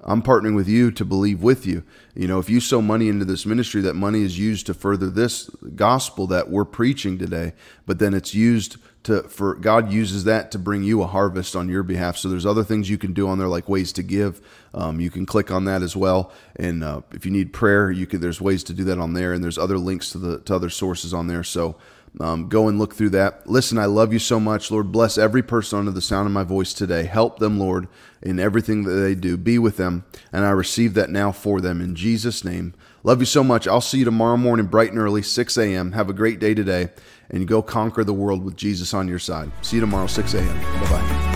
I'm 0.04 0.22
partnering 0.22 0.56
with 0.56 0.68
you 0.68 0.92
to 0.92 1.04
believe 1.04 1.42
with 1.42 1.66
you. 1.66 1.84
You 2.14 2.28
know, 2.28 2.40
if 2.40 2.50
you 2.50 2.60
sow 2.60 2.82
money 2.82 3.10
into 3.10 3.26
this 3.26 3.46
ministry, 3.46 3.82
that 3.82 3.96
money 3.96 4.22
is 4.22 4.38
used 4.38 4.68
to 4.68 4.74
further 4.74 5.10
this 5.10 5.50
gospel 5.76 6.28
that 6.28 6.50
we're 6.50 6.66
preaching 6.66 7.18
today, 7.18 7.54
but 7.86 8.00
then 8.00 8.14
it's 8.14 8.34
used 8.34 8.78
to 9.04 9.24
for 9.24 9.56
God 9.56 9.92
uses 9.92 10.24
that 10.26 10.52
to 10.52 10.60
bring 10.60 10.84
you 10.84 11.02
a 11.02 11.08
harvest 11.08 11.56
on 11.56 11.68
your 11.68 11.82
behalf. 11.82 12.18
So 12.18 12.30
there's 12.30 12.46
other 12.46 12.64
things 12.64 12.90
you 12.90 12.98
can 12.98 13.14
do 13.14 13.28
on 13.28 13.40
there, 13.40 13.48
like 13.48 13.68
ways 13.68 13.92
to 13.94 14.04
give. 14.04 14.40
Um, 14.74 15.00
you 15.00 15.10
can 15.10 15.26
click 15.26 15.50
on 15.50 15.66
that 15.66 15.82
as 15.82 15.96
well, 15.96 16.32
and 16.56 16.84
uh, 16.84 17.02
if 17.12 17.26
you 17.26 17.32
need 17.32 17.52
prayer, 17.54 17.90
you 17.90 18.06
can. 18.06 18.22
There's 18.22 18.42
ways 18.42 18.64
to 18.66 18.74
do 18.74 18.84
that 18.86 19.00
on 19.00 19.14
there, 19.14 19.34
and 19.34 19.44
there's 19.44 19.58
other 19.58 19.78
links 19.78 20.12
to 20.12 20.20
the 20.20 20.40
to 20.42 20.56
other 20.56 20.70
sources 20.70 21.14
on 21.14 21.28
there. 21.28 21.44
So 21.44 21.76
um, 22.20 22.50
go 22.50 22.68
and 22.68 22.80
look 22.80 22.96
through 22.96 23.12
that. 23.12 23.48
Listen, 23.48 23.78
I 23.78 23.86
love 23.86 24.12
you 24.12 24.20
so 24.20 24.40
much. 24.40 24.72
Lord, 24.72 24.92
bless 24.92 25.18
every 25.18 25.44
person 25.44 25.80
under 25.80 25.92
the 25.92 26.02
sound 26.02 26.26
of 26.26 26.32
my 26.34 26.44
voice 26.44 26.74
today. 26.74 27.04
Help 27.04 27.40
them, 27.40 27.60
Lord, 27.60 27.88
in 28.22 28.40
everything 28.40 28.84
that 28.84 28.94
they 28.94 29.16
do. 29.16 29.38
Be 29.38 29.60
with 29.60 29.78
them. 29.78 30.06
And 30.32 30.46
I 30.46 30.50
receive 30.50 30.94
that 30.96 31.10
now 31.10 31.32
for 31.32 31.62
them 31.62 31.82
in 31.82 31.96
Jesus' 31.96 32.44
name. 32.44 32.74
Love 33.04 33.20
you 33.20 33.26
so 33.26 33.44
much. 33.44 33.68
I'll 33.68 33.82
see 33.82 34.00
you 34.00 34.06
tomorrow 34.06 34.38
morning, 34.38 34.66
bright 34.66 34.92
and 34.92 35.00
early, 35.00 35.22
6 35.22 35.58
a.m. 35.58 35.92
Have 35.94 36.10
a 36.10 36.14
great 36.14 36.40
day 36.40 36.54
today 36.54 36.90
and 37.30 37.48
go 37.48 37.62
conquer 37.62 38.04
the 38.04 38.14
world 38.14 38.44
with 38.44 38.56
Jesus 38.56 38.94
on 38.94 39.08
your 39.08 39.20
side. 39.20 39.52
See 39.62 39.78
you 39.78 39.82
tomorrow, 39.82 40.08
6 40.08 40.34
a.m. 40.34 40.82
Bye 40.82 40.90
bye. 40.90 41.27